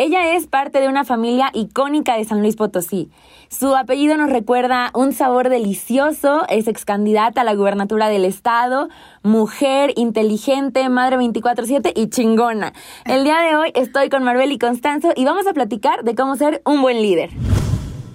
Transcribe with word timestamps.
Ella 0.00 0.36
es 0.36 0.46
parte 0.46 0.80
de 0.80 0.86
una 0.86 1.02
familia 1.04 1.50
icónica 1.54 2.16
de 2.16 2.24
San 2.24 2.40
Luis 2.40 2.54
Potosí. 2.54 3.10
Su 3.50 3.74
apellido 3.74 4.16
nos 4.16 4.30
recuerda 4.30 4.92
un 4.94 5.12
sabor 5.12 5.48
delicioso, 5.48 6.44
es 6.48 6.68
ex 6.68 6.84
candidata 6.84 7.40
a 7.40 7.44
la 7.44 7.56
gubernatura 7.56 8.08
del 8.08 8.24
estado, 8.24 8.88
mujer, 9.24 9.92
inteligente, 9.96 10.88
madre 10.88 11.16
24/7 11.16 11.92
y 11.96 12.10
chingona. 12.10 12.74
El 13.06 13.24
día 13.24 13.40
de 13.40 13.56
hoy 13.56 13.72
estoy 13.74 14.08
con 14.08 14.22
Marbel 14.22 14.52
y 14.52 14.58
Constanzo 14.58 15.08
y 15.16 15.24
vamos 15.24 15.48
a 15.48 15.52
platicar 15.52 16.04
de 16.04 16.14
cómo 16.14 16.36
ser 16.36 16.62
un 16.64 16.80
buen 16.80 17.02
líder. 17.02 17.30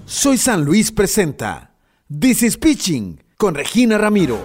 Soy 0.06 0.38
San 0.38 0.64
Luis 0.64 0.90
presenta 0.90 1.72
This 2.08 2.44
is 2.44 2.58
Pitching 2.58 3.22
con 3.38 3.56
Regina 3.56 3.98
Ramiro. 3.98 4.40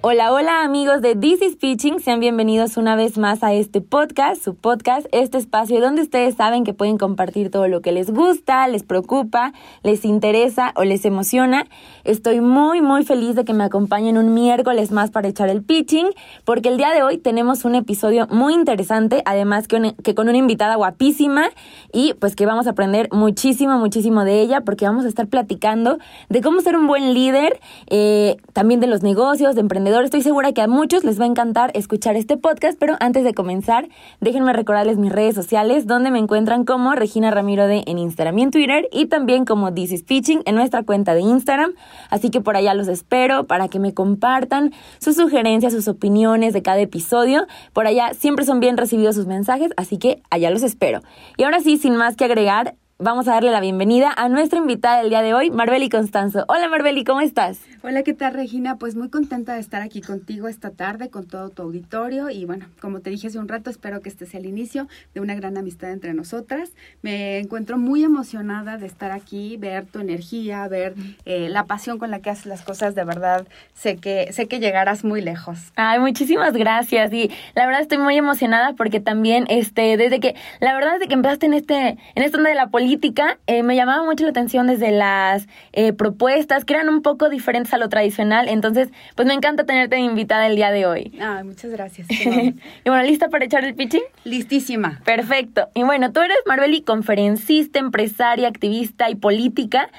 Hola, 0.00 0.32
hola 0.32 0.62
amigos 0.62 1.02
de 1.02 1.16
This 1.16 1.42
is 1.42 1.56
Pitching, 1.56 1.98
sean 1.98 2.20
bienvenidos 2.20 2.76
una 2.76 2.94
vez 2.94 3.18
más 3.18 3.42
a 3.42 3.52
este 3.52 3.80
podcast, 3.80 4.40
su 4.40 4.54
podcast, 4.54 5.08
este 5.10 5.38
espacio 5.38 5.80
donde 5.80 6.02
ustedes 6.02 6.36
saben 6.36 6.62
que 6.62 6.72
pueden 6.72 6.98
compartir 6.98 7.50
todo 7.50 7.66
lo 7.66 7.80
que 7.80 7.90
les 7.90 8.08
gusta, 8.12 8.68
les 8.68 8.84
preocupa, 8.84 9.52
les 9.82 10.04
interesa 10.04 10.72
o 10.76 10.84
les 10.84 11.04
emociona. 11.04 11.66
Estoy 12.04 12.40
muy, 12.40 12.80
muy 12.80 13.04
feliz 13.04 13.34
de 13.34 13.44
que 13.44 13.52
me 13.54 13.64
acompañen 13.64 14.18
un 14.18 14.34
miércoles 14.34 14.92
más 14.92 15.10
para 15.10 15.26
echar 15.26 15.48
el 15.48 15.64
pitching, 15.64 16.10
porque 16.44 16.68
el 16.68 16.76
día 16.76 16.92
de 16.92 17.02
hoy 17.02 17.18
tenemos 17.18 17.64
un 17.64 17.74
episodio 17.74 18.28
muy 18.30 18.54
interesante, 18.54 19.22
además 19.24 19.66
que, 19.66 19.96
que 20.04 20.14
con 20.14 20.28
una 20.28 20.38
invitada 20.38 20.76
guapísima 20.76 21.50
y 21.92 22.14
pues 22.14 22.36
que 22.36 22.46
vamos 22.46 22.68
a 22.68 22.70
aprender 22.70 23.08
muchísimo, 23.10 23.78
muchísimo 23.78 24.22
de 24.22 24.42
ella, 24.42 24.60
porque 24.60 24.84
vamos 24.84 25.06
a 25.06 25.08
estar 25.08 25.26
platicando 25.26 25.98
de 26.28 26.40
cómo 26.40 26.60
ser 26.60 26.76
un 26.76 26.86
buen 26.86 27.14
líder, 27.14 27.58
eh, 27.88 28.36
también 28.52 28.78
de 28.78 28.86
los 28.86 29.02
negocios, 29.02 29.56
de 29.56 29.62
Estoy 29.88 30.22
segura 30.22 30.52
que 30.52 30.60
a 30.60 30.68
muchos 30.68 31.02
les 31.02 31.18
va 31.18 31.24
a 31.24 31.28
encantar 31.28 31.70
escuchar 31.74 32.14
este 32.14 32.36
podcast, 32.36 32.78
pero 32.78 32.96
antes 33.00 33.24
de 33.24 33.32
comenzar, 33.32 33.88
déjenme 34.20 34.52
recordarles 34.52 34.98
mis 34.98 35.10
redes 35.10 35.34
sociales, 35.34 35.86
donde 35.86 36.10
me 36.10 36.18
encuentran 36.18 36.64
como 36.64 36.94
Regina 36.94 37.30
Ramiro 37.30 37.66
de 37.66 37.84
en 37.86 37.98
Instagram 37.98 38.38
y 38.38 38.42
en 38.42 38.50
Twitter, 38.50 38.88
y 38.92 39.06
también 39.06 39.46
como 39.46 39.72
This 39.72 39.92
is 39.92 40.02
Pitching 40.02 40.42
en 40.44 40.54
nuestra 40.56 40.82
cuenta 40.82 41.14
de 41.14 41.22
Instagram. 41.22 41.72
Así 42.10 42.30
que 42.30 42.42
por 42.42 42.56
allá 42.56 42.74
los 42.74 42.86
espero 42.86 43.46
para 43.46 43.68
que 43.68 43.78
me 43.78 43.94
compartan 43.94 44.72
sus 44.98 45.16
sugerencias, 45.16 45.72
sus 45.72 45.88
opiniones 45.88 46.52
de 46.52 46.62
cada 46.62 46.80
episodio. 46.80 47.46
Por 47.72 47.86
allá 47.86 48.12
siempre 48.14 48.44
son 48.44 48.60
bien 48.60 48.76
recibidos 48.76 49.16
sus 49.16 49.26
mensajes, 49.26 49.72
así 49.76 49.96
que 49.96 50.22
allá 50.30 50.50
los 50.50 50.62
espero. 50.62 51.00
Y 51.38 51.44
ahora 51.44 51.60
sí, 51.60 51.78
sin 51.78 51.96
más 51.96 52.14
que 52.14 52.24
agregar, 52.24 52.74
vamos 53.00 53.28
a 53.28 53.34
darle 53.34 53.52
la 53.52 53.60
bienvenida 53.60 54.12
a 54.16 54.28
nuestra 54.28 54.58
invitada 54.58 54.98
del 54.98 55.10
día 55.10 55.22
de 55.22 55.32
hoy, 55.32 55.52
Marbeli 55.52 55.88
Constanzo. 55.88 56.44
Hola 56.48 56.68
Marbeli, 56.68 57.04
¿cómo 57.04 57.20
estás? 57.20 57.60
Hola, 57.84 58.02
¿qué 58.02 58.12
tal 58.12 58.34
Regina? 58.34 58.76
Pues 58.76 58.96
muy 58.96 59.08
contenta 59.08 59.54
de 59.54 59.60
estar 59.60 59.82
aquí 59.82 60.00
contigo 60.00 60.48
esta 60.48 60.70
tarde, 60.70 61.08
con 61.08 61.28
todo 61.28 61.48
tu 61.50 61.62
auditorio 61.62 62.28
y 62.28 62.44
bueno, 62.44 62.66
como 62.80 62.98
te 62.98 63.10
dije 63.10 63.28
hace 63.28 63.38
un 63.38 63.46
rato, 63.46 63.70
espero 63.70 64.00
que 64.00 64.08
este 64.08 64.26
sea 64.26 64.40
el 64.40 64.46
inicio 64.46 64.88
de 65.14 65.20
una 65.20 65.36
gran 65.36 65.56
amistad 65.56 65.92
entre 65.92 66.12
nosotras. 66.12 66.72
Me 67.02 67.38
encuentro 67.38 67.78
muy 67.78 68.02
emocionada 68.02 68.78
de 68.78 68.86
estar 68.86 69.12
aquí, 69.12 69.56
ver 69.58 69.86
tu 69.86 70.00
energía, 70.00 70.66
ver 70.66 70.94
eh, 71.24 71.48
la 71.48 71.66
pasión 71.66 71.98
con 71.98 72.10
la 72.10 72.18
que 72.18 72.30
haces 72.30 72.46
las 72.46 72.62
cosas, 72.62 72.96
de 72.96 73.04
verdad, 73.04 73.46
sé 73.74 73.96
que, 73.96 74.32
sé 74.32 74.48
que 74.48 74.58
llegarás 74.58 75.04
muy 75.04 75.20
lejos. 75.20 75.72
Ay, 75.76 76.00
muchísimas 76.00 76.52
gracias 76.54 77.12
y 77.12 77.30
la 77.54 77.64
verdad 77.64 77.82
estoy 77.82 77.98
muy 77.98 78.16
emocionada 78.16 78.72
porque 78.72 78.98
también, 78.98 79.44
este, 79.48 79.96
desde 79.96 80.18
que, 80.18 80.34
la 80.58 80.74
verdad 80.74 80.94
desde 80.94 81.06
que 81.06 81.14
empezaste 81.14 81.46
en 81.46 81.54
este, 81.54 81.96
en 82.16 82.22
esta 82.24 82.38
onda 82.38 82.50
de 82.50 82.56
la 82.56 82.66
política, 82.66 82.87
política, 82.88 83.38
eh, 83.46 83.62
me 83.62 83.76
llamaba 83.76 84.02
mucho 84.02 84.24
la 84.24 84.30
atención 84.30 84.66
desde 84.66 84.90
las 84.92 85.46
eh, 85.74 85.92
propuestas, 85.92 86.64
que 86.64 86.72
eran 86.72 86.88
un 86.88 87.02
poco 87.02 87.28
diferentes 87.28 87.74
a 87.74 87.76
lo 87.76 87.90
tradicional. 87.90 88.48
Entonces, 88.48 88.88
pues 89.14 89.28
me 89.28 89.34
encanta 89.34 89.64
tenerte 89.64 89.98
invitada 89.98 90.46
el 90.46 90.56
día 90.56 90.70
de 90.70 90.86
hoy. 90.86 91.12
Ah, 91.20 91.42
muchas 91.44 91.70
gracias. 91.70 92.08
y 92.10 92.54
bueno, 92.86 93.02
¿lista 93.02 93.28
para 93.28 93.44
echar 93.44 93.62
el 93.64 93.74
pitching? 93.74 94.00
Listísima. 94.24 95.02
Perfecto. 95.04 95.68
Y 95.74 95.82
bueno, 95.82 96.12
tú 96.12 96.20
eres 96.20 96.38
Marbeli, 96.46 96.80
conferencista, 96.80 97.78
empresaria, 97.78 98.48
activista 98.48 99.10
y 99.10 99.16
política 99.16 99.90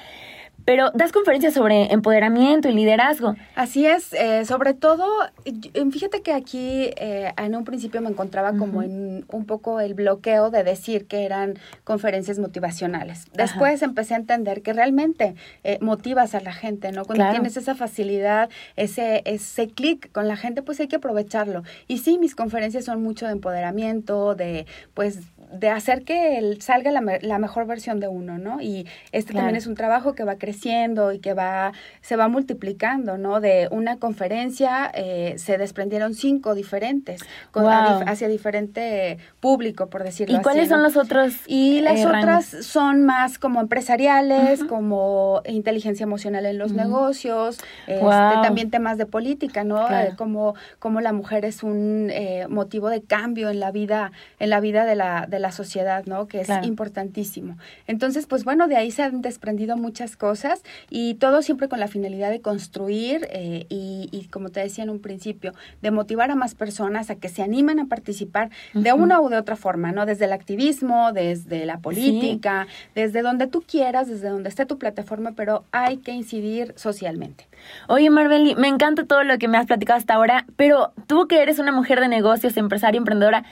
pero 0.70 0.92
das 0.94 1.10
conferencias 1.10 1.54
sobre 1.54 1.92
empoderamiento 1.92 2.68
y 2.68 2.72
liderazgo. 2.72 3.34
Así 3.56 3.86
es, 3.86 4.12
eh, 4.12 4.44
sobre 4.44 4.72
todo, 4.72 5.04
fíjate 5.90 6.22
que 6.22 6.32
aquí 6.32 6.90
eh, 6.96 7.32
en 7.36 7.56
un 7.56 7.64
principio 7.64 8.00
me 8.00 8.08
encontraba 8.08 8.52
como 8.52 8.80
en 8.80 9.24
un 9.32 9.46
poco 9.46 9.80
el 9.80 9.94
bloqueo 9.94 10.48
de 10.50 10.62
decir 10.62 11.08
que 11.08 11.24
eran 11.24 11.54
conferencias 11.82 12.38
motivacionales. 12.38 13.24
Después 13.32 13.82
empecé 13.82 14.14
a 14.14 14.18
entender 14.18 14.62
que 14.62 14.72
realmente 14.72 15.34
eh, 15.64 15.78
motivas 15.80 16.36
a 16.36 16.40
la 16.40 16.52
gente, 16.52 16.92
¿no? 16.92 17.04
Cuando 17.04 17.28
tienes 17.32 17.56
esa 17.56 17.74
facilidad, 17.74 18.48
ese, 18.76 19.22
ese 19.24 19.66
clic 19.66 20.12
con 20.12 20.28
la 20.28 20.36
gente, 20.36 20.62
pues 20.62 20.78
hay 20.78 20.86
que 20.86 20.96
aprovecharlo. 20.96 21.64
Y 21.88 21.98
sí, 21.98 22.16
mis 22.16 22.36
conferencias 22.36 22.84
son 22.84 23.02
mucho 23.02 23.26
de 23.26 23.32
empoderamiento, 23.32 24.36
de 24.36 24.66
pues 24.94 25.18
de 25.52 25.68
hacer 25.68 26.04
que 26.04 26.56
salga 26.60 26.90
la, 26.92 27.18
la, 27.20 27.38
mejor 27.38 27.66
versión 27.66 27.98
de 27.98 28.06
uno, 28.06 28.38
¿no? 28.38 28.60
Y 28.60 28.86
este 29.10 29.34
también 29.34 29.56
es 29.56 29.66
un 29.66 29.74
trabajo 29.74 30.14
que 30.14 30.22
va 30.22 30.36
creciendo 30.36 31.12
y 31.12 31.18
que 31.18 31.34
va, 31.34 31.72
se 32.02 32.14
va 32.16 32.28
multiplicando, 32.28 33.18
¿no? 33.18 33.40
De 33.40 33.68
una 33.72 33.96
conferencia 33.96 34.90
eh, 34.94 35.34
se 35.38 35.58
desprendieron 35.58 36.14
cinco 36.14 36.54
diferentes, 36.54 37.22
con 37.50 37.66
hacia 37.70 38.28
diferente 38.28 39.18
público, 39.40 39.88
por 39.88 40.04
decirlo 40.04 40.36
así. 40.36 40.40
¿Y 40.40 40.42
cuáles 40.42 40.68
son 40.68 40.82
los 40.82 40.96
otros? 40.96 41.34
Y 41.46 41.80
las 41.80 41.98
eh, 41.98 42.06
otras 42.06 42.46
son 42.46 43.02
más 43.04 43.38
como 43.38 43.60
empresariales, 43.60 44.62
como 44.64 45.42
inteligencia 45.46 46.04
emocional 46.04 46.46
en 46.46 46.58
los 46.58 46.72
negocios, 46.72 47.58
este, 47.88 48.04
también 48.04 48.70
temas 48.70 48.98
de 48.98 49.06
política, 49.06 49.64
¿no? 49.64 49.90
Eh, 49.90 50.12
como, 50.16 50.54
como 50.78 51.00
la 51.00 51.12
mujer 51.12 51.44
es 51.44 51.64
un 51.64 52.12
motivo 52.48 52.88
de 52.88 53.02
cambio 53.02 53.50
en 53.50 53.58
la 53.58 53.72
vida, 53.72 54.12
en 54.38 54.50
la 54.50 54.60
vida 54.60 54.84
de 54.84 54.94
la, 54.94 55.26
de 55.26 55.39
la 55.40 55.52
sociedad, 55.52 56.04
¿no? 56.06 56.26
Que 56.26 56.40
es 56.40 56.48
importantísimo. 56.62 57.56
Entonces, 57.86 58.26
pues 58.26 58.44
bueno, 58.44 58.68
de 58.68 58.76
ahí 58.76 58.90
se 58.90 59.02
han 59.02 59.22
desprendido 59.22 59.76
muchas 59.76 60.16
cosas 60.16 60.62
y 60.88 61.14
todo 61.14 61.42
siempre 61.42 61.68
con 61.68 61.80
la 61.80 61.88
finalidad 61.88 62.30
de 62.30 62.40
construir 62.40 63.28
eh, 63.30 63.66
y, 63.68 64.08
y, 64.12 64.26
como 64.26 64.50
te 64.50 64.60
decía 64.60 64.84
en 64.84 64.90
un 64.90 65.00
principio, 65.00 65.54
de 65.82 65.90
motivar 65.90 66.30
a 66.30 66.34
más 66.34 66.54
personas 66.54 67.10
a 67.10 67.16
que 67.16 67.28
se 67.28 67.42
animen 67.42 67.80
a 67.80 67.86
participar 67.86 68.50
de 68.74 68.92
una 68.92 69.20
u 69.20 69.28
de 69.28 69.36
otra 69.36 69.56
forma, 69.56 69.92
¿no? 69.92 70.06
Desde 70.06 70.26
el 70.26 70.32
activismo, 70.32 71.12
desde 71.12 71.66
la 71.66 71.78
política, 71.78 72.66
desde 72.94 73.22
donde 73.22 73.46
tú 73.46 73.62
quieras, 73.62 74.08
desde 74.08 74.28
donde 74.28 74.48
esté 74.48 74.66
tu 74.66 74.78
plataforma, 74.78 75.32
pero 75.32 75.64
hay 75.72 75.98
que 75.98 76.12
incidir 76.12 76.72
socialmente. 76.76 77.48
Oye, 77.88 78.10
Marbeli, 78.10 78.54
me 78.54 78.68
encanta 78.68 79.04
todo 79.04 79.24
lo 79.24 79.38
que 79.38 79.48
me 79.48 79.58
has 79.58 79.66
platicado 79.66 79.98
hasta 79.98 80.14
ahora, 80.14 80.46
pero 80.56 80.92
tú 81.06 81.26
que 81.26 81.42
eres 81.42 81.58
una 81.58 81.72
mujer 81.72 82.00
de 82.00 82.08
negocios, 82.08 82.56
empresaria, 82.56 82.98
emprendedora, 82.98 83.44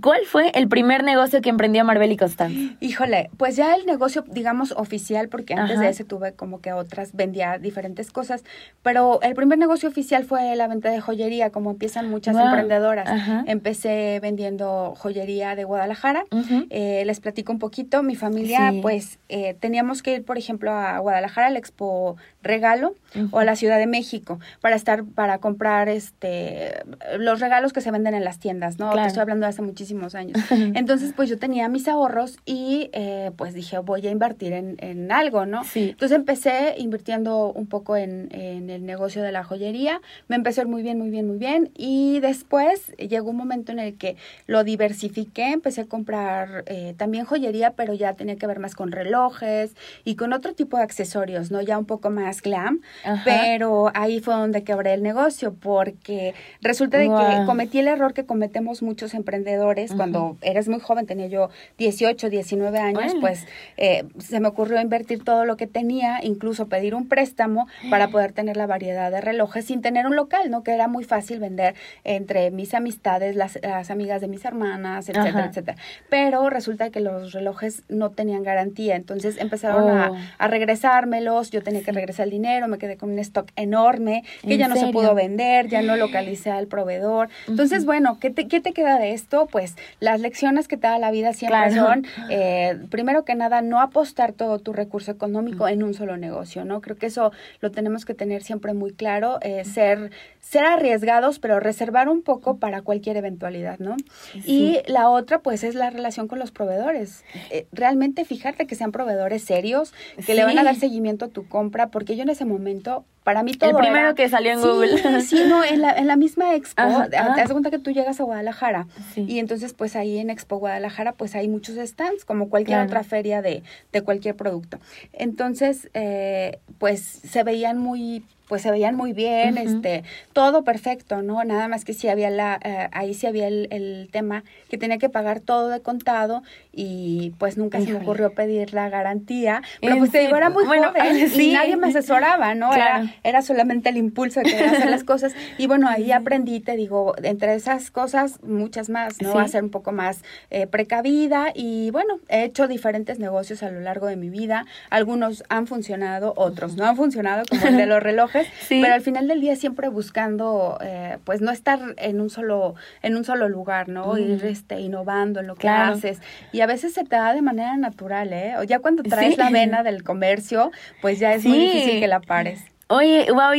¿Cuál 0.00 0.24
fue 0.24 0.50
el 0.54 0.68
primer 0.68 1.04
negocio 1.04 1.42
que 1.42 1.50
emprendió 1.50 1.84
Marbel 1.84 2.12
y 2.12 2.16
Constanza? 2.16 2.74
Híjole, 2.80 3.30
pues 3.36 3.56
ya 3.56 3.74
el 3.74 3.84
negocio, 3.84 4.24
digamos, 4.26 4.72
oficial, 4.72 5.28
porque 5.28 5.54
antes 5.54 5.78
de 5.78 5.88
ese 5.88 6.04
tuve 6.04 6.32
como 6.32 6.60
que 6.60 6.72
otras, 6.72 7.12
vendía 7.14 7.58
diferentes 7.58 8.10
cosas, 8.10 8.42
pero 8.82 9.20
el 9.20 9.34
primer 9.34 9.58
negocio 9.58 9.88
oficial 9.88 10.24
fue 10.24 10.56
la 10.56 10.66
venta 10.66 10.90
de 10.90 11.00
joyería, 11.00 11.50
como 11.50 11.70
empiezan 11.70 12.08
muchas 12.08 12.36
emprendedoras. 12.36 13.08
Empecé 13.46 14.18
vendiendo 14.20 14.94
joyería 14.96 15.54
de 15.54 15.64
Guadalajara. 15.64 16.24
Eh, 16.70 17.02
les 17.04 17.20
platico 17.20 17.52
un 17.52 17.58
poquito, 17.58 18.02
mi 18.02 18.16
familia, 18.16 18.72
pues 18.80 19.18
eh, 19.28 19.56
teníamos 19.60 20.02
que 20.02 20.14
ir, 20.14 20.24
por 20.24 20.38
ejemplo, 20.38 20.72
a 20.72 20.98
Guadalajara 20.98 21.48
al 21.48 21.56
Expo 21.56 22.16
Regalo 22.42 22.94
o 23.30 23.38
a 23.38 23.44
la 23.44 23.56
Ciudad 23.56 23.78
de 23.78 23.86
México 23.86 24.40
para 24.60 24.76
estar, 24.76 25.04
para 25.04 25.38
comprar 25.38 25.88
este 25.88 26.82
los 27.18 27.40
regalos 27.40 27.72
que 27.72 27.80
se 27.80 27.90
venden 27.90 28.14
en 28.14 28.24
las 28.24 28.38
tiendas, 28.38 28.78
¿no? 28.78 28.92
estoy 29.06 29.20
hablando 29.20 29.46
de 29.46 29.50
hace 29.50 29.62
muchísimo 29.62 30.02
años. 30.14 30.38
Entonces, 30.50 31.12
pues 31.14 31.28
yo 31.28 31.38
tenía 31.38 31.68
mis 31.68 31.88
ahorros 31.88 32.38
y 32.44 32.90
eh, 32.92 33.30
pues 33.36 33.54
dije, 33.54 33.78
voy 33.78 34.06
a 34.06 34.10
invertir 34.10 34.52
en, 34.52 34.76
en 34.78 35.12
algo, 35.12 35.46
¿no? 35.46 35.62
Entonces 35.74 36.16
empecé 36.16 36.74
invirtiendo 36.78 37.52
un 37.52 37.66
poco 37.66 37.96
en, 37.96 38.28
en, 38.32 38.70
el 38.70 38.84
negocio 38.84 39.22
de 39.22 39.32
la 39.32 39.44
joyería, 39.44 40.00
me 40.28 40.36
empezó 40.36 40.66
muy 40.66 40.82
bien, 40.82 40.98
muy 40.98 41.10
bien, 41.10 41.26
muy 41.26 41.38
bien 41.38 41.70
y 41.76 42.20
después 42.20 42.94
llegó 42.96 43.30
un 43.30 43.36
momento 43.36 43.72
en 43.72 43.78
el 43.78 43.96
que 43.96 44.16
lo 44.46 44.64
diversifiqué, 44.64 45.52
empecé 45.52 45.82
a 45.82 45.84
comprar 45.86 46.64
eh, 46.66 46.94
también 46.96 47.24
joyería, 47.24 47.72
pero 47.72 47.94
ya 47.94 48.14
tenía 48.14 48.36
que 48.36 48.46
ver 48.46 48.58
más 48.58 48.74
con 48.74 48.92
relojes 48.92 49.74
y 50.04 50.16
con 50.16 50.32
otro 50.32 50.54
tipo 50.54 50.76
de 50.76 50.84
accesorios, 50.84 51.50
¿no? 51.50 51.60
Ya 51.60 51.78
un 51.78 51.86
poco 51.86 52.10
más 52.10 52.31
glam, 52.40 52.80
pero 53.24 53.90
ahí 53.94 54.20
fue 54.20 54.34
donde 54.34 54.64
quebré 54.64 54.94
el 54.94 55.02
negocio 55.02 55.54
porque 55.54 56.34
resulta 56.60 56.98
de 56.98 57.08
que 57.08 57.46
cometí 57.46 57.80
el 57.80 57.88
error 57.88 58.14
que 58.14 58.24
cometemos 58.24 58.82
muchos 58.82 59.14
emprendedores. 59.14 59.92
Cuando 59.92 60.36
eres 60.40 60.68
muy 60.68 60.80
joven, 60.80 61.06
tenía 61.06 61.26
yo 61.26 61.50
18, 61.78 62.30
19 62.30 62.78
años, 62.78 63.14
pues 63.20 63.46
eh, 63.76 64.04
se 64.18 64.40
me 64.40 64.48
ocurrió 64.48 64.80
invertir 64.80 65.24
todo 65.24 65.44
lo 65.44 65.56
que 65.56 65.66
tenía, 65.66 66.20
incluso 66.22 66.68
pedir 66.68 66.94
un 66.94 67.08
préstamo 67.08 67.66
para 67.90 68.08
poder 68.10 68.32
tener 68.32 68.56
la 68.56 68.66
variedad 68.66 69.10
de 69.10 69.20
relojes 69.20 69.66
sin 69.66 69.82
tener 69.82 70.06
un 70.06 70.16
local, 70.16 70.50
¿no? 70.50 70.62
Que 70.62 70.72
era 70.72 70.88
muy 70.88 71.04
fácil 71.04 71.40
vender 71.40 71.74
entre 72.04 72.50
mis 72.50 72.74
amistades, 72.74 73.36
las, 73.36 73.58
amigas 73.90 74.20
de 74.20 74.28
mis 74.28 74.44
hermanas, 74.44 75.08
etcétera, 75.08 75.46
etcétera. 75.46 75.76
Pero 76.08 76.48
resulta 76.50 76.90
que 76.90 77.00
los 77.00 77.32
relojes 77.32 77.82
no 77.88 78.10
tenían 78.10 78.42
garantía, 78.42 78.96
entonces 78.96 79.38
empezaron 79.38 79.90
a, 79.90 80.10
oh. 80.10 80.16
a, 80.38 80.48
regresármelos, 80.48 81.50
yo 81.50 81.62
tenía 81.62 81.82
que 81.82 81.92
regresar 81.92 82.21
el 82.24 82.30
dinero, 82.30 82.68
me 82.68 82.78
quedé 82.78 82.96
con 82.96 83.10
un 83.10 83.18
stock 83.18 83.50
enorme 83.56 84.24
que 84.42 84.58
ya 84.58 84.68
no 84.68 84.76
se 84.76 84.88
pudo 84.88 85.14
vender, 85.14 85.68
ya 85.68 85.82
no 85.82 85.96
localicé 85.96 86.50
al 86.50 86.66
proveedor. 86.66 87.28
Entonces, 87.48 87.84
bueno, 87.84 88.18
¿qué 88.20 88.30
te, 88.30 88.48
¿qué 88.48 88.60
te 88.60 88.72
queda 88.72 88.98
de 88.98 89.12
esto? 89.12 89.46
Pues 89.50 89.76
las 90.00 90.20
lecciones 90.20 90.68
que 90.68 90.76
te 90.76 90.86
da 90.86 90.98
la 90.98 91.10
vida 91.10 91.32
siempre 91.32 91.72
son, 91.72 92.06
eh, 92.30 92.78
primero 92.90 93.24
que 93.24 93.34
nada, 93.34 93.62
no 93.62 93.80
apostar 93.80 94.32
todo 94.32 94.58
tu 94.58 94.72
recurso 94.72 95.10
económico 95.10 95.68
en 95.68 95.82
un 95.82 95.94
solo 95.94 96.16
negocio, 96.16 96.64
¿no? 96.64 96.80
Creo 96.80 96.96
que 96.96 97.06
eso 97.06 97.32
lo 97.60 97.70
tenemos 97.70 98.04
que 98.04 98.14
tener 98.14 98.42
siempre 98.42 98.74
muy 98.74 98.92
claro, 98.92 99.38
eh, 99.42 99.64
ser, 99.64 100.10
ser 100.40 100.64
arriesgados, 100.64 101.38
pero 101.38 101.60
reservar 101.60 102.08
un 102.08 102.22
poco 102.22 102.56
para 102.58 102.82
cualquier 102.82 103.16
eventualidad, 103.16 103.78
¿no? 103.78 103.96
Y 104.44 104.78
la 104.86 105.08
otra, 105.08 105.40
pues, 105.40 105.64
es 105.64 105.74
la 105.74 105.90
relación 105.90 106.28
con 106.28 106.38
los 106.38 106.50
proveedores. 106.50 107.24
Eh, 107.50 107.66
realmente 107.72 108.24
fijarte 108.24 108.66
que 108.66 108.74
sean 108.74 108.92
proveedores 108.92 109.42
serios, 109.42 109.92
que 110.26 110.34
le 110.34 110.44
van 110.44 110.58
a 110.58 110.64
dar 110.64 110.76
seguimiento 110.76 111.26
a 111.26 111.28
tu 111.28 111.48
compra, 111.48 111.88
porque 111.88 112.11
yo 112.16 112.22
en 112.22 112.28
ese 112.28 112.44
momento 112.44 113.04
para 113.24 113.42
mí 113.42 113.54
todo 113.54 113.70
El 113.70 113.76
primero 113.76 114.14
que 114.14 114.28
salió 114.28 114.52
en 114.52 114.60
Google. 114.60 115.22
Sí, 115.22 115.40
no, 115.48 115.62
en 115.62 115.80
la, 115.80 115.92
en 115.92 116.06
la 116.06 116.16
misma 116.16 116.54
expo, 116.54 116.82
te 117.08 117.16
das 117.16 117.52
cuenta 117.52 117.70
que 117.70 117.78
tú 117.78 117.92
llegas 117.92 118.20
a 118.20 118.24
Guadalajara 118.24 118.86
y 119.14 119.38
entonces 119.38 119.74
pues 119.74 119.94
ahí 119.94 120.18
en 120.18 120.30
Expo 120.30 120.56
Guadalajara 120.56 121.12
pues 121.12 121.34
hay 121.34 121.48
muchos 121.48 121.76
stands 121.76 122.24
como 122.24 122.48
cualquier 122.48 122.80
otra 122.80 123.04
feria 123.04 123.42
de, 123.42 123.62
de 123.92 124.02
cualquier 124.02 124.34
producto. 124.34 124.78
Entonces 125.12 125.88
eh, 125.94 126.58
pues 126.78 127.00
se 127.02 127.44
veían 127.44 127.78
muy 127.78 128.24
pues 128.52 128.60
se 128.60 128.70
veían 128.70 128.96
muy 128.96 129.14
bien, 129.14 129.56
este, 129.56 130.04
todo 130.34 130.62
perfecto, 130.62 131.22
¿no? 131.22 131.42
Nada 131.42 131.68
más 131.68 131.86
que 131.86 131.94
sí 131.94 132.08
había 132.08 132.28
la, 132.28 132.60
eh, 132.62 132.90
ahí 132.92 133.14
sí 133.14 133.26
había 133.26 133.48
el, 133.48 133.66
el, 133.70 134.10
tema 134.12 134.44
que 134.68 134.76
tenía 134.76 134.98
que 134.98 135.08
pagar 135.08 135.40
todo 135.40 135.70
de 135.70 135.80
contado 135.80 136.42
y 136.70 137.32
pues 137.38 137.56
nunca 137.56 137.80
se 137.80 137.90
me 137.90 138.00
ocurrió 138.00 138.34
pedir 138.34 138.74
la 138.74 138.90
garantía, 138.90 139.62
pero 139.80 139.96
pues 139.96 140.10
te 140.10 140.18
digo, 140.18 140.36
era 140.36 140.50
muy 140.50 140.66
bueno, 140.66 140.88
joven 140.88 141.16
y 141.40 141.52
nadie 141.54 141.78
me 141.78 141.86
asesoraba, 141.86 142.54
¿no? 142.54 142.74
Era, 142.74 143.14
era 143.24 143.40
solamente 143.40 143.88
el 143.88 143.96
impulso 143.96 144.40
de 144.40 144.50
querer 144.50 144.68
hacer 144.68 144.90
las 144.90 145.04
cosas. 145.04 145.32
Y 145.56 145.66
bueno, 145.66 145.88
ahí 145.88 146.12
aprendí, 146.12 146.60
te 146.60 146.76
digo, 146.76 147.14
entre 147.22 147.54
esas 147.54 147.90
cosas, 147.90 148.38
muchas 148.42 148.90
más, 148.90 149.22
¿no? 149.22 149.38
A 149.38 149.48
ser 149.48 149.64
un 149.64 149.70
poco 149.70 149.92
más 149.92 150.24
eh, 150.50 150.66
precavida 150.66 151.52
y 151.54 151.90
bueno, 151.90 152.20
he 152.28 152.44
hecho 152.44 152.68
diferentes 152.68 153.18
negocios 153.18 153.62
a 153.62 153.70
lo 153.70 153.80
largo 153.80 154.08
de 154.08 154.16
mi 154.16 154.28
vida, 154.28 154.66
algunos 154.90 155.42
han 155.48 155.66
funcionado, 155.66 156.34
otros 156.36 156.76
no 156.76 156.84
han 156.84 156.96
funcionado, 156.96 157.44
como 157.48 157.66
el 157.66 157.78
de 157.78 157.86
los 157.86 158.02
relojes, 158.02 158.41
pero 158.68 158.94
al 158.94 159.00
final 159.00 159.28
del 159.28 159.40
día 159.40 159.56
siempre 159.56 159.88
buscando, 159.88 160.78
eh, 160.80 161.18
pues 161.24 161.40
no 161.40 161.50
estar 161.50 161.80
en 161.98 162.20
un 162.20 162.30
solo, 162.30 162.74
en 163.02 163.16
un 163.16 163.24
solo 163.24 163.48
lugar, 163.48 163.88
¿no? 163.88 164.18
Ir 164.18 164.44
este, 164.44 164.80
innovando 164.80 165.40
en 165.40 165.46
lo 165.46 165.54
que 165.54 165.68
haces. 165.68 166.20
Y 166.52 166.60
a 166.60 166.66
veces 166.66 166.94
se 166.94 167.04
te 167.04 167.16
da 167.16 167.34
de 167.34 167.42
manera 167.42 167.76
natural, 167.76 168.32
¿eh? 168.32 168.54
O 168.58 168.62
ya 168.62 168.78
cuando 168.78 169.02
traes 169.02 169.38
la 169.38 169.50
vena 169.50 169.82
del 169.82 170.02
comercio, 170.02 170.70
pues 171.00 171.18
ya 171.18 171.34
es 171.34 171.44
muy 171.44 171.58
difícil 171.58 172.00
que 172.00 172.08
la 172.08 172.20
pares. 172.20 172.64
Oye, 172.88 173.26
wow, 173.32 173.54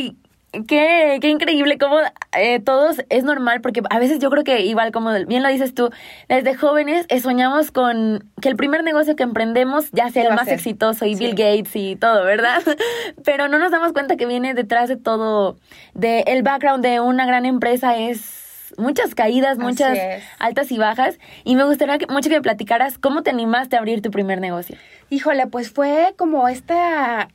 Qué, 0.67 1.17
qué 1.19 1.29
increíble 1.29 1.79
cómo 1.79 1.97
eh, 2.37 2.59
todos 2.59 3.03
es 3.09 3.23
normal, 3.23 3.61
porque 3.61 3.81
a 3.89 3.97
veces 3.97 4.19
yo 4.19 4.29
creo 4.29 4.43
que 4.43 4.61
igual 4.61 4.91
como 4.91 5.11
bien 5.25 5.41
lo 5.41 5.49
dices 5.49 5.73
tú, 5.73 5.89
desde 6.29 6.53
jóvenes 6.53 7.07
eh, 7.09 7.19
soñamos 7.19 7.71
con 7.71 8.29
que 8.39 8.49
el 8.49 8.55
primer 8.55 8.83
negocio 8.83 9.15
que 9.15 9.23
emprendemos 9.23 9.89
ya 9.93 10.11
sea 10.11 10.27
el 10.29 10.35
más 10.35 10.47
exitoso 10.47 11.05
y 11.05 11.15
Bill 11.15 11.31
Gates 11.31 11.75
y 11.75 11.95
todo, 11.95 12.23
¿verdad? 12.23 12.61
Pero 13.25 13.47
no 13.47 13.57
nos 13.57 13.71
damos 13.71 13.93
cuenta 13.93 14.15
que 14.15 14.27
viene 14.27 14.53
detrás 14.53 14.89
de 14.89 14.95
todo, 14.95 15.57
de 15.95 16.21
el 16.27 16.43
background 16.43 16.83
de 16.83 16.99
una 16.99 17.25
gran 17.25 17.47
empresa 17.47 17.97
es 17.97 18.43
muchas 18.77 19.15
caídas, 19.15 19.57
muchas 19.57 19.97
altas 20.39 20.71
y 20.71 20.77
bajas. 20.77 21.19
Y 21.43 21.55
me 21.55 21.63
gustaría 21.63 21.97
que, 21.97 22.07
mucho 22.07 22.29
que 22.29 22.35
me 22.35 22.41
platicaras 22.41 22.97
cómo 22.97 23.23
te 23.23 23.29
animaste 23.29 23.75
a 23.75 23.79
abrir 23.79 24.01
tu 24.01 24.11
primer 24.11 24.39
negocio. 24.39 24.77
Híjole, 25.13 25.45
pues 25.45 25.69
fue 25.69 26.15
como 26.17 26.47
este 26.47 26.73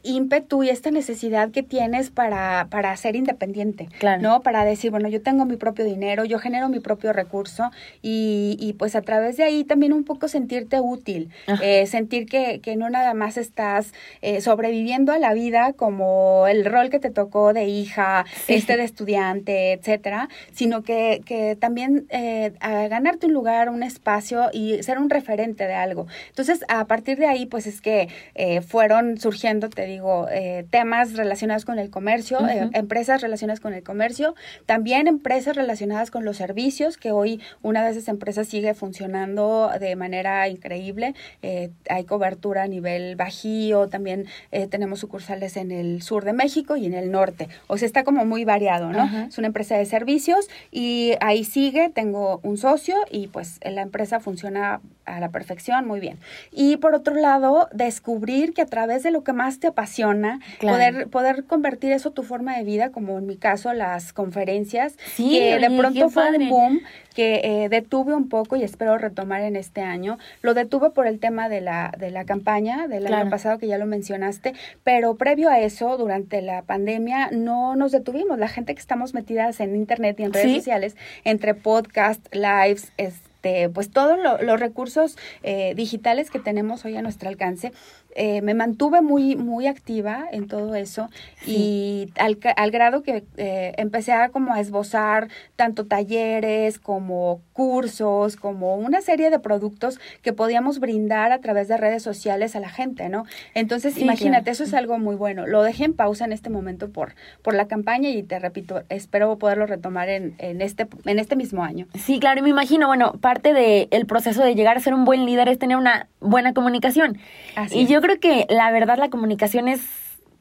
ímpetu 0.03 0.65
y 0.65 0.69
esta 0.69 0.91
necesidad 0.91 1.53
que 1.53 1.63
tienes 1.63 2.11
para, 2.11 2.67
para 2.71 2.97
ser 2.97 3.15
independiente, 3.15 3.89
claro. 4.01 4.21
¿no? 4.21 4.41
Para 4.41 4.65
decir, 4.65 4.91
bueno, 4.91 5.09
yo 5.09 5.23
tengo 5.23 5.45
mi 5.45 5.55
propio 5.55 5.85
dinero, 5.85 6.25
yo 6.25 6.41
genero 6.41 6.69
mi 6.69 6.81
propio 6.81 7.13
recurso 7.13 7.71
y, 8.03 8.57
y 8.59 8.73
pues 8.73 8.97
a 8.97 9.03
través 9.03 9.37
de 9.37 9.45
ahí 9.45 9.63
también 9.63 9.93
un 9.93 10.03
poco 10.03 10.27
sentirte 10.27 10.81
útil, 10.81 11.31
eh, 11.63 11.87
sentir 11.87 12.27
que, 12.27 12.59
que 12.61 12.75
no 12.75 12.91
nada 12.91 13.15
más 13.15 13.37
estás 13.37 13.93
eh, 14.23 14.41
sobreviviendo 14.41 15.13
a 15.13 15.21
la 15.21 15.33
vida 15.33 15.73
como 15.73 16.49
el 16.49 16.65
rol 16.65 16.91
que 16.91 16.99
te 16.99 17.11
tocó 17.11 17.53
de 17.53 17.67
hija, 17.67 18.27
este 18.49 18.77
de 18.77 18.83
estudiante, 18.83 19.75
etcétera, 19.75 20.29
sino 20.51 20.83
que, 20.83 21.23
que 21.25 21.55
también 21.55 22.09
eh, 22.11 22.55
ganarte 22.61 23.27
un 23.27 23.35
lugar, 23.35 23.69
un 23.69 23.85
espacio 23.85 24.51
y 24.53 24.83
ser 24.83 24.99
un 24.99 25.11
referente 25.11 25.69
de 25.69 25.75
algo. 25.75 26.09
Entonces, 26.31 26.65
a 26.67 26.85
partir 26.87 27.19
de 27.19 27.27
ahí, 27.29 27.47
pues 27.47 27.68
es 27.69 27.81
que 27.81 28.09
eh, 28.35 28.61
fueron 28.61 29.19
surgiendo, 29.19 29.69
te 29.69 29.87
digo, 29.87 30.26
eh, 30.31 30.67
temas 30.70 31.15
relacionados 31.15 31.65
con 31.65 31.79
el 31.79 31.91
comercio, 31.91 32.38
empresas 32.73 33.20
relacionadas 33.20 33.61
con 33.61 33.75
el 33.75 33.82
comercio, 33.82 34.35
también 34.67 35.06
empresas 35.06 35.56
relacionadas 35.56 36.11
con 36.11 36.25
los 36.25 36.37
servicios, 36.37 36.97
que 36.97 37.12
hoy 37.12 37.41
una 37.62 37.85
de 37.85 37.91
esas 37.93 38.09
empresas 38.09 38.49
sigue 38.49 38.75
funcionando 38.75 39.70
de 39.79 39.97
manera 39.97 40.49
increíble. 40.49 41.15
hay 41.43 42.05
cobertura 42.05 42.65
a 42.65 42.67
nivel 42.67 43.17
bajío, 43.17 43.88
también 43.88 44.26
tenemos 44.71 45.00
sucursales 45.00 45.56
en 45.56 45.71
el 45.71 46.03
sur 46.03 46.25
de 46.25 46.32
México 46.32 46.76
y 46.76 46.87
en 46.87 46.94
el 46.94 47.11
norte. 47.11 47.49
O 47.67 47.76
sea, 47.79 47.87
está 47.87 48.05
como 48.05 48.25
muy 48.25 48.44
variado, 48.44 48.91
¿no? 48.91 49.26
Es 49.29 49.38
una 49.38 49.49
empresa 49.49 49.76
de 49.76 49.87
servicios 49.87 50.49
y 50.71 51.12
ahí 51.21 51.44
sigue, 51.44 51.91
tengo 51.91 52.41
un 52.43 52.56
socio 52.56 52.97
y 53.11 53.29
pues 53.29 53.61
la 53.62 53.82
empresa 53.82 54.21
funciona 54.21 54.81
a 55.09 55.21
la 55.21 55.31
perfección, 55.31 55.87
muy 55.87 56.00
bien. 56.00 56.19
Y 56.53 56.76
por 56.76 56.94
otro 56.94 57.14
lado, 57.14 57.58
descubrir 57.73 58.55
que 58.55 58.63
a 58.63 58.67
través 58.67 59.03
de 59.03 59.11
lo 59.11 59.25
que 59.25 59.33
más 59.33 59.59
te 59.59 59.67
apasiona, 59.67 60.41
poder, 60.61 61.09
poder 61.09 61.45
convertir 61.45 61.93
eso 61.93 62.11
tu 62.11 62.23
forma 62.23 62.57
de 62.57 62.65
vida, 62.65 62.91
como 62.91 63.19
en 63.19 63.27
mi 63.27 63.37
caso 63.37 63.73
las 63.73 64.13
conferencias, 64.13 64.97
que 65.17 65.59
de 65.59 65.71
pronto 65.77 66.11
fue 66.11 66.37
un 66.37 66.49
boom 66.49 66.81
que 67.15 67.41
eh, 67.43 67.69
detuve 67.69 68.15
un 68.15 68.29
poco 68.29 68.55
y 68.55 68.63
espero 68.63 68.97
retomar 68.97 69.43
en 69.43 69.57
este 69.57 69.81
año. 69.81 70.19
Lo 70.41 70.55
detuve 70.55 70.91
por 70.91 71.09
el 71.09 71.19
tema 71.19 71.49
de 71.49 71.61
la, 71.61 71.93
de 71.99 72.13
la 72.13 72.25
campaña 72.25 72.87
del 72.87 73.13
año 73.13 73.29
pasado, 73.29 73.59
que 73.59 73.67
ya 73.67 73.77
lo 73.77 73.87
mencionaste, 73.87 74.55
pero 74.85 75.17
previo 75.17 75.51
a 75.51 75.59
eso, 75.59 75.97
durante 75.97 76.43
la 76.43 76.63
pandemia, 76.63 77.31
no 77.33 77.75
nos 77.75 77.91
detuvimos. 77.91 78.39
La 78.39 78.47
gente 78.47 78.73
que 78.73 78.81
estamos 78.81 79.15
metidas 79.15 79.59
en 79.59 79.75
Internet 79.75 80.21
y 80.21 80.23
en 80.23 80.33
redes 80.33 80.59
sociales, 80.59 80.97
entre 81.25 81.55
podcast, 81.55 82.25
lives, 82.33 82.93
este, 83.38 83.69
pues 83.69 83.90
todos 83.90 84.19
los 84.43 84.58
recursos 84.58 85.17
eh, 85.44 85.73
digitales 85.76 86.29
que 86.29 86.40
tenemos 86.40 86.85
hoy 86.85 86.97
a 86.97 87.02
nuestro 87.02 87.28
alcance, 87.28 87.73
eh, 88.15 88.43
me 88.43 88.55
mantuve 88.55 89.00
muy, 89.00 89.37
muy 89.37 89.67
activa 89.67 90.27
en 90.33 90.49
todo 90.49 90.75
eso 90.75 91.09
y 91.47 92.11
al, 92.19 92.38
al, 92.57 92.71
grado 92.71 93.03
que 93.03 93.25
eh, 93.37 93.75
empecé 93.77 94.12
a 94.12 94.31
como 94.31 94.55
a 94.55 94.61
esbozar 94.61 95.29
tanto 95.57 95.87
talleres 95.87 96.79
como 96.79 97.41
cursos, 97.53 98.37
como 98.37 98.77
una 98.77 99.03
serie 99.03 99.31
de 99.31 99.38
productos 99.38 100.00
que 100.23 100.33
podíamos 100.33 100.81
brindar 100.81 101.33
a 101.33 101.41
través 101.41 101.69
de 101.69 101.77
redes 101.77 102.03
sociales 102.03 102.57
a 102.57 102.61
la 102.61 102.69
gente, 102.69 103.09
¿no? 103.09 103.25
Entonces, 103.55 103.99
imagínate, 103.99 104.50
eso 104.50 104.65
es 104.65 104.75
algo 104.75 104.99
muy 104.99 105.17
bueno. 105.17 105.47
Lo 105.47 105.62
dejé 105.62 105.85
en 105.85 105.95
pausa 105.95 106.25
en 106.25 106.33
este 106.33 106.50
momento 106.50 106.91
por, 106.91 107.15
por 107.43 107.55
la 107.55 107.69
campaña 107.69 108.11
y 108.11 108.23
te 108.23 108.38
repito, 108.38 108.83
espero 108.88 109.38
poderlo 109.38 109.67
retomar 109.67 110.09
en, 110.09 110.35
en, 110.38 110.62
este, 110.62 110.87
en 111.05 111.19
este 111.19 111.37
mismo 111.37 111.62
año. 111.62 111.87
Sí, 111.95 112.21
claro, 112.21 112.41
y 112.41 112.43
me 112.43 112.50
imagino, 112.50 112.87
bueno, 112.87 113.12
parte 113.21 113.53
del 113.53 114.07
proceso 114.07 114.43
de 114.43 114.55
llegar 114.55 114.77
a 114.77 114.81
ser 114.81 114.95
un 114.95 115.05
buen 115.05 115.27
líder 115.27 115.49
es 115.49 115.59
tener 115.59 115.77
una 115.77 116.09
buena 116.21 116.55
comunicación. 116.55 117.19
Así 117.55 117.81
y 117.81 117.87
yo 117.87 117.98
creo 118.00 118.21
que 118.21 118.47
la 118.49 118.71
verdad 118.71 118.99
la 118.99 119.11
comunicación 119.11 119.69
es 119.69 119.81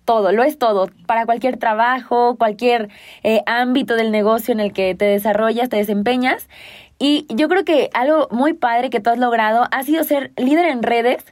todo, 0.06 0.32
lo 0.32 0.44
es 0.44 0.58
todo, 0.58 0.90
para 1.06 1.26
cualquier 1.26 1.58
trabajo, 1.58 2.38
cualquier 2.38 2.90
eh, 3.24 3.44
ámbito 3.46 3.96
del 3.96 4.12
negocio 4.12 4.54
en 4.54 4.62
el 4.62 4.72
que 4.72 4.96
te 4.96 5.06
desarrollas, 5.06 5.70
te 5.70 5.76
desempeñas. 5.76 6.48
Y 6.98 7.28
yo 7.30 7.50
creo 7.50 7.66
que 7.66 7.90
algo 7.94 8.28
muy 8.32 8.54
padre 8.54 8.90
que 8.90 9.00
tú 9.00 9.10
has 9.10 9.20
logrado 9.20 9.68
ha 9.72 9.84
sido 9.84 10.04
ser 10.04 10.32
líder 10.38 10.68
en 10.68 10.82
redes 10.82 11.24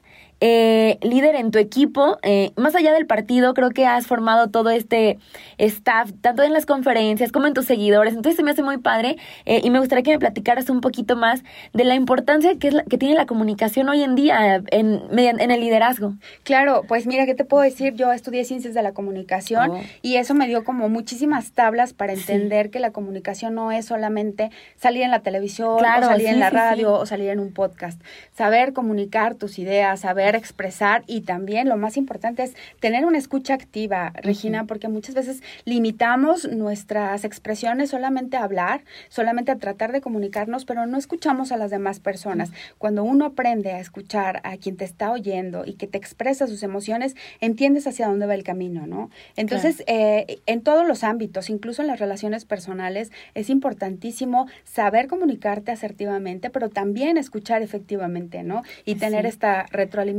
eh, 0.42 0.98
líder 1.02 1.36
en 1.36 1.52
tu 1.52 1.60
equipo, 1.60 2.18
eh, 2.22 2.52
más 2.58 2.76
allá 2.76 2.94
del 2.94 3.06
partido, 3.06 3.54
creo 3.54 3.72
que 3.72 3.86
has 3.86 4.06
formado 4.06 4.50
todo 4.50 4.70
este 4.70 5.18
staff, 5.58 6.12
tanto 6.22 6.44
en 6.44 6.52
las 6.52 6.66
conferencias 6.66 7.32
como 7.32 7.48
en 7.48 7.54
tus 7.54 7.66
seguidores. 7.66 8.14
Entonces 8.14 8.36
se 8.36 8.44
me 8.44 8.52
hace 8.52 8.62
muy 8.62 8.78
padre 8.78 9.16
eh, 9.46 9.62
y 9.64 9.70
me 9.70 9.80
gustaría 9.80 10.04
que 10.04 10.12
me 10.12 10.20
platicaras 10.20 10.70
un 10.70 10.82
poquito 10.82 11.16
más 11.16 11.44
de 11.74 11.86
la 11.86 11.96
importancia 11.96 12.58
que, 12.60 12.68
es 12.68 12.76
que 12.90 12.98
tiene 12.98 13.16
la 13.16 13.26
comunicación 13.26 13.88
hoy 13.88 14.04
en 14.04 14.16
día 14.16 14.62
en, 14.72 15.02
en 15.18 15.52
el 15.52 15.60
liderazgo. 15.62 16.14
Claro, 16.44 16.84
pues 16.88 17.08
mira, 17.08 17.26
¿qué 17.26 17.36
te 17.36 17.46
puedo 17.46 17.64
decir? 17.64 17.94
Yo 17.94 18.12
estudié 18.12 18.44
ciencias 18.44 18.74
de 18.74 18.82
la 18.82 18.92
comunicación 18.94 19.72
oh. 19.72 19.82
y 20.02 20.18
eso 20.18 20.34
me 20.34 20.48
dio 20.48 20.64
como 20.64 20.90
muchísimas 20.90 21.52
tablas 21.52 21.94
para 21.94 22.14
entender 22.14 22.72
que 22.72 22.80
la 22.80 22.92
comunicación 22.92 23.56
no 23.56 23.72
es 23.72 23.86
solamente 23.86 24.52
salir 24.76 25.04
en 25.04 25.12
la 25.12 25.20
televisión 25.20 25.78
o 25.78 25.80
salir 25.80 26.28
en 26.28 26.40
la 26.40 26.50
radio 26.50 26.94
o 26.94 27.06
salir 27.06 27.30
en 27.30 27.40
un 27.40 27.54
podcast. 27.54 28.02
Saber 28.36 28.74
comunicar 28.74 29.36
tus 29.36 29.60
ideas, 29.60 30.02
saber 30.02 30.25
expresar 30.34 31.04
y 31.06 31.22
también 31.22 31.70
lo 31.70 31.78
más 31.78 31.98
importante 31.98 32.42
es 32.42 32.56
tener 32.80 33.06
una 33.06 33.20
escucha 33.20 33.54
activa, 33.54 34.14
Regina, 34.16 34.66
porque 34.66 34.88
muchas 34.88 35.14
veces 35.14 35.44
limitamos 35.66 36.50
nuestras 36.50 37.24
expresiones 37.24 37.92
solamente 37.92 38.38
a 38.38 38.44
hablar, 38.44 38.84
solamente 39.10 39.52
a 39.52 39.58
tratar 39.58 39.92
de 39.92 40.02
comunicarnos, 40.02 40.66
pero 40.66 40.88
no 40.88 40.98
escuchamos 40.98 41.52
a 41.52 41.58
las 41.58 41.70
demás 41.70 42.00
personas. 42.00 42.52
Cuando 42.78 43.04
uno 43.04 43.26
aprende 43.26 43.72
a 43.74 43.80
escuchar 43.80 44.42
a 44.44 44.58
quien 44.58 44.78
te 44.78 44.86
está 44.86 45.12
oyendo 45.12 45.64
y 45.66 45.74
que 45.74 45.88
te 45.88 45.98
expresa 45.98 46.48
sus 46.48 46.64
emociones, 46.64 47.16
entiendes 47.42 47.86
hacia 47.88 48.08
dónde 48.08 48.26
va 48.26 48.34
el 48.34 48.44
camino, 48.44 48.88
¿no? 48.88 49.10
Entonces, 49.36 49.84
eh, 49.88 50.40
en 50.46 50.62
todos 50.62 50.88
los 50.88 51.04
ámbitos, 51.04 51.50
incluso 51.50 51.82
en 51.82 51.88
las 51.88 52.00
relaciones 52.00 52.46
personales, 52.46 53.12
es 53.34 53.50
importantísimo 53.50 54.48
saber 54.64 55.08
comunicarte 55.08 55.72
asertivamente, 55.72 56.50
pero 56.50 56.70
también 56.70 57.18
escuchar 57.18 57.62
efectivamente, 57.62 58.44
¿no? 58.44 58.64
Y 58.86 58.96
tener 58.96 59.26
esta 59.26 59.66
retroalimentación 59.72 60.15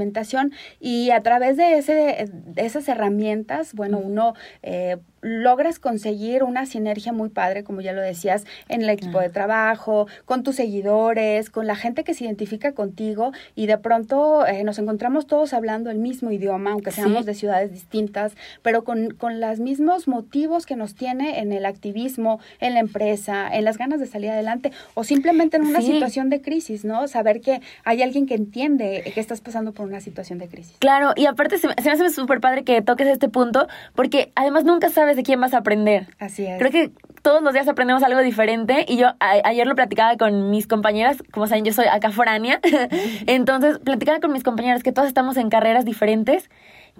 y 0.80 1.10
a 1.10 1.22
través 1.22 1.56
de, 1.56 1.78
ese, 1.78 2.28
de 2.30 2.66
esas 2.66 2.88
herramientas, 2.88 3.74
bueno, 3.74 3.98
uno 3.98 4.34
eh, 4.62 4.96
logras 5.26 5.80
conseguir 5.80 6.44
una 6.44 6.66
sinergia 6.66 7.12
muy 7.12 7.30
padre, 7.30 7.64
como 7.64 7.80
ya 7.80 7.92
lo 7.92 8.00
decías, 8.00 8.44
en 8.68 8.82
el 8.82 8.90
equipo 8.90 9.20
de 9.20 9.28
trabajo, 9.28 10.06
con 10.24 10.44
tus 10.44 10.56
seguidores, 10.56 11.50
con 11.50 11.66
la 11.66 11.74
gente 11.74 12.04
que 12.04 12.14
se 12.14 12.24
identifica 12.24 12.72
contigo 12.72 13.32
y 13.56 13.66
de 13.66 13.76
pronto 13.76 14.46
eh, 14.46 14.62
nos 14.62 14.78
encontramos 14.78 15.26
todos 15.26 15.52
hablando 15.52 15.90
el 15.90 15.98
mismo 15.98 16.30
idioma, 16.30 16.70
aunque 16.72 16.92
seamos 16.92 17.26
de 17.26 17.34
ciudades 17.34 17.72
distintas, 17.72 18.34
pero 18.62 18.84
con, 18.84 19.10
con 19.10 19.40
los 19.40 19.58
mismos 19.58 20.06
motivos 20.06 20.64
que 20.64 20.76
nos 20.76 20.94
tiene 20.94 21.40
en 21.40 21.52
el 21.52 21.66
activismo, 21.66 22.38
en 22.60 22.74
la 22.74 22.80
empresa, 22.80 23.48
en 23.52 23.64
las 23.64 23.78
ganas 23.78 23.98
de 23.98 24.06
salir 24.06 24.30
adelante 24.30 24.70
o 24.94 25.02
simplemente 25.02 25.56
en 25.56 25.66
una 25.66 25.80
situación 25.80 26.30
de 26.30 26.40
crisis, 26.40 26.84
¿no? 26.84 27.08
Saber 27.08 27.40
que 27.40 27.60
hay 27.84 28.02
alguien 28.02 28.26
que 28.26 28.34
entiende 28.34 29.10
que 29.12 29.20
estás 29.20 29.40
pasando 29.40 29.72
por 29.72 29.86
una 29.86 30.00
situación 30.00 30.38
de 30.38 30.46
crisis. 30.46 30.76
Claro, 30.78 31.14
y 31.16 31.26
aparte 31.26 31.58
se, 31.58 31.68
se 31.68 31.84
me 31.84 31.90
hace 31.90 32.10
súper 32.10 32.40
padre 32.40 32.62
que 32.62 32.80
toques 32.80 33.08
este 33.08 33.28
punto, 33.28 33.66
porque 33.94 34.30
además 34.36 34.64
nunca 34.64 34.88
sabes 34.88 35.15
de 35.16 35.22
quién 35.22 35.40
vas 35.40 35.54
a 35.54 35.58
aprender. 35.58 36.08
Así 36.18 36.46
es. 36.46 36.58
Creo 36.58 36.70
que 36.70 36.92
todos 37.22 37.42
los 37.42 37.52
días 37.52 37.66
aprendemos 37.66 38.02
algo 38.04 38.20
diferente 38.20 38.84
y 38.86 38.98
yo 38.98 39.08
ayer 39.18 39.66
lo 39.66 39.74
platicaba 39.74 40.16
con 40.16 40.50
mis 40.50 40.68
compañeras, 40.68 41.22
como 41.32 41.48
saben, 41.48 41.64
yo 41.64 41.72
soy 41.72 41.86
acá 41.86 42.12
foránea, 42.12 42.60
entonces 43.26 43.78
platicaba 43.80 44.20
con 44.20 44.32
mis 44.32 44.44
compañeras 44.44 44.84
que 44.84 44.92
todas 44.92 45.08
estamos 45.08 45.36
en 45.36 45.50
carreras 45.50 45.84
diferentes, 45.84 46.48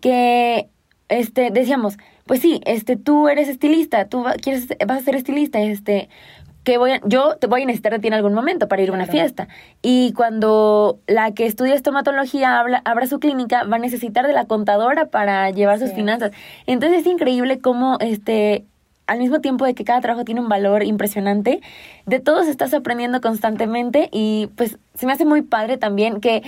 que 0.01 0.69
este 1.09 1.51
decíamos, 1.53 1.99
pues 2.27 2.41
sí, 2.41 2.61
este 2.65 2.97
tú 2.97 3.29
eres 3.29 3.49
estilista, 3.49 4.09
tú 4.09 4.25
quieres 4.43 4.67
vas 4.87 5.03
a 5.03 5.05
ser 5.05 5.15
estilista, 5.15 5.61
este 5.61 6.09
que 6.67 6.79
voy 6.79 6.91
a, 6.91 7.01
yo 7.05 7.37
te 7.37 7.47
voy 7.47 7.63
a 7.63 7.65
necesitar 7.65 7.93
de 7.93 8.01
ti 8.01 8.09
en 8.09 8.15
algún 8.15 8.35
momento 8.35 8.67
para 8.67 8.83
ir 8.83 8.91
a 8.91 8.93
una 8.93 9.07
fiesta. 9.07 9.47
Y 9.83 10.13
cuando 10.15 10.99
la 11.07 11.31
que 11.31 11.47
estudia 11.47 11.77
estomatología 11.77 12.59
habla, 12.59 12.83
abra 12.85 13.07
su 13.07 13.21
clínica, 13.21 13.63
va 13.63 13.77
a 13.77 13.79
necesitar 13.79 14.27
de 14.27 14.33
la 14.33 14.47
contadora 14.47 15.07
para 15.07 15.49
llevar 15.51 15.79
sus 15.79 15.93
finanzas. 15.93 16.33
Entonces 16.67 17.03
es 17.03 17.07
increíble 17.07 17.61
cómo 17.61 17.99
este 18.01 18.65
al 19.07 19.21
mismo 19.21 19.41
tiempo 19.41 19.65
de 19.65 19.75
que 19.75 19.85
cada 19.85 20.01
trabajo 20.01 20.25
tiene 20.25 20.41
un 20.41 20.49
valor 20.49 20.83
impresionante, 20.83 21.61
de 22.05 22.19
todos 22.19 22.49
estás 22.49 22.75
aprendiendo 22.75 23.21
constantemente 23.21 24.09
y 24.11 24.49
pues 24.57 24.79
se 24.95 25.07
me 25.07 25.13
hace 25.13 25.25
muy 25.25 25.43
padre 25.43 25.77
también 25.77 26.21
que 26.21 26.43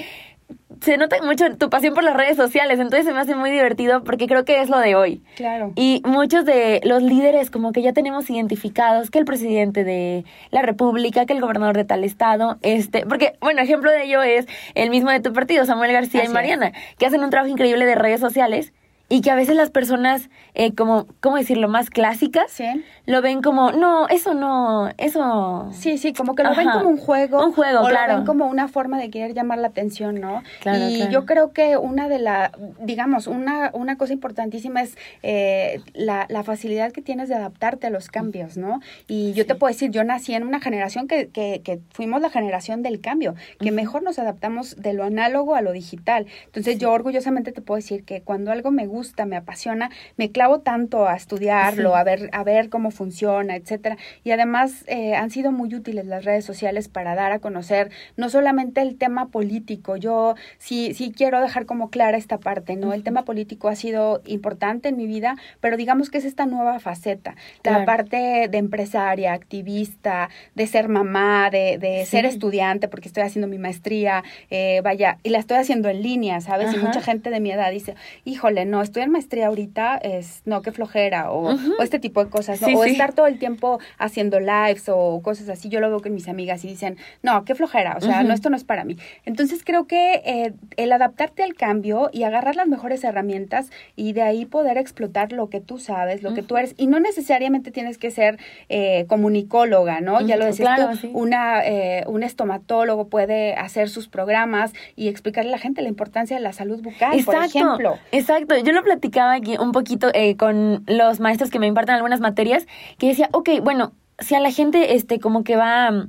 se 0.81 0.97
nota 0.97 1.17
mucho 1.23 1.45
tu 1.57 1.71
pasión 1.71 1.95
por 1.95 2.05
las 2.05 2.17
redes 2.17 2.37
sociales, 2.37 2.78
entonces 2.78 3.05
se 3.05 3.12
me 3.12 3.21
hace 3.21 3.35
muy 3.35 3.50
divertido 3.50 4.05
porque 4.05 4.26
creo 4.26 4.45
que 4.45 4.61
es 4.61 4.69
lo 4.69 4.78
de 4.78 4.95
hoy. 4.95 5.23
Claro. 5.37 5.73
Y 5.75 6.02
muchos 6.05 6.45
de 6.45 6.81
los 6.85 7.02
líderes 7.02 7.50
como 7.50 7.73
que 7.73 7.83
ya 7.83 7.93
tenemos 7.93 8.28
identificados 8.31 9.11
que 9.11 9.19
el 9.19 9.25
presidente 9.25 9.85
de 9.85 10.25
la 10.50 10.62
República, 10.62 11.26
que 11.26 11.33
el 11.33 11.40
gobernador 11.40 11.76
de 11.76 11.85
tal 11.85 12.05
estado, 12.05 12.59
este, 12.62 13.07
porque 13.07 13.35
bueno, 13.40 13.61
ejemplo 13.61 13.90
de 13.90 14.05
ello 14.05 14.23
es 14.23 14.47
el 14.75 14.90
mismo 14.90 15.11
de 15.11 15.21
tu 15.21 15.33
partido, 15.33 15.64
Samuel 15.64 15.93
García 15.93 16.25
y 16.25 16.28
Mariana, 16.28 16.73
que 16.99 17.07
hacen 17.07 17.23
un 17.23 17.31
trabajo 17.31 17.50
increíble 17.50 17.85
de 17.85 17.95
redes 17.95 18.21
sociales 18.21 18.73
y 19.11 19.23
que 19.23 19.31
a 19.31 19.35
veces 19.35 19.57
las 19.57 19.71
personas, 19.71 20.29
eh, 20.55 20.75
como, 20.75 21.07
¿cómo 21.21 21.37
decirlo?, 21.37 21.69
más 21.69 21.88
clásicas, 21.88 22.62
lo 23.07 23.23
ven 23.23 23.41
como, 23.41 23.73
no, 23.73 24.07
eso 24.09 24.35
no, 24.35 24.91
eso... 24.99 25.71
Sí, 25.73 25.97
sí, 25.97 26.12
como 26.12 26.35
que 26.35 26.43
lo 26.43 26.55
ven 26.55 26.69
como 26.69 26.91
un 26.91 26.99
juego. 26.99 27.43
Un 27.43 27.53
juego, 27.53 27.81
o 27.81 27.88
claro. 27.88 28.12
lo 28.12 28.19
ven 28.19 28.27
como 28.27 28.47
una 28.47 28.69
forma 28.69 28.99
de 28.99 29.09
querer 29.11 29.33
llamar 29.33 29.59
la 29.59 29.69
atención, 29.69 30.21
¿no? 30.21 30.43
y 30.67 31.09
yo 31.09 31.25
creo 31.25 31.53
que 31.53 31.79
una 31.79 32.09
de 32.09 32.19
la, 32.19 32.53
digamos, 32.81 33.27
una, 33.27 33.71
una 33.73 33.97
cosa 33.97 34.12
importantísima 34.12 34.83
es 34.83 34.99
eh, 35.23 35.81
la, 35.95 36.27
la, 36.29 36.43
facilidad 36.43 36.93
que 36.93 37.00
tienes 37.00 37.29
de 37.29 37.35
adaptarte 37.35 37.87
a 37.87 37.91
los 37.91 38.09
cambios, 38.09 38.57
¿no? 38.57 38.81
Y 39.07 39.33
yo 39.33 39.47
te 39.47 39.55
puedo 39.55 39.73
decir, 39.73 39.91
yo 39.91 40.05
nací 40.05 40.35
en 40.35 40.47
una 40.47 40.61
generación 40.61 41.09
que, 41.09 41.29
que, 41.29 41.62
que 41.65 41.81
fuimos 41.91 42.21
la 42.21 42.31
generación 42.31 42.83
del 42.83 43.00
cambio, 43.00 43.35
que 43.59 43.71
mejor 43.71 44.03
nos 44.03 44.19
adaptamos 44.19 44.77
de 44.77 44.93
lo 44.93 45.05
análogo 45.05 45.55
a 45.55 45.62
lo 45.62 45.73
digital. 45.73 46.27
Entonces 46.47 46.79
yo 46.79 46.93
orgullosamente 46.93 47.53
te 47.53 47.61
puedo 47.61 47.77
decir 47.77 48.05
que 48.05 48.23
cuando 48.23 48.53
algo 48.53 48.71
me 48.71 48.87
gusta, 48.87 48.98
gusta, 48.99 49.26
me 49.26 49.37
apasiona, 49.37 49.90
me 50.17 50.31
clavo 50.31 50.61
tanto 50.61 51.07
a 51.07 51.14
estudiarlo, 51.14 51.95
a 51.95 52.02
ver, 52.02 52.28
a 52.33 52.43
ver 52.43 52.69
cómo 52.69 52.90
funciona, 52.90 53.55
etcétera. 53.55 53.97
Y 54.25 54.33
además 54.33 54.85
eh, 54.87 55.14
han 55.14 55.31
sido 55.31 55.52
muy 55.52 55.73
útiles 55.75 56.05
las 56.07 56.25
redes 56.25 56.45
sociales 56.45 56.88
para 56.88 57.14
dar 57.14 57.31
a 57.33 57.38
conocer 57.38 57.90
no 58.17 58.28
solamente 58.28 58.81
el 58.83 58.97
tema 58.97 59.28
político. 59.28 59.97
Yo 59.97 60.35
sí, 60.59 60.95
sí 60.95 61.12
quiero 61.17 61.40
dejar 61.40 61.64
como 61.64 61.90
clara 61.90 62.17
esta 62.17 62.38
parte, 62.38 62.76
¿no? 62.76 62.93
El 62.93 63.05
tema 63.05 63.23
político 63.25 63.69
ha 63.69 63.76
sido 63.76 64.21
importante 64.26 64.88
en 64.88 64.97
mi 64.97 65.07
vida, 65.07 65.37
pero 65.61 65.76
digamos 65.76 66.11
que 66.11 66.19
es 66.19 66.25
esta 66.25 66.47
nueva 66.47 66.81
faceta, 66.81 67.37
la 67.62 67.85
parte 67.85 68.49
de 68.50 68.59
empresaria, 68.59 69.33
activista, 69.33 70.31
de 70.55 70.67
ser 70.67 70.88
mamá, 70.88 71.50
de, 71.50 71.78
de 71.78 72.05
ser 72.07 72.25
estudiante, 72.25 72.88
porque 72.88 73.09
estoy 73.09 73.23
haciendo 73.23 73.47
mi 73.47 73.59
maestría, 73.59 74.25
eh, 74.50 74.81
vaya, 74.83 75.19
y 75.23 75.31
la 75.31 75.38
estoy 75.38 75.59
haciendo 75.59 75.88
en 75.88 76.02
línea, 76.02 76.40
¿sabes? 76.40 76.75
Y 76.75 76.78
mucha 76.78 77.00
gente 77.00 77.31
de 77.31 77.40
mi 77.40 77.50
edad 77.50 77.71
dice, 77.71 77.95
híjole, 78.25 78.64
no, 78.64 78.83
estudiar 78.88 79.09
maestría 79.09 79.47
ahorita 79.47 79.97
es, 79.99 80.42
no, 80.45 80.62
qué 80.62 80.73
flojera, 80.73 81.30
o, 81.30 81.57
este 81.83 81.99
tipo 81.99 82.25
de 82.25 82.30
cosas, 82.30 82.61
¿no? 82.61 82.68
o 82.68 82.85
estar 82.85 83.12
todo 83.12 83.26
el 83.26 83.38
tiempo 83.38 83.78
haciendo 83.99 84.40
lives 84.40 84.88
o 84.88 85.21
cosas 85.23 85.49
así. 85.49 85.68
Yo 85.68 85.80
lo 85.80 85.88
veo 85.88 86.00
con 86.00 86.14
mis 86.14 86.28
amigas 86.28 86.64
y 86.64 86.68
dicen, 86.68 86.97
no, 87.23 87.45
qué 87.45 87.54
flojera, 87.54 87.97
o 87.97 88.00
sea, 88.00 88.23
no, 88.23 88.35
esto 88.35 88.50
no 88.50 88.57
es 88.57 88.64
para 88.64 88.85
mí. 88.85 88.97
Entonces 89.25 89.62
creo 89.64 89.87
que 89.87 90.23
eh, 90.25 90.52
el 90.76 90.92
adaptarte 90.92 91.42
al 91.42 91.54
cambio 91.54 92.11
y 92.12 92.25
agarrar 92.25 92.57
las 92.57 92.66
mejores 92.66 93.04
herramientas 93.04 93.71
y 93.97 94.12
de 94.12 94.23
ahí 94.23 94.45
poder 94.45 94.78
explotar 94.78 95.33
lo 95.33 95.49
que 95.49 95.61
tú 95.61 95.78
sabes, 95.78 96.23
lo 96.23 96.35
que 96.35 96.42
tú 96.42 96.57
eres, 96.57 96.75
y 96.76 96.87
no 96.87 97.00
necesariamente 97.00 97.71
tienes 97.71 97.99
que 97.99 98.11
ser 98.11 98.38
eh, 98.68 99.04
comunicóloga, 99.09 100.00
¿no? 100.00 100.21
Ya 100.21 100.37
lo 100.37 100.47
decías 100.47 101.00
tú, 101.00 101.09
una, 101.12 101.64
eh, 101.64 102.04
un 102.07 102.23
estomatólogo 102.23 103.09
puede 103.09 103.54
hacer 103.54 103.88
sus 103.88 104.09
programas 104.09 104.73
y 104.97 105.09
explicarle 105.09 105.50
a 105.50 105.52
la 105.52 105.59
gente 105.59 105.83
la 105.83 105.88
importancia 105.88 106.37
de 106.37 106.42
la 106.42 106.52
salud 106.52 106.83
bucal, 106.83 107.23
por 107.25 107.35
ejemplo. 107.37 107.99
Exacto, 108.12 108.57
yo 108.57 108.73
lo 108.79 108.85
platicaba 108.85 109.35
aquí 109.35 109.57
un 109.59 109.73
poquito 109.73 110.09
eh, 110.15 110.37
con 110.37 110.85
los 110.87 111.21
maestros 111.21 111.51
que 111.51 111.59
me 111.59 111.67
imparten 111.67 111.97
algunas 111.97 112.21
materias, 112.21 112.67
que 112.99 113.09
decía, 113.09 113.29
ok, 113.33 113.51
bueno, 113.63 113.93
si 114.19 114.35
a 114.35 114.41
la 114.41 114.51
gente, 114.51 114.95
este, 114.95 115.21
como 115.21 115.45
que 115.45 115.57
va... 115.57 116.07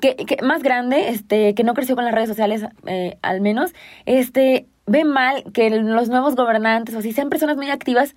Que, 0.00 0.38
más 0.42 0.62
grande, 0.62 1.10
este, 1.10 1.54
que 1.54 1.62
no 1.62 1.74
creció 1.74 1.94
con 1.94 2.06
las 2.06 2.14
redes 2.14 2.30
sociales, 2.30 2.64
eh, 2.86 3.18
al 3.20 3.42
menos, 3.42 3.74
este, 4.06 4.66
ve 4.86 5.04
mal 5.04 5.44
que 5.52 5.68
los 5.68 6.08
nuevos 6.08 6.36
gobernantes 6.36 6.94
o 6.94 7.02
si 7.02 7.12
sean 7.12 7.28
personas 7.28 7.58
muy 7.58 7.68
activas, 7.68 8.16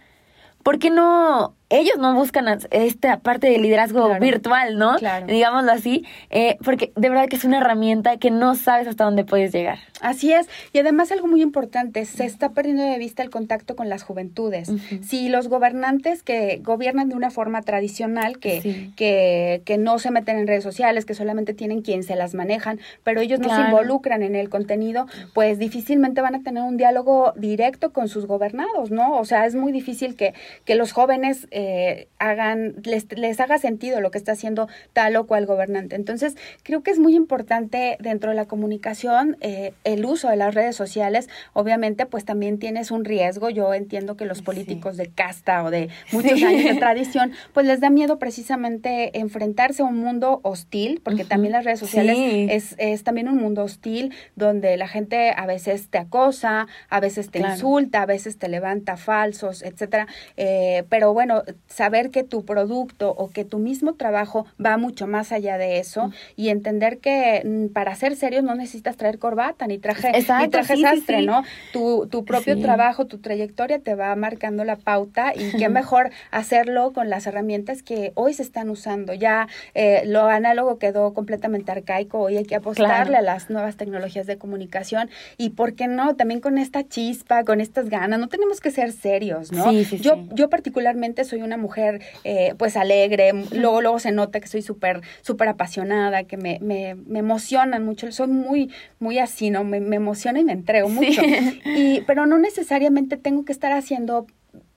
¿por 0.63 0.79
qué 0.79 0.89
no 0.89 1.55
ellos 1.69 1.97
no 1.97 2.13
buscan 2.13 2.59
esta 2.71 3.19
parte 3.19 3.49
de 3.49 3.57
liderazgo 3.57 4.13
virtual, 4.19 4.77
¿no? 4.77 4.97
Claro. 4.97 5.25
Digámoslo 5.27 5.71
así, 5.71 6.05
eh, 6.29 6.57
porque 6.63 6.91
de 6.95 7.09
verdad 7.09 7.27
que 7.27 7.35
es 7.35 7.45
una 7.45 7.57
herramienta 7.57 8.17
que 8.17 8.31
no 8.31 8.55
sabes 8.55 8.87
hasta 8.87 9.03
dónde 9.05 9.23
puedes 9.23 9.51
llegar. 9.51 9.79
Así 10.01 10.33
es, 10.33 10.47
y 10.71 10.79
además 10.79 11.11
algo 11.11 11.27
muy 11.27 11.41
importante, 11.41 12.05
se 12.05 12.25
está 12.25 12.49
perdiendo 12.49 12.83
de 12.83 12.97
vista 12.97 13.23
el 13.23 13.29
contacto 13.29 13.75
con 13.75 13.89
las 13.89 14.03
juventudes. 14.03 14.71
Si 15.01 15.29
los 15.29 15.47
gobernantes 15.47 16.23
que 16.23 16.59
gobiernan 16.61 17.09
de 17.09 17.15
una 17.15 17.31
forma 17.31 17.61
tradicional, 17.61 18.37
que, 18.39 18.91
que, 18.95 19.61
que 19.65 19.77
no 19.77 19.99
se 19.99 20.11
meten 20.11 20.37
en 20.37 20.47
redes 20.47 20.63
sociales, 20.63 21.05
que 21.05 21.13
solamente 21.13 21.53
tienen 21.53 21.81
quien 21.81 22.03
se 22.03 22.15
las 22.15 22.33
manejan, 22.33 22.79
pero 23.03 23.21
ellos 23.21 23.39
no 23.39 23.53
se 23.53 23.61
involucran 23.61 24.23
en 24.23 24.35
el 24.35 24.49
contenido, 24.49 25.07
pues 25.33 25.57
difícilmente 25.57 26.21
van 26.21 26.35
a 26.35 26.43
tener 26.43 26.63
un 26.63 26.77
diálogo 26.77 27.33
directo 27.35 27.91
con 27.93 28.09
sus 28.09 28.25
gobernados, 28.25 28.91
¿no? 28.91 29.17
O 29.17 29.25
sea, 29.25 29.45
es 29.45 29.55
muy 29.55 29.71
difícil 29.71 30.15
que, 30.15 30.33
que 30.65 30.75
los 30.75 30.91
jóvenes 30.91 31.47
eh, 31.53 32.07
hagan, 32.19 32.75
les, 32.83 33.07
les 33.17 33.39
haga 33.39 33.57
sentido 33.57 34.01
lo 34.01 34.11
que 34.11 34.17
está 34.17 34.33
haciendo 34.33 34.67
tal 34.93 35.15
o 35.15 35.27
cual 35.27 35.45
gobernante. 35.45 35.95
Entonces, 35.95 36.35
creo 36.63 36.83
que 36.83 36.91
es 36.91 36.99
muy 36.99 37.15
importante 37.15 37.97
dentro 37.99 38.31
de 38.31 38.35
la 38.35 38.45
comunicación 38.45 39.37
eh, 39.41 39.73
el 39.83 40.05
uso 40.05 40.29
de 40.29 40.35
las 40.35 40.53
redes 40.53 40.75
sociales. 40.75 41.29
Obviamente, 41.53 42.05
pues 42.05 42.25
también 42.25 42.59
tienes 42.59 42.91
un 42.91 43.05
riesgo. 43.05 43.49
Yo 43.49 43.73
entiendo 43.73 44.17
que 44.17 44.25
los 44.25 44.41
políticos 44.41 44.97
de 44.97 45.07
casta 45.09 45.63
o 45.63 45.71
de 45.71 45.89
muchos 46.11 46.41
años 46.43 46.63
de 46.63 46.75
tradición, 46.75 47.33
pues 47.53 47.65
les 47.65 47.79
da 47.79 47.89
miedo 47.89 48.19
precisamente 48.19 49.17
enfrentarse 49.19 49.83
a 49.83 49.85
un 49.85 49.97
mundo 49.97 50.39
hostil, 50.43 51.01
porque 51.03 51.23
también 51.23 51.53
las 51.53 51.65
redes 51.65 51.79
sociales 51.79 52.17
es, 52.17 52.75
es 52.77 53.03
también 53.03 53.29
un 53.29 53.37
mundo 53.37 53.63
hostil 53.63 54.13
donde 54.35 54.75
la 54.77 54.87
gente 54.87 55.31
a 55.35 55.45
veces 55.45 55.89
te 55.89 55.97
acosa, 55.97 56.67
a 56.89 56.99
veces 56.99 57.29
te 57.29 57.39
insulta, 57.39 58.01
a 58.01 58.05
veces 58.05 58.37
te 58.37 58.47
levanta 58.47 58.97
falsos, 58.97 59.61
etcétera. 59.61 60.07
Eh, 60.37 60.83
pero 60.89 61.13
bueno, 61.13 61.42
saber 61.67 62.11
que 62.11 62.23
tu 62.23 62.45
producto 62.45 63.11
o 63.11 63.29
que 63.29 63.45
tu 63.45 63.59
mismo 63.59 63.93
trabajo 63.93 64.45
va 64.63 64.77
mucho 64.77 65.07
más 65.07 65.31
allá 65.31 65.57
de 65.57 65.79
eso 65.79 66.11
y 66.35 66.49
entender 66.49 66.99
que 66.99 67.41
mm, 67.45 67.73
para 67.73 67.95
ser 67.95 68.15
serios 68.15 68.43
no 68.43 68.55
necesitas 68.55 68.97
traer 68.97 69.19
corbata 69.19 69.67
ni 69.67 69.77
traje, 69.77 70.11
ni 70.11 70.49
traje 70.49 70.77
sastre, 70.77 71.23
¿no? 71.23 71.43
Tu, 71.71 72.07
tu 72.07 72.25
propio 72.25 72.59
trabajo, 72.59 73.05
tu 73.05 73.19
trayectoria 73.19 73.79
te 73.79 73.95
va 73.95 74.15
marcando 74.15 74.63
la 74.63 74.75
pauta 74.75 75.33
y 75.35 75.57
qué 75.57 75.69
mejor 75.69 76.11
hacerlo 76.31 76.93
con 76.93 77.09
las 77.09 77.27
herramientas 77.27 77.83
que 77.83 78.11
hoy 78.15 78.33
se 78.33 78.43
están 78.43 78.69
usando. 78.69 79.13
Ya 79.13 79.47
eh, 79.73 80.03
lo 80.05 80.27
análogo 80.27 80.77
quedó 80.77 81.13
completamente 81.13 81.71
arcaico, 81.71 82.19
hoy 82.19 82.37
hay 82.37 82.45
que 82.45 82.55
apostarle 82.55 83.17
a 83.17 83.21
las 83.21 83.49
nuevas 83.49 83.77
tecnologías 83.77 84.27
de 84.27 84.37
comunicación 84.37 85.09
y, 85.37 85.51
¿por 85.51 85.73
qué 85.75 85.87
no? 85.87 86.15
También 86.15 86.39
con 86.39 86.57
esta 86.57 86.87
chispa, 86.87 87.43
con 87.43 87.61
estas 87.61 87.89
ganas, 87.89 88.19
no 88.19 88.27
tenemos 88.27 88.59
que 88.59 88.71
ser 88.71 88.91
serios, 88.91 89.51
¿no? 89.51 89.71
yo, 89.71 90.23
yo 90.31 90.49
particularmente 90.49 91.23
soy 91.23 91.32
una 91.41 91.57
mujer 91.57 92.01
eh, 92.23 92.53
pues 92.57 92.77
alegre, 92.77 93.31
luego, 93.51 93.81
luego 93.81 93.99
se 93.99 94.11
nota 94.11 94.39
que 94.39 94.47
soy 94.47 94.61
súper, 94.61 95.01
súper 95.21 95.47
apasionada, 95.49 96.23
que 96.23 96.37
me, 96.37 96.59
me, 96.61 96.95
me, 96.95 97.19
emocionan 97.19 97.83
mucho, 97.85 98.11
soy 98.11 98.27
muy, 98.27 98.71
muy 98.99 99.19
así, 99.19 99.49
¿no? 99.49 99.63
Me, 99.63 99.79
me 99.79 99.95
emociona 99.95 100.39
y 100.39 100.43
me 100.43 100.53
entrego 100.53 100.89
mucho. 100.89 101.21
Y, 101.65 102.01
pero 102.01 102.25
no 102.25 102.37
necesariamente 102.37 103.17
tengo 103.17 103.45
que 103.45 103.51
estar 103.51 103.71
haciendo 103.71 104.27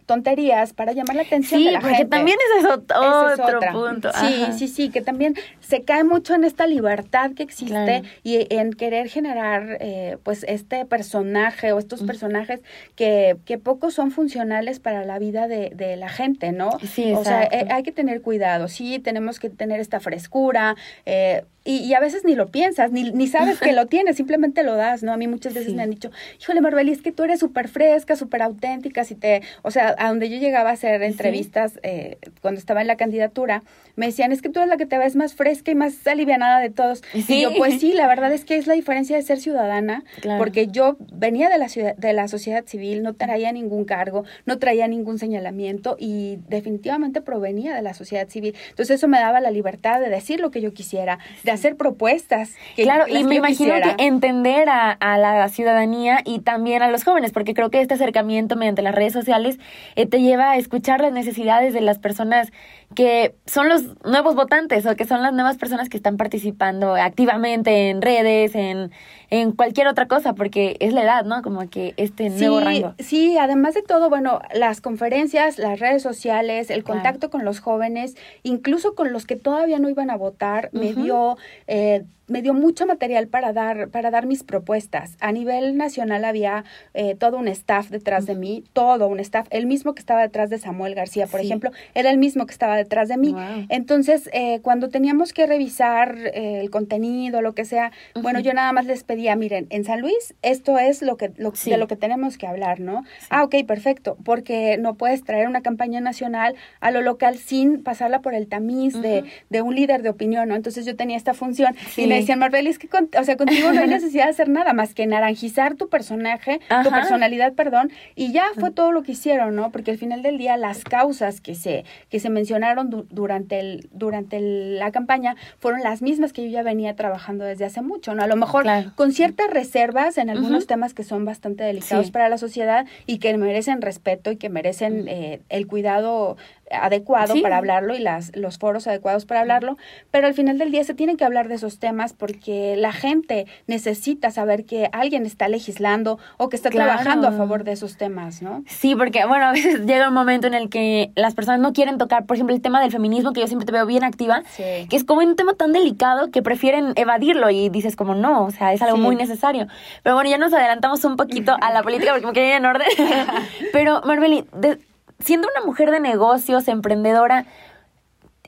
tonterías 0.06 0.72
para 0.72 0.92
llamar 0.92 1.16
la 1.16 1.22
atención 1.22 1.62
de 1.64 1.72
la 1.72 1.80
gente. 1.80 2.04
también 2.06 2.38
es 2.56 2.64
eso, 2.64 2.74
otro 2.74 3.60
punto. 3.72 4.10
Sí, 4.14 4.46
sí, 4.56 4.68
sí, 4.68 4.88
que 4.88 5.02
también 5.02 5.34
se 5.60 5.82
cae 5.82 6.04
mucho 6.04 6.34
en 6.34 6.44
esta 6.44 6.66
libertad 6.66 7.32
que 7.32 7.42
existe 7.42 8.02
y 8.22 8.46
en 8.54 8.72
querer 8.72 9.08
generar 9.08 9.78
eh, 9.80 10.16
pues 10.22 10.44
este 10.48 10.84
personaje 10.84 11.72
o 11.72 11.78
estos 11.78 12.02
personajes 12.02 12.60
que, 12.94 13.36
que 13.44 13.58
pocos 13.58 13.94
son 13.94 14.10
funcionales 14.10 14.78
para 14.78 15.04
la 15.04 15.18
vida 15.18 15.48
de, 15.48 15.70
de 15.74 15.96
la 15.96 16.08
gente, 16.08 16.52
¿no? 16.52 16.70
Sí, 16.80 17.12
o 17.12 17.24
sea, 17.24 17.42
eh, 17.44 17.66
hay 17.70 17.82
que 17.82 17.92
tener 17.92 18.22
cuidado, 18.22 18.68
sí, 18.68 18.98
tenemos 19.00 19.40
que 19.40 19.50
tener 19.50 19.80
esta 19.80 20.00
frescura, 20.00 20.76
eh, 21.04 21.44
y, 21.66 21.92
a 21.94 22.00
veces 22.00 22.24
ni 22.24 22.34
lo 22.34 22.48
piensas, 22.48 22.92
ni, 22.92 23.10
ni 23.12 23.26
sabes 23.26 23.58
que 23.58 23.72
lo 23.74 23.86
tienes, 23.86 24.16
simplemente 24.16 24.62
lo 24.62 24.76
das, 24.76 25.02
¿no? 25.02 25.12
A 25.12 25.16
mí 25.16 25.26
muchas 25.26 25.54
veces 25.54 25.74
me 25.74 25.82
han 25.82 25.90
dicho, 25.90 26.10
híjole, 26.40 26.60
Marbeli, 26.60 26.92
es 26.92 27.02
que 27.02 27.12
tú 27.12 27.24
eres 27.24 27.40
súper 27.40 27.68
fresca, 27.68 28.16
súper 28.16 28.42
auténtica, 28.42 29.04
si 29.04 29.14
te, 29.14 29.42
o 29.62 29.70
sea, 29.70 29.94
a 29.98 30.08
donde 30.08 30.30
yo 30.30 30.38
llegaba 30.38 30.70
a 30.70 30.72
hacer 30.74 31.02
entrevistas 31.02 31.78
eh, 31.82 32.18
cuando 32.40 32.58
estaba 32.58 32.80
en 32.80 32.86
la 32.86 32.96
candidatura, 32.96 33.62
me 33.96 34.06
decían, 34.06 34.30
es 34.30 34.42
que 34.42 34.48
tú 34.48 34.60
eres 34.60 34.68
la 34.68 34.76
que 34.76 34.86
te 34.86 34.98
ves 34.98 35.16
más 35.16 35.34
fresca 35.34 35.70
y 35.70 35.74
más 35.74 36.06
alivianada 36.06 36.60
de 36.60 36.70
todos. 36.70 37.02
Y 37.14 37.42
yo, 37.42 37.54
pues 37.56 37.80
sí, 37.80 37.92
la 37.94 38.06
verdad 38.08 38.32
es 38.32 38.44
que 38.44 38.56
es 38.56 38.66
la 38.66 38.74
diferencia 38.74 39.16
de 39.16 39.22
ser 39.22 39.40
ciudadana, 39.40 40.04
porque 40.38 40.68
yo 40.68 40.96
venía 41.12 41.48
de 41.48 41.58
la, 41.58 41.68
ciudad, 41.68 41.96
de 41.96 42.12
la 42.12 42.28
sociedad 42.28 42.64
civil, 42.66 43.02
no 43.02 43.14
traía 43.14 43.52
ningún 43.52 43.84
cargo, 43.84 44.24
no 44.44 44.58
traía 44.58 44.86
ningún 44.86 45.18
señalamiento 45.18 45.96
y 45.98 46.38
definitivamente 46.48 47.22
provenía 47.22 47.74
de 47.74 47.82
la 47.82 47.94
sociedad 47.94 48.28
civil. 48.28 48.54
Entonces 48.70 48.96
eso 48.96 49.08
me 49.08 49.18
daba 49.18 49.40
la 49.40 49.50
libertad 49.50 50.00
de 50.00 50.10
decir 50.10 50.40
lo 50.40 50.50
que 50.50 50.60
yo 50.60 50.72
quisiera, 50.72 51.18
de 51.42 51.55
hacer 51.56 51.76
propuestas. 51.76 52.54
claro, 52.76 53.06
y 53.08 53.24
me 53.24 53.36
imagino 53.36 53.74
que 53.74 54.04
entender 54.04 54.68
a, 54.68 54.92
a, 54.92 55.18
la 55.18 55.48
ciudadanía 55.48 56.20
y 56.24 56.40
también 56.40 56.82
a 56.82 56.90
los 56.90 57.04
jóvenes, 57.04 57.32
porque 57.32 57.54
creo 57.54 57.70
que 57.70 57.80
este 57.80 57.94
acercamiento 57.94 58.56
mediante 58.56 58.82
las 58.82 58.94
redes 58.94 59.12
sociales 59.12 59.58
eh, 59.96 60.06
te 60.06 60.20
lleva 60.20 60.52
a 60.52 60.56
escuchar 60.56 61.00
las 61.00 61.12
necesidades 61.12 61.74
de 61.74 61.80
las 61.80 61.98
personas 61.98 62.52
que 62.94 63.34
son 63.46 63.68
los 63.68 63.82
nuevos 64.04 64.34
votantes 64.34 64.86
o 64.86 64.94
que 64.94 65.04
son 65.04 65.22
las 65.22 65.32
nuevas 65.32 65.56
personas 65.56 65.88
que 65.88 65.96
están 65.96 66.16
participando 66.16 66.94
activamente 66.94 67.90
en 67.90 68.00
redes, 68.00 68.54
en, 68.54 68.92
en 69.30 69.52
cualquier 69.52 69.88
otra 69.88 70.06
cosa, 70.06 70.34
porque 70.34 70.76
es 70.80 70.92
la 70.92 71.02
edad, 71.02 71.24
¿no? 71.24 71.42
Como 71.42 71.68
que 71.68 71.94
este 71.96 72.30
nuevo 72.30 72.60
rango. 72.60 72.94
Sí, 72.98 73.36
además 73.38 73.74
de 73.74 73.82
todo, 73.82 74.08
bueno, 74.08 74.40
las 74.54 74.80
conferencias, 74.80 75.58
las 75.58 75.80
redes 75.80 76.02
sociales, 76.02 76.70
el 76.70 76.84
contacto 76.84 77.28
con 77.28 77.44
los 77.44 77.60
jóvenes, 77.60 78.16
incluso 78.44 78.94
con 78.94 79.12
los 79.12 79.26
que 79.26 79.36
todavía 79.36 79.78
no 79.78 79.88
iban 79.88 80.10
a 80.10 80.16
votar, 80.16 80.70
me 80.72 80.92
dio 80.92 81.36
eh, 81.66 82.04
me 82.28 82.42
dio 82.42 82.54
mucho 82.54 82.86
material 82.86 83.28
para 83.28 83.52
dar, 83.52 83.88
para 83.88 84.10
dar 84.10 84.26
mis 84.26 84.42
propuestas. 84.42 85.16
A 85.20 85.32
nivel 85.32 85.76
nacional 85.76 86.24
había 86.24 86.64
eh, 86.94 87.14
todo 87.14 87.38
un 87.38 87.48
staff 87.48 87.90
detrás 87.90 88.26
de 88.26 88.34
mí, 88.34 88.64
todo 88.72 89.08
un 89.08 89.20
staff. 89.20 89.46
El 89.50 89.66
mismo 89.66 89.94
que 89.94 90.00
estaba 90.00 90.22
detrás 90.22 90.50
de 90.50 90.58
Samuel 90.58 90.94
García, 90.94 91.26
por 91.26 91.40
ejemplo, 91.40 91.70
era 91.94 92.10
el 92.10 92.18
mismo 92.18 92.46
que 92.46 92.52
estaba 92.52 92.76
detrás 92.76 93.08
de 93.08 93.16
mí. 93.16 93.34
Entonces, 93.68 94.28
eh, 94.32 94.60
cuando 94.62 94.88
teníamos 94.88 95.32
que 95.32 95.46
revisar 95.46 96.16
eh, 96.18 96.60
el 96.60 96.70
contenido, 96.70 97.42
lo 97.42 97.54
que 97.54 97.64
sea, 97.64 97.92
bueno, 98.14 98.40
yo 98.40 98.52
nada 98.54 98.72
más 98.72 98.86
les 98.86 99.04
pedía, 99.04 99.36
miren, 99.36 99.66
en 99.70 99.84
San 99.84 100.00
Luis 100.00 100.34
esto 100.42 100.78
es 100.78 101.02
lo 101.02 101.16
que 101.16 101.32
lo, 101.36 101.52
de 101.52 101.76
lo 101.76 101.86
que 101.86 101.96
tenemos 101.96 102.38
que 102.38 102.46
hablar, 102.46 102.80
¿no? 102.80 103.04
Ah, 103.30 103.44
ok, 103.44 103.54
perfecto, 103.66 104.16
porque 104.24 104.78
no 104.78 104.94
puedes 104.94 105.22
traer 105.24 105.48
una 105.48 105.62
campaña 105.62 106.00
nacional 106.00 106.54
a 106.80 106.90
lo 106.90 107.02
local 107.02 107.38
sin 107.38 107.82
pasarla 107.82 108.20
por 108.20 108.34
el 108.34 108.48
tamiz 108.48 109.00
de, 109.00 109.24
de, 109.50 109.62
un 109.62 109.74
líder 109.74 110.02
de 110.02 110.08
opinión, 110.08 110.48
¿no? 110.48 110.54
Entonces 110.54 110.86
yo 110.86 110.96
tenía 110.96 111.16
esta 111.16 111.34
función 111.34 111.74
y 111.96 112.06
me 112.06 112.15
decían, 112.20 112.38
Marbeli, 112.38 112.70
es 112.70 112.78
que, 112.78 112.88
o 112.88 113.24
sea, 113.24 113.36
contigo 113.36 113.72
no 113.72 113.80
hay 113.80 113.88
necesidad 113.88 114.24
de 114.24 114.30
hacer 114.30 114.48
nada 114.48 114.72
más 114.72 114.94
que 114.94 115.06
naranjizar 115.06 115.74
tu 115.74 115.88
personaje, 115.88 116.60
tu 116.82 116.90
personalidad, 116.90 117.52
perdón, 117.54 117.90
y 118.14 118.32
ya 118.32 118.46
fue 118.58 118.70
todo 118.70 118.92
lo 118.92 119.02
que 119.02 119.12
hicieron, 119.12 119.54
¿no? 119.54 119.70
Porque 119.70 119.90
al 119.90 119.98
final 119.98 120.22
del 120.22 120.38
día 120.38 120.56
las 120.56 120.84
causas 120.84 121.40
que 121.40 121.54
se, 121.54 121.84
que 122.10 122.20
se 122.20 122.30
mencionaron 122.30 123.06
durante, 123.10 123.60
el, 123.60 123.88
durante 123.92 124.40
la 124.40 124.90
campaña 124.90 125.36
fueron 125.58 125.82
las 125.82 126.02
mismas 126.02 126.32
que 126.32 126.44
yo 126.44 126.50
ya 126.50 126.62
venía 126.62 126.94
trabajando 126.96 127.44
desde 127.44 127.64
hace 127.64 127.82
mucho, 127.82 128.14
¿no? 128.14 128.22
A 128.22 128.26
lo 128.26 128.36
mejor 128.36 128.66
con 128.94 129.12
ciertas 129.12 129.50
reservas 129.50 130.18
en 130.18 130.30
algunos 130.30 130.66
temas 130.66 130.94
que 130.94 131.04
son 131.04 131.24
bastante 131.24 131.64
delicados 131.64 132.10
para 132.10 132.28
la 132.28 132.38
sociedad 132.38 132.86
y 133.06 133.18
que 133.18 133.36
merecen 133.36 133.82
respeto 133.82 134.30
y 134.30 134.36
que 134.36 134.48
merecen 134.48 135.06
eh, 135.08 135.40
el 135.48 135.66
cuidado 135.66 136.36
adecuado 136.70 137.34
para 137.42 137.58
hablarlo 137.58 137.94
y 137.94 138.00
las, 138.00 138.34
los 138.34 138.58
foros 138.58 138.86
adecuados 138.86 139.24
para 139.24 139.40
hablarlo, 139.40 139.76
pero 140.10 140.26
al 140.26 140.34
final 140.34 140.58
del 140.58 140.70
día 140.70 140.84
se 140.84 140.94
tiene 140.94 141.16
que 141.16 141.24
hablar 141.24 141.48
de 141.48 141.54
esos 141.54 141.78
temas 141.78 142.12
porque 142.12 142.76
la 142.76 142.92
gente 142.92 143.46
necesita 143.66 144.30
saber 144.30 144.64
que 144.64 144.88
alguien 144.92 145.26
está 145.26 145.48
legislando 145.48 146.18
o 146.38 146.48
que 146.48 146.56
está 146.56 146.70
trabajando 146.70 147.28
a 147.28 147.32
favor 147.32 147.64
de 147.64 147.72
esos 147.72 147.96
temas, 147.96 148.42
¿no? 148.42 148.64
Sí, 148.66 148.94
porque 148.94 149.24
bueno, 149.26 149.46
a 149.46 149.52
veces 149.52 149.86
llega 149.86 150.08
un 150.08 150.14
momento 150.14 150.46
en 150.46 150.54
el 150.54 150.68
que 150.68 151.12
las 151.14 151.34
personas 151.34 151.60
no 151.60 151.72
quieren 151.72 151.98
tocar, 151.98 152.26
por 152.26 152.36
ejemplo, 152.36 152.54
el 152.54 152.62
tema 152.62 152.80
del 152.80 152.90
feminismo, 152.90 153.32
que 153.32 153.40
yo 153.40 153.46
siempre 153.46 153.66
te 153.66 153.72
veo 153.72 153.86
bien 153.86 154.04
activa, 154.04 154.42
que 154.56 154.88
es 154.90 155.04
como 155.04 155.20
un 155.20 155.36
tema 155.36 155.54
tan 155.54 155.72
delicado 155.72 156.30
que 156.30 156.42
prefieren 156.42 156.92
evadirlo 156.96 157.50
y 157.50 157.68
dices 157.68 157.96
como 157.96 158.14
no, 158.14 158.44
o 158.44 158.50
sea, 158.50 158.72
es 158.72 158.82
algo 158.82 158.96
muy 158.96 159.16
necesario. 159.16 159.66
Pero 160.02 160.14
bueno, 160.14 160.30
ya 160.30 160.38
nos 160.38 160.52
adelantamos 160.52 161.04
un 161.04 161.16
poquito 161.16 161.56
a 161.60 161.72
la 161.72 161.82
política 161.82 162.12
porque 162.12 162.26
me 162.26 162.32
quería 162.32 162.50
ir 162.50 162.56
en 162.56 162.66
orden. 162.66 162.88
pero 163.72 164.02
Marbeli, 164.04 164.44
de, 164.52 164.78
siendo 165.18 165.48
una 165.54 165.64
mujer 165.64 165.90
de 165.90 166.00
negocios, 166.00 166.68
emprendedora 166.68 167.46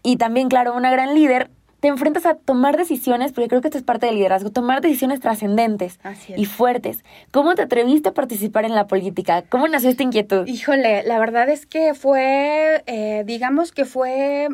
y 0.03 0.17
también, 0.17 0.49
claro, 0.49 0.75
una 0.75 0.91
gran 0.91 1.15
líder, 1.15 1.51
te 1.81 1.89
enfrentas 1.89 2.27
a 2.27 2.35
tomar 2.35 2.77
decisiones, 2.77 3.33
porque 3.33 3.49
creo 3.49 3.61
que 3.61 3.69
esto 3.69 3.79
es 3.79 3.85
parte 3.85 4.07
del 4.07 4.17
liderazgo, 4.17 4.51
tomar 4.51 4.81
decisiones 4.81 5.21
trascendentes 5.21 6.01
y 6.37 6.45
fuertes. 6.45 7.05
¿Cómo 7.31 7.55
te 7.55 7.63
atreviste 7.63 8.09
a 8.09 8.15
participar 8.15 8.65
en 8.65 8.75
la 8.75 8.89
política? 8.89 9.43
¿Cómo 9.49 9.69
nació 9.69 9.91
esta 9.91 10.03
inquietud? 10.03 10.47
Híjole, 10.47 11.05
la 11.05 11.19
verdad 11.19 11.49
es 11.49 11.67
que 11.67 11.95
fue, 11.95 12.83
eh, 12.87 13.23
digamos 13.27 13.71
que 13.71 13.85
fue 13.85 14.49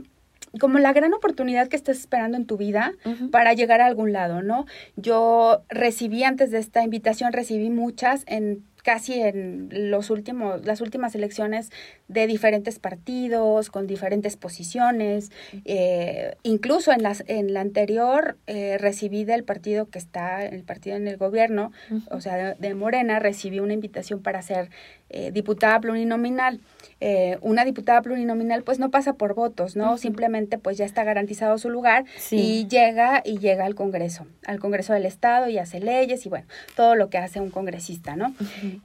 como 0.60 0.78
la 0.78 0.92
gran 0.92 1.14
oportunidad 1.14 1.68
que 1.68 1.76
estás 1.76 1.98
esperando 1.98 2.36
en 2.36 2.46
tu 2.46 2.56
vida 2.56 2.92
para 3.32 3.54
llegar 3.54 3.80
a 3.80 3.86
algún 3.86 4.12
lado, 4.12 4.42
¿no? 4.42 4.66
Yo 4.96 5.62
recibí 5.68 6.22
antes 6.24 6.50
de 6.50 6.58
esta 6.58 6.84
invitación, 6.84 7.32
recibí 7.32 7.70
muchas 7.70 8.22
en 8.26 8.64
casi 8.84 9.14
en 9.14 9.70
los 9.90 10.10
últimos, 10.10 10.64
las 10.66 10.82
últimas 10.82 11.14
elecciones 11.14 11.70
de 12.08 12.26
diferentes 12.26 12.78
partidos, 12.78 13.70
con 13.70 13.86
diferentes 13.86 14.36
posiciones. 14.36 15.32
Eh, 15.64 16.36
incluso 16.42 16.92
en, 16.92 17.02
las, 17.02 17.24
en 17.26 17.54
la 17.54 17.62
anterior 17.62 18.36
eh, 18.46 18.76
recibí 18.78 19.24
del 19.24 19.42
partido 19.42 19.88
que 19.88 19.98
está, 19.98 20.44
el 20.44 20.64
partido 20.64 20.96
en 20.96 21.08
el 21.08 21.16
gobierno, 21.16 21.72
o 22.10 22.20
sea, 22.20 22.54
de, 22.54 22.74
Morena, 22.74 23.18
recibí 23.20 23.58
una 23.58 23.72
invitación 23.72 24.20
para 24.20 24.42
ser 24.42 24.68
eh, 25.10 25.30
diputada 25.32 25.80
plurinominal. 25.80 26.60
Eh, 27.00 27.38
una 27.42 27.64
diputada 27.64 28.00
plurinominal 28.02 28.62
pues 28.62 28.78
no 28.78 28.90
pasa 28.90 29.14
por 29.14 29.34
votos, 29.34 29.76
¿no? 29.76 29.98
Simplemente 29.98 30.58
pues 30.58 30.78
ya 30.78 30.84
está 30.84 31.04
garantizado 31.04 31.58
su 31.58 31.68
lugar 31.68 32.04
y 32.30 32.66
llega 32.66 33.22
y 33.24 33.38
llega 33.38 33.66
al 33.66 33.74
Congreso, 33.74 34.26
al 34.46 34.58
Congreso 34.58 34.94
del 34.94 35.04
Estado 35.04 35.48
y 35.48 35.58
hace 35.58 35.80
leyes 35.80 36.24
y 36.24 36.28
bueno, 36.30 36.46
todo 36.76 36.94
lo 36.94 37.10
que 37.10 37.18
hace 37.18 37.40
un 37.40 37.50
congresista, 37.50 38.16
¿no? 38.16 38.34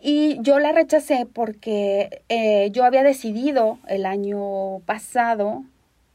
Y 0.02 0.38
yo 0.42 0.60
la 0.60 0.72
rechacé 0.72 1.26
porque 1.32 2.24
eh, 2.30 2.70
yo 2.72 2.84
había 2.84 3.04
decidido 3.04 3.80
el 3.88 4.06
año 4.06 4.80
pasado 4.86 5.64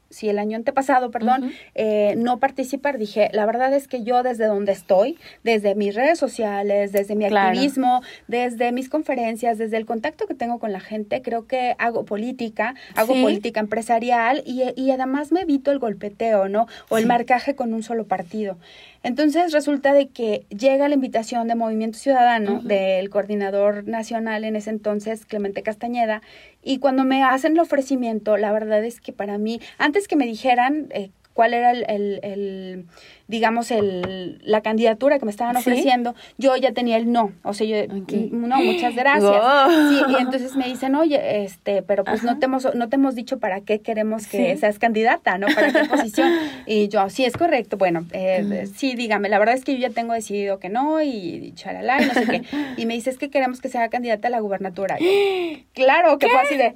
si 0.09 0.29
el 0.29 0.39
año 0.39 0.55
antepasado, 0.57 1.11
perdón, 1.11 1.51
eh, 1.73 2.15
no 2.17 2.39
participar, 2.39 2.97
dije, 2.97 3.29
la 3.33 3.45
verdad 3.45 3.73
es 3.73 3.87
que 3.87 4.03
yo 4.03 4.23
desde 4.23 4.45
donde 4.45 4.71
estoy, 4.71 5.17
desde 5.43 5.75
mis 5.75 5.95
redes 5.95 6.19
sociales, 6.19 6.91
desde 6.91 7.15
mi 7.15 7.25
activismo, 7.25 8.01
desde 8.27 8.71
mis 8.71 8.89
conferencias, 8.89 9.57
desde 9.57 9.77
el 9.77 9.85
contacto 9.85 10.27
que 10.27 10.33
tengo 10.33 10.59
con 10.59 10.71
la 10.71 10.79
gente, 10.79 11.21
creo 11.21 11.47
que 11.47 11.75
hago 11.79 12.05
política, 12.05 12.75
hago 12.95 13.13
política 13.21 13.59
empresarial 13.59 14.43
y, 14.45 14.63
y, 14.75 14.91
además 14.91 15.31
me 15.31 15.41
evito 15.41 15.71
el 15.71 15.79
golpeteo, 15.79 16.47
¿no? 16.49 16.67
O 16.89 16.97
el 16.97 17.05
marcaje 17.05 17.55
con 17.55 17.73
un 17.73 17.83
solo 17.83 18.05
partido. 18.05 18.57
Entonces 19.05 19.51
resulta 19.51 19.93
de 19.93 20.07
que 20.07 20.47
llega 20.49 20.87
la 20.87 20.95
invitación 20.95 21.47
de 21.47 21.53
Movimiento 21.53 21.99
Ciudadano, 21.99 22.59
del 22.61 23.11
coordinador 23.11 23.87
nacional 23.87 24.43
en 24.43 24.55
ese 24.55 24.71
entonces, 24.71 25.27
Clemente 25.27 25.61
Castañeda, 25.61 26.23
y 26.63 26.79
cuando 26.79 27.03
me 27.03 27.23
hacen 27.23 27.51
el 27.51 27.59
ofrecimiento, 27.59 28.35
la 28.35 28.51
verdad 28.51 28.83
es 28.83 28.99
que 28.99 29.13
para 29.13 29.37
mí, 29.37 29.61
antes 29.77 30.07
que 30.07 30.15
me 30.15 30.25
dijeran 30.25 30.87
eh, 30.89 31.11
cuál 31.33 31.53
era 31.53 31.69
el 31.69 32.87
digamos, 33.27 33.71
el, 33.71 34.39
la 34.43 34.61
candidatura 34.61 35.19
que 35.19 35.25
me 35.25 35.31
estaban 35.31 35.57
ofreciendo, 35.57 36.15
yo 36.37 36.55
ya 36.55 36.73
tenía 36.73 36.97
el 36.97 37.11
no. 37.11 37.31
O 37.43 37.53
sea, 37.53 37.65
yo, 37.65 37.93
no, 38.31 38.57
muchas 38.57 38.95
gracias. 38.95 39.41
Sí, 39.89 40.01
y 40.09 40.21
entonces 40.21 40.55
me 40.55 40.65
dicen, 40.67 40.95
oye, 40.95 41.43
este, 41.43 41.81
pero 41.81 42.03
pues 42.03 42.23
no 42.23 42.37
te, 42.37 42.45
hemos, 42.45 42.73
no 42.75 42.89
te 42.89 42.95
hemos 42.95 43.15
dicho 43.15 43.39
para 43.39 43.61
qué 43.61 43.79
queremos 43.79 44.27
que 44.27 44.55
seas 44.57 44.79
candidata, 44.79 45.37
¿no? 45.37 45.47
¿Para 45.47 45.71
qué 45.71 45.87
posición? 45.87 46.31
Y 46.67 46.87
yo, 46.87 47.09
sí, 47.09 47.25
es 47.25 47.37
correcto. 47.37 47.77
Bueno, 47.77 48.05
eh, 48.11 48.67
sí, 48.75 48.95
dígame, 48.95 49.29
la 49.29 49.39
verdad 49.39 49.55
es 49.55 49.63
que 49.63 49.73
yo 49.73 49.79
ya 49.79 49.89
tengo 49.89 50.13
decidido 50.13 50.59
que 50.59 50.69
no 50.69 51.01
y 51.01 51.53
charalá 51.55 52.01
y 52.01 52.05
no 52.05 52.13
sé 52.13 52.25
qué. 52.25 52.41
Y 52.77 52.85
me 52.85 52.93
dice, 52.93 53.09
es 53.09 53.17
que 53.17 53.29
queremos 53.29 53.61
que 53.61 53.69
sea 53.69 53.87
candidata 53.89 54.27
a 54.27 54.31
la 54.31 54.39
gubernatura. 54.39 54.97
claro, 55.73 56.17
que 56.17 56.27
fue 56.27 56.39
así 56.39 56.57
de... 56.57 56.73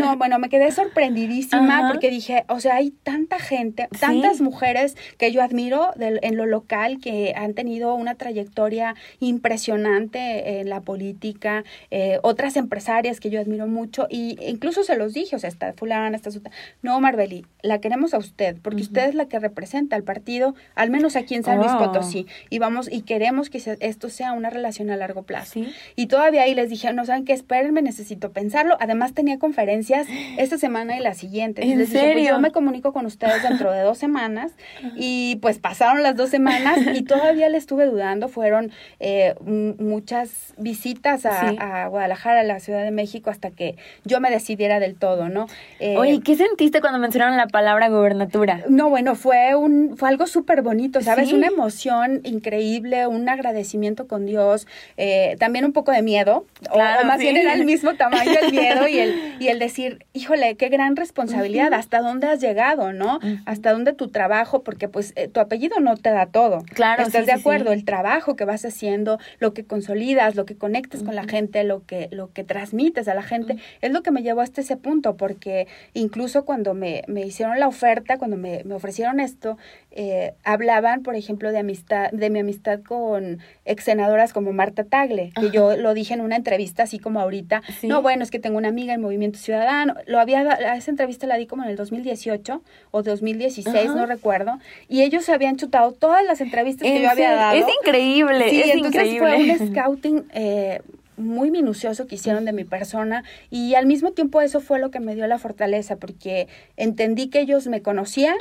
No, 0.00 0.16
bueno, 0.16 0.38
me 0.38 0.48
quedé 0.48 0.70
sorprendidísima 0.70 1.88
porque 1.90 2.10
dije, 2.10 2.44
o 2.48 2.60
sea, 2.60 2.76
hay 2.76 2.90
tanta 2.90 3.38
gente, 3.38 3.88
tantas 3.98 4.40
mujeres 4.40 4.96
que 5.18 5.32
yo 5.32 5.42
admiro 5.50 5.90
en 5.98 6.36
lo 6.36 6.46
local 6.46 7.00
que 7.00 7.34
han 7.36 7.54
tenido 7.54 7.94
una 7.94 8.14
trayectoria 8.14 8.94
impresionante 9.18 10.60
en 10.60 10.68
la 10.68 10.80
política, 10.80 11.64
eh, 11.90 12.18
otras 12.22 12.56
empresarias 12.56 13.18
que 13.18 13.30
yo 13.30 13.40
admiro 13.40 13.66
mucho 13.66 14.06
y 14.08 14.38
incluso 14.46 14.84
se 14.84 14.96
los 14.96 15.12
dije, 15.12 15.34
o 15.36 15.38
sea, 15.38 15.48
está 15.48 15.72
fulana, 15.72 16.16
está 16.16 16.30
su... 16.30 16.40
No, 16.82 17.00
Marbeli, 17.00 17.44
la 17.62 17.80
queremos 17.80 18.14
a 18.14 18.18
usted 18.18 18.56
porque 18.62 18.82
usted 18.82 19.08
es 19.08 19.14
la 19.14 19.26
que 19.26 19.38
representa 19.38 19.96
al 19.96 20.04
partido, 20.04 20.54
al 20.74 20.90
menos 20.90 21.16
aquí 21.16 21.34
en 21.34 21.42
San 21.42 21.58
Luis 21.58 21.72
oh. 21.74 21.78
Potosí, 21.78 22.26
y 22.48 22.58
vamos 22.58 22.90
y 22.90 23.02
queremos 23.02 23.50
que 23.50 23.60
esto 23.80 24.08
sea 24.08 24.32
una 24.32 24.50
relación 24.50 24.90
a 24.90 24.96
largo 24.96 25.24
plazo. 25.24 25.60
Y 25.96 26.06
todavía 26.06 26.42
ahí 26.42 26.54
les 26.54 26.70
dije, 26.70 26.92
no 26.92 27.04
saben 27.04 27.24
qué, 27.24 27.32
espérenme, 27.32 27.82
necesito 27.82 28.30
pensarlo. 28.30 28.76
Además 28.80 29.14
tenía 29.14 29.38
conferencias 29.38 30.06
esta 30.38 30.58
semana 30.58 30.96
y 30.96 31.00
la 31.00 31.14
siguiente. 31.14 31.62
¿En 31.62 31.78
les 31.78 31.88
serio? 31.88 32.08
Dije, 32.08 32.14
pues 32.14 32.28
yo 32.28 32.40
me 32.40 32.52
comunico 32.52 32.92
con 32.92 33.06
ustedes 33.06 33.42
dentro 33.42 33.72
de 33.72 33.80
dos 33.80 33.98
semanas 33.98 34.52
y 34.96 35.36
pues 35.40 35.58
pasaron 35.58 36.02
las 36.02 36.16
dos 36.16 36.30
semanas 36.30 36.78
y 36.94 37.02
todavía 37.04 37.48
le 37.48 37.58
estuve 37.58 37.86
dudando. 37.86 38.28
Fueron 38.28 38.72
eh, 38.98 39.34
muchas 39.40 40.54
visitas 40.56 41.26
a, 41.26 41.86
Guadalajara, 41.88 42.40
a 42.40 42.44
la 42.44 42.60
Ciudad 42.60 42.82
de 42.82 42.90
México, 42.90 43.30
hasta 43.30 43.50
que 43.50 43.76
yo 44.04 44.20
me 44.20 44.30
decidiera 44.30 44.80
del 44.80 44.94
todo, 44.94 45.28
¿no? 45.28 45.46
Eh, 45.78 45.96
Oye, 45.96 46.20
¿qué 46.20 46.36
sentiste 46.36 46.80
cuando 46.80 46.98
mencionaron 46.98 47.36
la 47.36 47.46
palabra 47.46 47.88
gubernatura? 47.88 48.60
No, 48.68 48.90
bueno, 48.90 49.14
fue 49.14 49.54
un 49.54 49.96
fue 49.96 50.08
algo 50.08 50.26
súper 50.26 50.62
bonito, 50.62 51.00
¿sabes? 51.00 51.32
Una 51.32 51.48
emoción 51.48 52.20
increíble, 52.24 53.06
un 53.06 53.28
agradecimiento 53.28 54.06
con 54.06 54.26
Dios, 54.26 54.66
eh, 54.96 55.36
también 55.38 55.64
un 55.64 55.72
poco 55.72 55.92
de 55.92 56.02
miedo, 56.02 56.44
o, 56.70 56.78
más 56.78 57.18
bien 57.18 57.36
era 57.36 57.54
el 57.54 57.64
mismo 57.64 57.94
tamaño 57.94 58.32
el 58.42 58.52
miedo 58.52 58.88
y 58.88 58.98
el, 58.98 59.36
y 59.40 59.48
el 59.48 59.58
decir, 59.58 60.06
híjole, 60.12 60.56
qué 60.56 60.68
gran 60.68 60.96
responsabilidad, 60.96 61.72
hasta 61.72 62.00
dónde 62.00 62.26
has 62.28 62.40
llegado, 62.40 62.92
¿no? 62.92 63.20
Hasta 63.46 63.72
dónde 63.72 63.92
tu 63.92 64.08
trabajo, 64.08 64.62
porque 64.62 64.88
pues 64.88 65.12
tu 65.30 65.40
apellido 65.40 65.80
no 65.80 65.96
te 65.96 66.10
da 66.10 66.26
todo. 66.26 66.62
Claro. 66.74 67.02
¿Estás 67.02 67.26
de 67.26 67.32
acuerdo? 67.32 67.72
El 67.72 67.84
trabajo 67.84 68.36
que 68.36 68.44
vas 68.44 68.64
haciendo, 68.64 69.18
lo 69.38 69.54
que 69.54 69.64
consolidas, 69.64 70.36
lo 70.36 70.44
que 70.44 70.56
conectas 70.56 71.02
con 71.02 71.14
la 71.14 71.24
gente, 71.24 71.64
lo 71.64 71.84
que, 71.86 72.08
lo 72.10 72.32
que 72.32 72.44
transmites 72.44 73.08
a 73.08 73.14
la 73.14 73.22
gente, 73.22 73.56
es 73.80 73.90
lo 73.90 74.02
que 74.02 74.10
me 74.10 74.22
llevó 74.22 74.40
hasta 74.40 74.60
ese 74.60 74.76
punto, 74.76 75.16
porque 75.16 75.66
incluso 75.94 76.44
cuando 76.44 76.74
me, 76.74 77.02
me 77.06 77.22
hicieron 77.22 77.58
la 77.58 77.68
oferta, 77.68 78.18
cuando 78.18 78.36
me, 78.36 78.62
me 78.64 78.74
ofrecieron 78.74 79.20
esto, 79.20 79.56
eh, 79.92 80.34
hablaban, 80.44 81.02
por 81.02 81.16
ejemplo, 81.16 81.50
de 81.50 81.58
amistad, 81.58 82.10
de 82.12 82.30
mi 82.30 82.40
amistad 82.40 82.80
con 82.80 83.40
ex 83.64 83.84
senadoras 83.84 84.32
como 84.32 84.52
Marta 84.52 84.84
Tagle, 84.84 85.32
que 85.38 85.50
yo 85.50 85.76
lo 85.76 85.94
dije 85.94 86.14
en 86.14 86.20
una 86.20 86.36
entrevista 86.36 86.84
así 86.84 86.98
como 86.98 87.20
ahorita. 87.20 87.62
No, 87.82 88.02
bueno, 88.02 88.22
es 88.22 88.30
que 88.30 88.38
tengo 88.38 88.56
una 88.58 88.68
amiga 88.68 88.94
en 88.94 89.00
Movimiento 89.00 89.38
Ciudadano. 89.38 89.94
Lo 90.06 90.20
había, 90.20 90.42
esa 90.76 90.90
entrevista 90.90 91.26
la 91.26 91.36
di 91.36 91.46
como 91.46 91.64
en 91.64 91.70
el 91.70 91.76
2018 91.76 92.62
o 92.90 93.02
2016, 93.02 93.94
no 93.94 94.06
recuerdo. 94.06 94.58
Y 94.88 95.02
ellos 95.02 95.19
habían 95.28 95.56
chutado 95.56 95.92
todas 95.92 96.24
las 96.24 96.40
entrevistas 96.40 96.88
que 96.88 97.02
yo 97.02 97.10
había 97.10 97.32
dado. 97.34 97.56
Es 97.56 97.66
increíble. 97.82 98.50
Sí, 98.50 98.60
es 98.62 98.74
entonces 98.74 99.06
increíble. 99.12 99.56
fue 99.56 99.66
un 99.66 99.72
scouting 99.74 100.24
eh, 100.32 100.80
muy 101.20 101.50
minucioso 101.50 102.06
que 102.06 102.16
hicieron 102.16 102.44
de 102.44 102.52
mi 102.52 102.64
persona 102.64 103.24
y 103.50 103.74
al 103.74 103.86
mismo 103.86 104.12
tiempo 104.12 104.40
eso 104.40 104.60
fue 104.60 104.78
lo 104.78 104.90
que 104.90 105.00
me 105.00 105.14
dio 105.14 105.26
la 105.26 105.38
fortaleza 105.38 105.96
porque 105.96 106.48
entendí 106.76 107.28
que 107.28 107.40
ellos 107.40 107.66
me 107.66 107.82
conocían, 107.82 108.36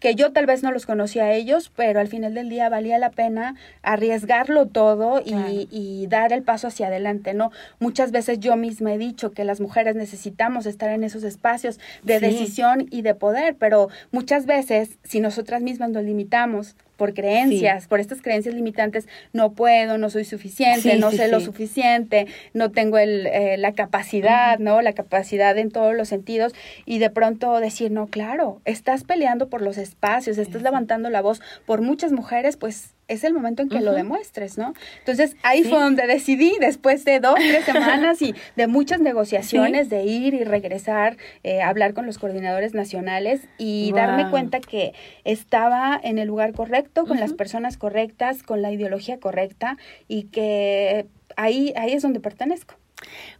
que 0.00 0.14
yo 0.14 0.32
tal 0.32 0.46
vez 0.46 0.62
no 0.62 0.72
los 0.72 0.86
conocía 0.86 1.24
a 1.24 1.32
ellos, 1.32 1.70
pero 1.74 2.00
al 2.00 2.08
final 2.08 2.34
del 2.34 2.48
día 2.48 2.68
valía 2.68 2.98
la 2.98 3.10
pena 3.10 3.54
arriesgarlo 3.82 4.66
todo 4.66 5.22
y, 5.24 5.68
y, 5.70 6.06
dar 6.08 6.32
el 6.32 6.42
paso 6.42 6.68
hacia 6.68 6.88
adelante, 6.88 7.34
¿no? 7.34 7.52
Muchas 7.78 8.10
veces 8.10 8.40
yo 8.40 8.56
misma 8.56 8.94
he 8.94 8.98
dicho 8.98 9.32
que 9.32 9.44
las 9.44 9.60
mujeres 9.60 9.96
necesitamos 9.96 10.66
estar 10.66 10.90
en 10.90 11.04
esos 11.04 11.22
espacios 11.22 11.78
de 12.02 12.20
decisión 12.20 12.86
y 12.90 13.02
de 13.02 13.14
poder, 13.14 13.56
pero 13.56 13.88
muchas 14.10 14.46
veces 14.46 14.98
si 15.04 15.20
nosotras 15.20 15.62
mismas 15.62 15.90
nos 15.90 16.04
limitamos 16.04 16.74
por 17.02 17.14
creencias, 17.14 17.88
por 17.88 17.98
estas 17.98 18.22
creencias 18.22 18.54
limitantes, 18.54 19.08
no 19.32 19.54
puedo, 19.54 19.98
no 19.98 20.08
soy 20.08 20.24
suficiente, 20.24 20.98
no 20.98 21.10
sé 21.10 21.26
lo 21.26 21.40
suficiente, 21.40 22.28
no 22.54 22.70
tengo 22.70 22.96
el, 22.96 23.26
eh, 23.26 23.56
la 23.58 23.72
capacidad, 23.72 24.60
¿no? 24.60 24.82
La 24.82 24.92
capacidad 24.92 25.58
en 25.58 25.72
todos 25.72 25.96
los 25.96 26.06
sentidos 26.06 26.52
y 26.86 27.00
de 27.00 27.10
pronto 27.10 27.58
decir, 27.58 27.90
no, 27.90 28.06
claro, 28.06 28.60
estás 28.64 29.02
peleando 29.02 29.48
por 29.48 29.62
los 29.62 29.78
espacios, 29.78 30.38
estás 30.38 30.62
levantando 30.62 31.10
la 31.10 31.22
voz 31.22 31.40
por 31.66 31.80
muchas 31.80 32.12
mujeres, 32.12 32.56
pues 32.56 32.94
es 33.12 33.24
el 33.24 33.34
momento 33.34 33.62
en 33.62 33.68
que 33.68 33.80
lo 33.80 33.92
demuestres, 33.92 34.58
¿no? 34.58 34.74
Entonces 34.98 35.36
ahí 35.42 35.64
fue 35.64 35.80
donde 35.80 36.06
decidí, 36.06 36.56
después 36.60 37.04
de 37.04 37.20
dos, 37.20 37.34
tres 37.34 37.64
semanas 37.64 38.22
y 38.22 38.34
de 38.56 38.66
muchas 38.66 39.00
negociaciones, 39.00 39.88
de 39.88 40.04
ir 40.04 40.34
y 40.34 40.44
regresar, 40.44 41.16
eh, 41.42 41.62
hablar 41.62 41.94
con 41.94 42.06
los 42.06 42.18
coordinadores 42.18 42.74
nacionales 42.74 43.42
y 43.58 43.92
darme 43.92 44.30
cuenta 44.30 44.60
que 44.60 44.94
estaba 45.24 46.00
en 46.02 46.18
el 46.18 46.28
lugar 46.28 46.52
correcto, 46.52 47.06
con 47.06 47.20
las 47.20 47.32
personas 47.32 47.76
correctas, 47.76 48.42
con 48.42 48.62
la 48.62 48.72
ideología 48.72 49.18
correcta 49.18 49.76
y 50.08 50.24
que 50.24 51.06
ahí, 51.36 51.72
ahí 51.76 51.92
es 51.92 52.02
donde 52.02 52.20
pertenezco. 52.20 52.74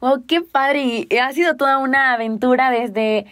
Wow, 0.00 0.24
qué 0.26 0.40
padre. 0.40 1.06
Y 1.08 1.16
ha 1.18 1.32
sido 1.32 1.56
toda 1.56 1.78
una 1.78 2.12
aventura 2.12 2.70
desde 2.70 3.26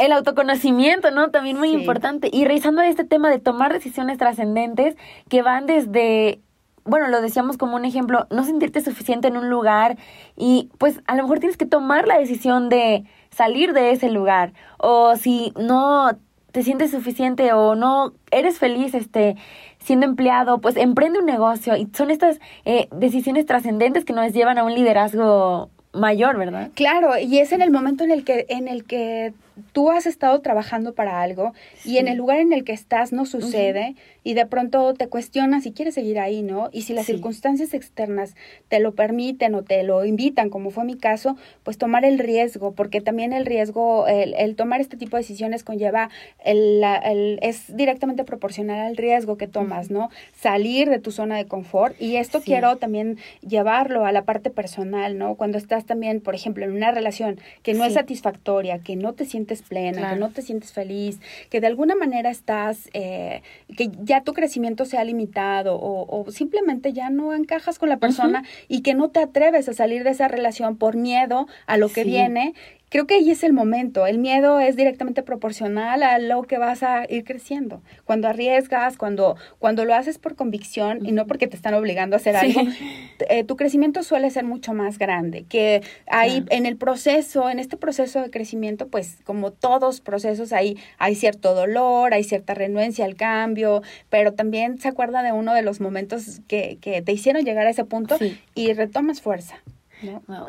el 0.00 0.12
autoconocimiento, 0.12 1.10
¿no? 1.10 1.30
También 1.30 1.58
muy 1.58 1.70
importante. 1.70 2.30
Y 2.32 2.44
revisando 2.44 2.82
este 2.82 3.04
tema 3.04 3.30
de 3.30 3.38
tomar 3.38 3.72
decisiones 3.72 4.18
trascendentes 4.18 4.96
que 5.28 5.42
van 5.42 5.66
desde 5.66 6.40
bueno, 6.84 7.08
lo 7.08 7.20
decíamos 7.20 7.58
como 7.58 7.76
un 7.76 7.84
ejemplo, 7.84 8.26
no 8.30 8.42
sentirte 8.42 8.80
suficiente 8.80 9.28
en 9.28 9.36
un 9.36 9.50
lugar 9.50 9.98
y 10.36 10.70
pues 10.78 11.00
a 11.06 11.14
lo 11.14 11.22
mejor 11.22 11.38
tienes 11.38 11.58
que 11.58 11.66
tomar 11.66 12.08
la 12.08 12.18
decisión 12.18 12.68
de 12.68 13.04
salir 13.30 13.74
de 13.74 13.92
ese 13.92 14.10
lugar 14.10 14.54
o 14.78 15.14
si 15.14 15.52
no 15.58 16.10
te 16.52 16.62
sientes 16.62 16.90
suficiente 16.90 17.52
o 17.52 17.74
no 17.74 18.12
eres 18.30 18.58
feliz 18.58 18.94
este 18.94 19.36
siendo 19.78 20.06
empleado, 20.06 20.58
pues 20.58 20.76
emprende 20.76 21.20
un 21.20 21.26
negocio 21.26 21.76
y 21.76 21.88
son 21.94 22.10
estas 22.10 22.40
eh, 22.64 22.88
decisiones 22.92 23.46
trascendentes 23.46 24.04
que 24.04 24.12
nos 24.12 24.32
llevan 24.32 24.58
a 24.58 24.64
un 24.64 24.74
liderazgo 24.74 25.70
mayor, 25.92 26.38
¿verdad? 26.38 26.70
Claro, 26.74 27.18
y 27.18 27.38
es 27.38 27.52
en 27.52 27.62
el 27.62 27.70
momento 27.70 28.04
en 28.04 28.10
el 28.10 28.24
que 28.24 28.46
en 28.48 28.68
el 28.68 28.84
que 28.84 29.32
tú 29.72 29.90
has 29.90 30.06
estado 30.06 30.40
trabajando 30.40 30.94
para 30.94 31.22
algo 31.22 31.52
y 31.84 31.98
en 31.98 32.08
el 32.08 32.16
lugar 32.16 32.40
en 32.40 32.52
el 32.52 32.64
que 32.64 32.72
estás 32.72 33.12
no 33.12 33.26
sucede 33.26 33.94
y 34.22 34.34
de 34.34 34.46
pronto 34.46 34.94
te 34.94 35.08
cuestionas 35.08 35.62
si 35.62 35.72
quieres 35.72 35.94
seguir 35.94 36.18
ahí, 36.18 36.42
¿no? 36.42 36.68
Y 36.72 36.82
si 36.82 36.92
las 36.92 37.06
circunstancias 37.06 37.74
externas 37.74 38.34
te 38.68 38.80
lo 38.80 38.94
permiten 38.94 39.54
o 39.54 39.62
te 39.62 39.82
lo 39.82 40.04
invitan, 40.04 40.50
como 40.50 40.70
fue 40.70 40.84
mi 40.84 40.96
caso, 40.96 41.36
pues 41.62 41.78
tomar 41.78 42.04
el 42.04 42.18
riesgo, 42.18 42.72
porque 42.72 43.00
también 43.00 43.32
el 43.32 43.46
riesgo, 43.46 44.06
el, 44.06 44.34
el 44.34 44.56
tomar 44.56 44.80
este 44.80 44.96
tipo 44.96 45.16
de 45.16 45.22
decisiones 45.22 45.64
conlleva, 45.64 46.10
el, 46.44 46.82
el, 47.04 47.38
es 47.42 47.74
directamente 47.74 48.24
proporcional 48.24 48.80
al 48.80 48.96
riesgo 48.96 49.36
que 49.36 49.46
tomas, 49.46 49.90
¿no? 49.90 50.10
Salir 50.38 50.90
de 50.90 50.98
tu 50.98 51.12
zona 51.12 51.36
de 51.36 51.46
confort 51.46 52.00
y 52.00 52.16
esto 52.16 52.40
quiero 52.42 52.76
también 52.76 53.18
llevarlo 53.40 54.04
a 54.04 54.12
la 54.12 54.24
parte 54.24 54.50
personal, 54.50 55.18
¿no? 55.18 55.34
Cuando 55.34 55.58
estás 55.58 55.86
también, 55.86 56.20
por 56.20 56.34
ejemplo, 56.34 56.64
en 56.64 56.72
una 56.72 56.90
relación 56.90 57.38
que 57.62 57.74
no 57.74 57.84
es 57.84 57.94
satisfactoria, 57.94 58.78
que 58.78 58.96
no 58.96 59.14
te 59.14 59.24
sientes 59.24 59.49
sientes 59.56 59.68
plena, 59.68 60.10
que 60.10 60.16
no 60.16 60.30
te 60.30 60.42
sientes 60.42 60.72
feliz, 60.72 61.20
que 61.48 61.60
de 61.60 61.66
alguna 61.66 61.94
manera 61.94 62.30
estás, 62.30 62.88
eh, 62.92 63.42
que 63.76 63.90
ya 64.02 64.22
tu 64.22 64.32
crecimiento 64.32 64.84
se 64.84 64.98
ha 64.98 65.04
limitado 65.04 65.78
o, 65.80 66.26
simplemente 66.30 66.92
ya 66.92 67.10
no 67.10 67.34
encajas 67.34 67.78
con 67.78 67.88
la 67.88 67.98
persona 67.98 68.44
y 68.68 68.82
que 68.82 68.94
no 68.94 69.08
te 69.08 69.20
atreves 69.20 69.68
a 69.68 69.74
salir 69.74 70.04
de 70.04 70.10
esa 70.10 70.28
relación 70.28 70.76
por 70.76 70.96
miedo 70.96 71.46
a 71.66 71.76
lo 71.76 71.88
que 71.88 72.04
viene 72.04 72.54
creo 72.90 73.06
que 73.06 73.14
ahí 73.14 73.30
es 73.30 73.42
el 73.42 73.54
momento. 73.54 74.06
El 74.06 74.18
miedo 74.18 74.60
es 74.60 74.76
directamente 74.76 75.22
proporcional 75.22 76.02
a 76.02 76.18
lo 76.18 76.42
que 76.42 76.58
vas 76.58 76.82
a 76.82 77.04
ir 77.08 77.24
creciendo. 77.24 77.82
Cuando 78.04 78.28
arriesgas, 78.28 78.98
cuando, 78.98 79.36
cuando 79.58 79.84
lo 79.84 79.94
haces 79.94 80.18
por 80.18 80.34
convicción 80.34 81.06
y 81.06 81.12
no 81.12 81.26
porque 81.26 81.46
te 81.46 81.56
están 81.56 81.72
obligando 81.74 82.16
a 82.16 82.18
hacer 82.18 82.36
algo, 82.36 82.60
eh, 83.30 83.44
tu 83.44 83.56
crecimiento 83.56 84.02
suele 84.02 84.30
ser 84.30 84.44
mucho 84.44 84.74
más 84.74 84.98
grande. 84.98 85.44
Que 85.48 85.82
ahí 86.08 86.44
en 86.50 86.66
el 86.66 86.76
proceso, 86.76 87.48
en 87.48 87.60
este 87.60 87.76
proceso 87.76 88.20
de 88.20 88.30
crecimiento, 88.30 88.88
pues 88.88 89.18
como 89.24 89.52
todos 89.52 90.00
procesos, 90.00 90.52
ahí 90.52 90.76
hay 90.98 91.14
cierto 91.14 91.54
dolor, 91.54 92.12
hay 92.12 92.24
cierta 92.24 92.54
renuencia 92.54 93.04
al 93.04 93.14
cambio, 93.14 93.82
pero 94.08 94.34
también 94.34 94.78
se 94.78 94.88
acuerda 94.88 95.22
de 95.22 95.32
uno 95.32 95.54
de 95.54 95.62
los 95.62 95.80
momentos 95.80 96.40
que, 96.48 96.78
que 96.80 97.02
te 97.02 97.12
hicieron 97.12 97.44
llegar 97.44 97.66
a 97.66 97.70
ese 97.70 97.84
punto 97.84 98.18
y 98.54 98.72
retomas 98.72 99.20
fuerza. 99.22 99.62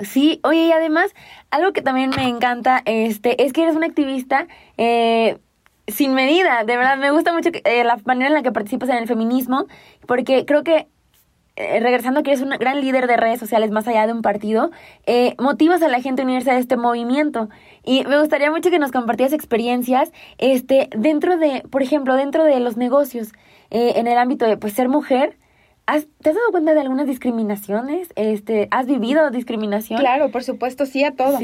Sí, 0.02 0.40
oye, 0.44 0.68
y 0.68 0.72
además, 0.72 1.14
algo 1.50 1.74
que 1.74 1.82
también 1.82 2.12
me 2.16 2.28
encanta 2.28 2.82
este, 2.86 3.44
es 3.44 3.54
que 3.54 3.64
eres 3.64 3.76
una 3.76 3.88
activista 3.88 4.48
eh, 4.78 5.40
sin 5.88 6.14
medida. 6.14 6.64
De 6.64 6.78
verdad, 6.78 6.98
me 6.98 7.12
gusta 7.12 7.34
mucho 7.34 7.50
eh, 7.54 7.84
la 7.84 7.98
manera 8.06 8.28
en 8.28 8.34
la 8.34 8.44
que 8.44 8.52
participas 8.52 8.90
en 8.90 8.98
el 8.98 9.08
feminismo, 9.08 9.68
porque 10.08 10.46
creo 10.46 10.64
que 10.64 10.88
eh, 11.58 11.80
regresando 11.82 12.24
que 12.24 12.32
eres 12.32 12.42
un 12.42 12.50
gran 12.52 12.80
líder 12.80 13.08
de 13.08 13.18
redes 13.18 13.40
sociales 13.40 13.72
más 13.72 13.88
allá 13.88 14.08
de 14.08 14.14
un 14.14 14.22
partido, 14.22 14.72
motivas 15.38 15.82
a 15.82 15.90
la 15.90 16.02
gente 16.02 16.22
a 16.22 16.26
unirse 16.26 16.52
a 16.52 16.58
este 16.58 16.78
movimiento. 16.78 17.50
Y 17.84 18.06
me 18.06 18.20
gustaría 18.20 18.52
mucho 18.52 18.70
que 18.70 18.80
nos 18.80 18.92
compartieras 18.92 19.34
experiencias 19.34 20.12
este, 20.38 20.90
dentro 20.96 21.38
de, 21.38 21.64
por 21.70 21.82
ejemplo, 21.82 22.16
dentro 22.16 22.44
de 22.44 22.60
los 22.60 22.78
negocios, 22.78 23.34
en 23.70 24.08
el 24.08 24.18
ámbito 24.18 24.46
de 24.46 24.58
pues, 24.58 24.74
ser 24.74 24.90
mujer 24.90 25.38
¿Te 25.99 26.30
has 26.30 26.36
dado 26.36 26.51
cuenta 26.51 26.73
de 26.73 26.82
algunas 26.82 27.08
discriminaciones? 27.08 28.10
Este, 28.15 28.67
¿Has 28.71 28.86
vivido 28.86 29.30
discriminación? 29.32 29.99
Claro, 29.99 30.32
por 30.32 30.43
supuesto, 30.43 30.86
sí 30.86 31.04
a 31.04 31.12
todo. 31.12 31.38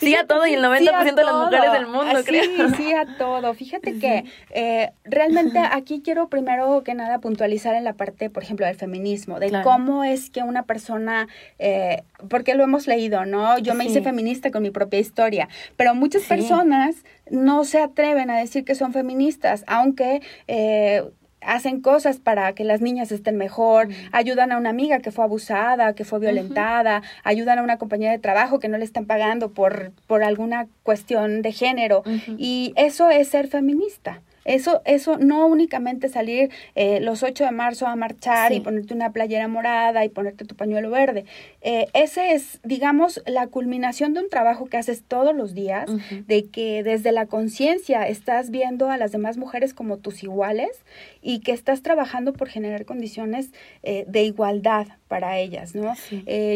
Sí, 0.00 0.14
a 0.14 0.26
todo 0.26 0.46
y 0.46 0.54
el 0.54 0.62
90% 0.62 1.14
de 1.14 1.24
las 1.24 1.34
mujeres 1.34 1.72
del 1.72 1.86
mundo, 1.86 2.12
ah, 2.16 2.22
creo. 2.24 2.44
Sí, 2.44 2.74
sí 2.76 2.92
a 2.92 3.16
todo. 3.18 3.52
Fíjate 3.54 3.98
que 3.98 4.24
eh, 4.50 4.92
realmente 5.04 5.58
aquí 5.58 6.00
quiero 6.02 6.28
primero 6.28 6.82
que 6.84 6.94
nada 6.94 7.18
puntualizar 7.18 7.74
en 7.74 7.84
la 7.84 7.94
parte, 7.94 8.30
por 8.30 8.42
ejemplo, 8.42 8.66
del 8.66 8.76
feminismo, 8.76 9.40
de 9.40 9.62
cómo 9.62 10.04
es 10.04 10.30
que 10.30 10.42
una 10.42 10.62
persona, 10.62 11.28
eh, 11.58 12.02
porque 12.28 12.54
lo 12.54 12.64
hemos 12.64 12.86
leído, 12.86 13.26
¿no? 13.26 13.58
Yo 13.58 13.74
me 13.74 13.84
hice 13.84 14.00
feminista 14.00 14.50
con 14.50 14.62
mi 14.62 14.70
propia 14.70 15.00
historia, 15.00 15.48
pero 15.76 15.94
muchas 15.94 16.22
personas 16.22 16.96
no 17.30 17.64
se 17.64 17.82
atreven 17.82 18.30
a 18.30 18.38
decir 18.38 18.64
que 18.64 18.74
son 18.74 18.92
feministas, 18.92 19.64
aunque... 19.66 20.22
Eh, 20.48 21.02
hacen 21.46 21.80
cosas 21.80 22.18
para 22.18 22.52
que 22.54 22.64
las 22.64 22.80
niñas 22.80 23.12
estén 23.12 23.36
mejor, 23.36 23.88
ayudan 24.12 24.52
a 24.52 24.58
una 24.58 24.70
amiga 24.70 25.00
que 25.00 25.10
fue 25.10 25.24
abusada, 25.24 25.94
que 25.94 26.04
fue 26.04 26.18
violentada, 26.18 27.02
ayudan 27.22 27.58
a 27.58 27.62
una 27.62 27.78
compañera 27.78 28.12
de 28.12 28.18
trabajo 28.18 28.58
que 28.58 28.68
no 28.68 28.78
le 28.78 28.84
están 28.84 29.06
pagando 29.06 29.50
por, 29.50 29.92
por 30.06 30.22
alguna 30.22 30.66
cuestión 30.82 31.42
de 31.42 31.52
género. 31.52 32.02
Y 32.38 32.72
eso 32.76 33.10
es 33.10 33.28
ser 33.28 33.48
feminista. 33.48 34.20
Eso, 34.44 34.82
eso 34.84 35.16
no 35.18 35.46
únicamente 35.46 36.08
salir 36.08 36.50
eh, 36.74 37.00
los 37.00 37.22
8 37.22 37.44
de 37.44 37.50
marzo 37.50 37.86
a 37.86 37.96
marchar 37.96 38.52
y 38.52 38.60
ponerte 38.60 38.94
una 38.94 39.12
playera 39.12 39.48
morada 39.48 40.04
y 40.04 40.08
ponerte 40.08 40.44
tu 40.44 40.54
pañuelo 40.54 40.90
verde. 40.90 41.24
Eh, 41.62 41.86
ese 41.94 42.32
es, 42.32 42.60
digamos, 42.62 43.22
la 43.26 43.46
culminación 43.46 44.12
de 44.14 44.20
un 44.20 44.28
trabajo 44.28 44.66
que 44.66 44.76
haces 44.76 45.02
todos 45.02 45.34
los 45.34 45.54
días, 45.54 45.90
de 46.26 46.46
que 46.46 46.82
desde 46.82 47.12
la 47.12 47.26
conciencia 47.26 48.06
estás 48.06 48.50
viendo 48.50 48.90
a 48.90 48.96
las 48.98 49.12
demás 49.12 49.36
mujeres 49.36 49.72
como 49.72 49.96
tus 49.98 50.22
iguales 50.22 50.70
y 51.22 51.40
que 51.40 51.52
estás 51.52 51.82
trabajando 51.82 52.32
por 52.32 52.48
generar 52.48 52.84
condiciones 52.84 53.50
eh, 53.82 54.04
de 54.08 54.24
igualdad 54.24 54.86
para 55.08 55.38
ellas, 55.38 55.74
¿no? 55.74 55.94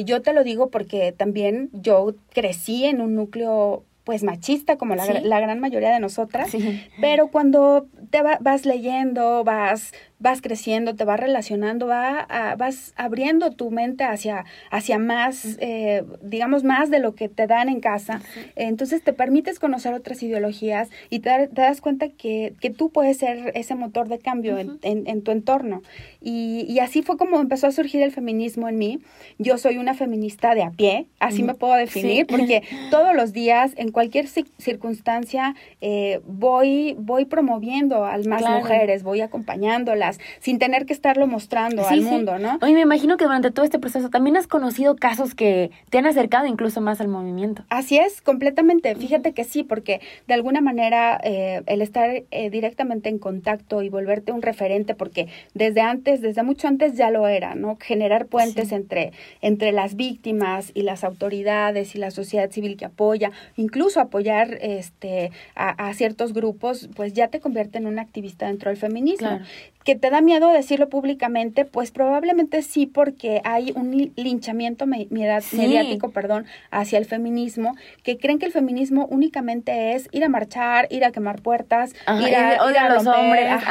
yo 0.05 0.23
te 0.23 0.33
lo 0.33 0.43
digo 0.43 0.69
porque 0.71 1.13
también 1.13 1.71
yo 1.73 2.15
crecí 2.33 2.87
en 2.87 3.01
un 3.01 3.15
núcleo 3.15 3.85
pues 4.09 4.23
machista 4.23 4.79
como 4.79 4.95
la, 4.95 5.05
la 5.05 5.39
gran 5.39 5.61
mayoría 5.61 5.91
de 5.91 6.01
nosotras, 6.01 6.51
pero 6.99 7.29
cuando 7.29 7.89
te 8.09 8.23
vas 8.23 8.65
leyendo, 8.65 9.45
vas 9.45 9.93
vas 10.19 10.43
creciendo, 10.43 10.97
te 10.97 11.05
vas 11.05 11.21
relacionando, 11.21 11.87
va 11.87 12.27
vas 12.57 12.93
abriendo 12.97 13.53
tu 13.53 13.71
mente 13.71 14.05
hacia, 14.05 14.45
hacia 14.71 14.99
más, 14.99 15.57
eh, 15.61 16.05
digamos, 16.23 16.65
más 16.65 16.91
de 16.91 16.99
lo 16.99 17.15
que 17.15 17.29
te 17.29 17.47
dan 17.47 17.69
en 17.69 17.81
casa. 17.81 18.21
Entonces 18.57 19.03
te 19.03 19.13
permites 19.13 19.59
conocer 19.59 19.95
otras 19.95 20.23
ideologías 20.23 20.89
y 21.11 21.21
te, 21.21 21.49
das 21.53 21.81
cuenta 21.81 22.09
que, 22.09 22.55
que, 22.61 22.71
tú 22.71 22.91
puedes 22.91 23.19
ser 23.19 23.53
ese 23.55 23.75
motor 23.75 24.09
de 24.09 24.19
cambio 24.19 24.59
en, 24.59 24.79
en, 24.83 25.23
tu 25.23 25.31
entorno. 25.31 25.83
Y, 26.21 26.67
y, 26.69 26.81
así 26.81 27.03
fue 27.03 27.17
como 27.17 27.41
empezó 27.41 27.67
a 27.67 27.73
surgir 27.73 28.03
el 28.03 28.13
feminismo 28.13 28.69
en 28.69 28.79
mí. 28.79 28.99
Yo 29.39 29.59
soy 29.59 29.79
una 29.79 29.95
feminista 29.95 30.55
de 30.55 30.63
a 30.63 30.71
pie, 30.71 31.07
así 31.21 31.43
me 31.43 31.55
puedo 31.55 31.75
definir, 31.75 32.27
porque 32.27 32.63
todos 32.91 33.15
los 33.15 33.33
días, 33.33 33.73
en 33.77 33.93
cualquier 33.93 34.27
circunstancia, 34.29 35.55
eh, 35.81 36.21
voy, 36.27 36.97
voy 36.99 37.25
promoviendo 37.25 38.05
a 38.05 38.19
más 38.19 38.43
mujeres, 38.43 39.03
voy 39.03 39.21
acompañándolas 39.21 40.08
sin 40.41 40.59
tener 40.59 40.87
que 40.87 40.93
estarlo 40.93 41.27
mostrando 41.27 41.87
al 41.87 42.01
mundo, 42.01 42.39
¿no? 42.39 42.59
Oye, 42.63 42.75
me 42.75 42.81
imagino 42.81 43.17
que 43.17 43.25
durante 43.25 43.51
todo 43.51 43.65
este 43.65 43.79
proceso 43.79 44.09
también 44.11 44.37
has 44.37 44.47
conocido 44.47 44.97
casos 44.97 45.35
que 45.35 45.71
te 45.91 45.99
han 45.99 46.07
acercado 46.07 46.47
incluso 46.47 46.81
más 46.81 47.01
al 47.01 47.09
movimiento. 47.09 47.65
Así 47.69 47.99
es, 47.99 48.21
completamente. 48.21 48.95
Fíjate 48.95 49.33
que 49.33 49.45
sí, 49.45 49.63
porque 49.63 50.01
de 50.27 50.35
alguna 50.35 50.61
manera 50.61 51.21
eh, 51.23 51.63
el 51.67 51.83
estar 51.83 52.11
eh, 52.31 52.51
directamente 52.51 53.09
en 53.09 53.19
contacto 53.19 53.83
y 53.83 53.89
volverte 53.89 54.33
un 54.33 54.43
referente, 54.43 54.95
porque 54.95 55.29
desde 55.55 55.81
antes, 55.81 56.21
desde 56.21 56.43
mucho 56.43 56.69
antes 56.69 56.95
ya 56.95 57.11
lo 57.11 57.29
era, 57.29 57.55
¿no? 57.55 57.77
Generar 57.81 58.27
puentes 58.27 58.73
entre, 58.73 59.13
entre 59.41 59.73
las 59.73 59.97
víctimas 59.97 60.71
y 60.75 60.83
las 60.83 61.05
autoridades 61.05 61.95
y 61.95 61.99
la 61.99 62.11
sociedad 62.11 62.51
civil 62.51 62.77
que 62.77 62.85
apoya, 62.85 63.31
incluso 63.57 64.01
apoyar 64.01 64.59
este, 64.61 65.31
a, 65.55 65.93
ciertos 65.95 66.33
grupos, 66.33 66.89
pues 66.95 67.13
ya 67.13 67.29
te 67.29 67.41
convierte 67.41 67.79
en 67.79 67.87
un 67.87 67.99
activista 67.99 68.47
dentro 68.47 68.71
del 68.71 68.79
feminismo 68.79 69.41
que 69.89 69.97
te 69.97 70.11
da 70.11 70.21
miedo 70.21 70.51
decirlo 70.51 70.91
públicamente, 70.91 71.65
pues 71.65 71.93
probablemente 71.93 72.61
sí, 72.61 72.85
porque 72.85 73.41
hay 73.45 73.73
un 73.75 74.13
linchamiento 74.17 74.85
mediático, 74.85 76.11
perdón, 76.11 76.45
hacia 76.71 76.99
el 76.99 77.07
feminismo, 77.07 77.75
que 78.03 78.19
creen 78.19 78.39
que 78.39 78.45
el 78.45 78.53
feminismo 78.53 79.07
únicamente 79.07 79.95
es 79.95 80.11
ir 80.13 80.25
a 80.25 80.29
marchar, 80.29 80.89
ir 80.91 81.07
a 81.07 81.11
quemar 81.11 81.41
puertas, 81.41 81.95
ir 82.21 82.37
a, 82.37 82.91
los 82.91 83.07
hombres, 83.07 83.63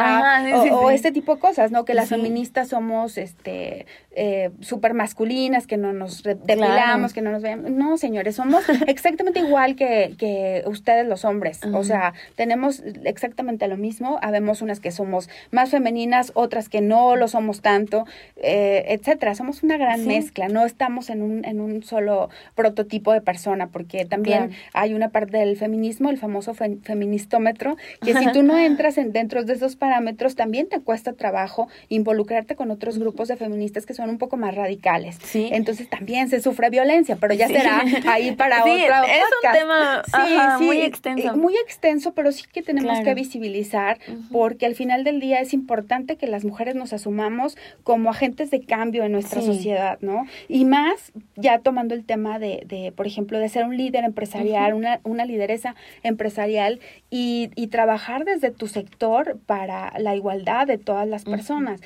o, 0.71 0.89
este 0.89 1.11
tipo 1.11 1.35
de 1.35 1.39
cosas, 1.39 1.69
¿no? 1.69 1.85
Que 1.85 1.93
las 1.93 2.09
feministas 2.09 2.69
somos, 2.69 3.19
este, 3.19 3.85
eh, 4.19 4.49
súper 4.61 4.95
masculinas, 4.95 5.67
que 5.67 5.77
no 5.77 5.93
nos 5.93 6.23
depilamos, 6.23 7.13
que 7.13 7.21
no 7.21 7.31
nos 7.31 7.43
veamos. 7.43 7.69
No, 7.69 7.97
señores, 7.97 8.35
somos 8.35 8.63
exactamente 8.87 9.41
igual 9.41 9.75
que, 9.75 10.15
que 10.17 10.63
ustedes 10.65 11.05
los 11.05 11.23
hombres. 11.23 11.59
O 11.71 11.83
sea, 11.83 12.15
tenemos 12.35 12.81
exactamente 13.03 13.67
lo 13.67 13.77
mismo. 13.77 14.17
Habemos 14.23 14.63
unas 14.63 14.79
que 14.79 14.89
somos 14.89 15.29
más 15.51 15.69
femeninas, 15.69 16.31
otras 16.33 16.67
que 16.67 16.81
no 16.81 17.15
lo 17.15 17.27
somos 17.27 17.61
tanto, 17.61 18.05
eh, 18.37 18.85
etcétera. 18.87 19.35
Somos 19.35 19.61
una 19.61 19.77
gran 19.77 20.07
mezcla. 20.07 20.47
No 20.47 20.65
estamos 20.65 21.11
en 21.11 21.21
un, 21.21 21.45
en 21.45 21.61
un 21.61 21.83
solo 21.83 22.31
prototipo 22.55 23.13
de 23.13 23.21
persona, 23.21 23.67
porque 23.67 24.05
también 24.05 24.49
hay 24.73 24.95
una 24.95 25.09
parte 25.09 25.37
del 25.37 25.57
feminismo, 25.57 26.09
el 26.09 26.17
famoso 26.17 26.55
feministómetro, 26.55 27.77
que 28.01 28.15
si 28.15 28.31
tú 28.31 28.41
no 28.41 28.57
entras 28.57 28.97
en, 28.97 29.11
dentro 29.11 29.43
de 29.43 29.53
esos 29.53 29.75
parámetros, 29.75 30.35
también 30.35 30.67
te 30.67 30.79
cuesta 30.79 31.13
trabajo 31.13 31.67
involucrarte 31.89 32.55
con 32.55 32.71
otros 32.71 32.97
grupos 32.97 33.27
de 33.27 33.37
feministas 33.37 33.85
que 33.85 33.93
son 33.93 34.06
un 34.09 34.17
poco 34.17 34.37
más 34.37 34.55
radicales. 34.55 35.17
Sí. 35.23 35.49
Entonces 35.51 35.89
también 35.89 36.29
se 36.29 36.41
sufre 36.41 36.69
violencia, 36.69 37.17
pero 37.19 37.33
ya 37.33 37.47
será 37.47 37.83
ahí 38.07 38.31
para 38.35 38.63
sí, 38.63 38.83
otra 38.83 39.03
Es 39.03 39.23
un 39.23 39.51
tema 39.53 40.57
muy 40.59 40.81
extenso. 40.81 41.35
Muy 41.35 41.55
extenso, 41.55 42.13
pero 42.13 42.31
sí 42.31 42.43
que 42.51 42.61
tenemos 42.61 42.99
que 43.01 43.13
visibilizar 43.13 43.99
porque 44.31 44.65
al 44.65 44.75
final 44.75 45.03
del 45.03 45.19
día 45.19 45.39
es 45.39 45.53
importante 45.53 46.17
que 46.17 46.27
las 46.27 46.45
mujeres 46.45 46.75
nos 46.75 46.93
asumamos 46.93 47.57
como 47.83 48.09
agentes 48.09 48.51
de 48.51 48.61
cambio 48.61 49.03
en 49.03 49.11
nuestra 49.11 49.41
sociedad, 49.41 49.97
¿no? 50.01 50.25
Y 50.47 50.65
más 50.65 51.11
ya 51.35 51.59
tomando 51.59 51.93
el 51.93 52.05
tema 52.05 52.39
de, 52.39 52.63
de 52.65 52.91
por 52.91 53.07
ejemplo, 53.07 53.39
de 53.39 53.49
ser 53.49 53.65
un 53.65 53.77
líder 53.77 54.03
empresarial, 54.03 54.73
una, 54.73 54.99
una 55.03 55.25
lideresa 55.25 55.75
empresarial 56.03 56.79
y, 57.09 57.49
y 57.55 57.67
trabajar 57.67 58.25
desde 58.25 58.51
tu 58.51 58.67
sector 58.67 59.37
para 59.45 59.93
la 59.99 60.15
igualdad 60.15 60.67
de 60.67 60.77
todas 60.77 61.07
las 61.07 61.23
personas 61.23 61.81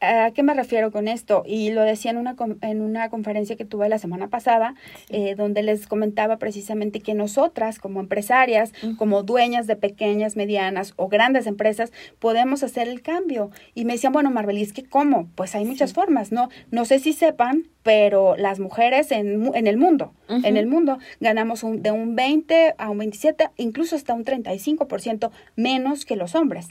¿A 0.00 0.30
qué 0.32 0.42
me 0.42 0.52
refiero 0.52 0.92
con 0.92 1.08
esto? 1.08 1.42
Y 1.46 1.70
lo 1.70 1.82
decía 1.82 2.10
en 2.10 2.18
una, 2.18 2.36
en 2.60 2.82
una 2.82 3.08
conferencia 3.08 3.56
que 3.56 3.64
tuve 3.64 3.88
la 3.88 3.98
semana 3.98 4.28
pasada, 4.28 4.74
eh, 5.08 5.34
donde 5.34 5.62
les 5.62 5.86
comentaba 5.86 6.36
precisamente 6.36 7.00
que 7.00 7.14
nosotras, 7.14 7.78
como 7.78 8.00
empresarias, 8.00 8.72
como 8.98 9.22
dueñas 9.22 9.66
de 9.66 9.76
pequeñas, 9.76 10.36
medianas 10.36 10.92
o 10.96 11.08
grandes 11.08 11.46
empresas, 11.46 11.92
podemos 12.18 12.62
hacer 12.62 12.88
el 12.88 13.00
cambio. 13.00 13.50
Y 13.74 13.86
me 13.86 13.94
decían, 13.94 14.12
bueno, 14.12 14.30
Marbelis, 14.30 14.74
¿qué 14.74 14.84
cómo? 14.84 15.28
Pues 15.34 15.54
hay 15.54 15.64
muchas 15.64 15.94
formas, 15.94 16.30
¿no? 16.30 16.50
No 16.70 16.84
sé 16.84 16.98
si 16.98 17.14
sepan, 17.14 17.68
pero 17.82 18.36
las 18.36 18.58
mujeres 18.58 19.10
en, 19.12 19.50
en 19.54 19.66
el 19.66 19.78
mundo, 19.78 20.12
en 20.28 20.56
el 20.56 20.66
mundo, 20.66 20.98
ganamos 21.20 21.62
un, 21.62 21.82
de 21.82 21.90
un 21.90 22.16
20 22.16 22.74
a 22.76 22.90
un 22.90 22.98
27, 22.98 23.50
incluso 23.56 23.96
hasta 23.96 24.12
un 24.12 24.24
35% 24.24 25.30
menos 25.54 26.04
que 26.04 26.16
los 26.16 26.34
hombres. 26.34 26.68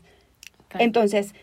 Entonces, 0.78 1.34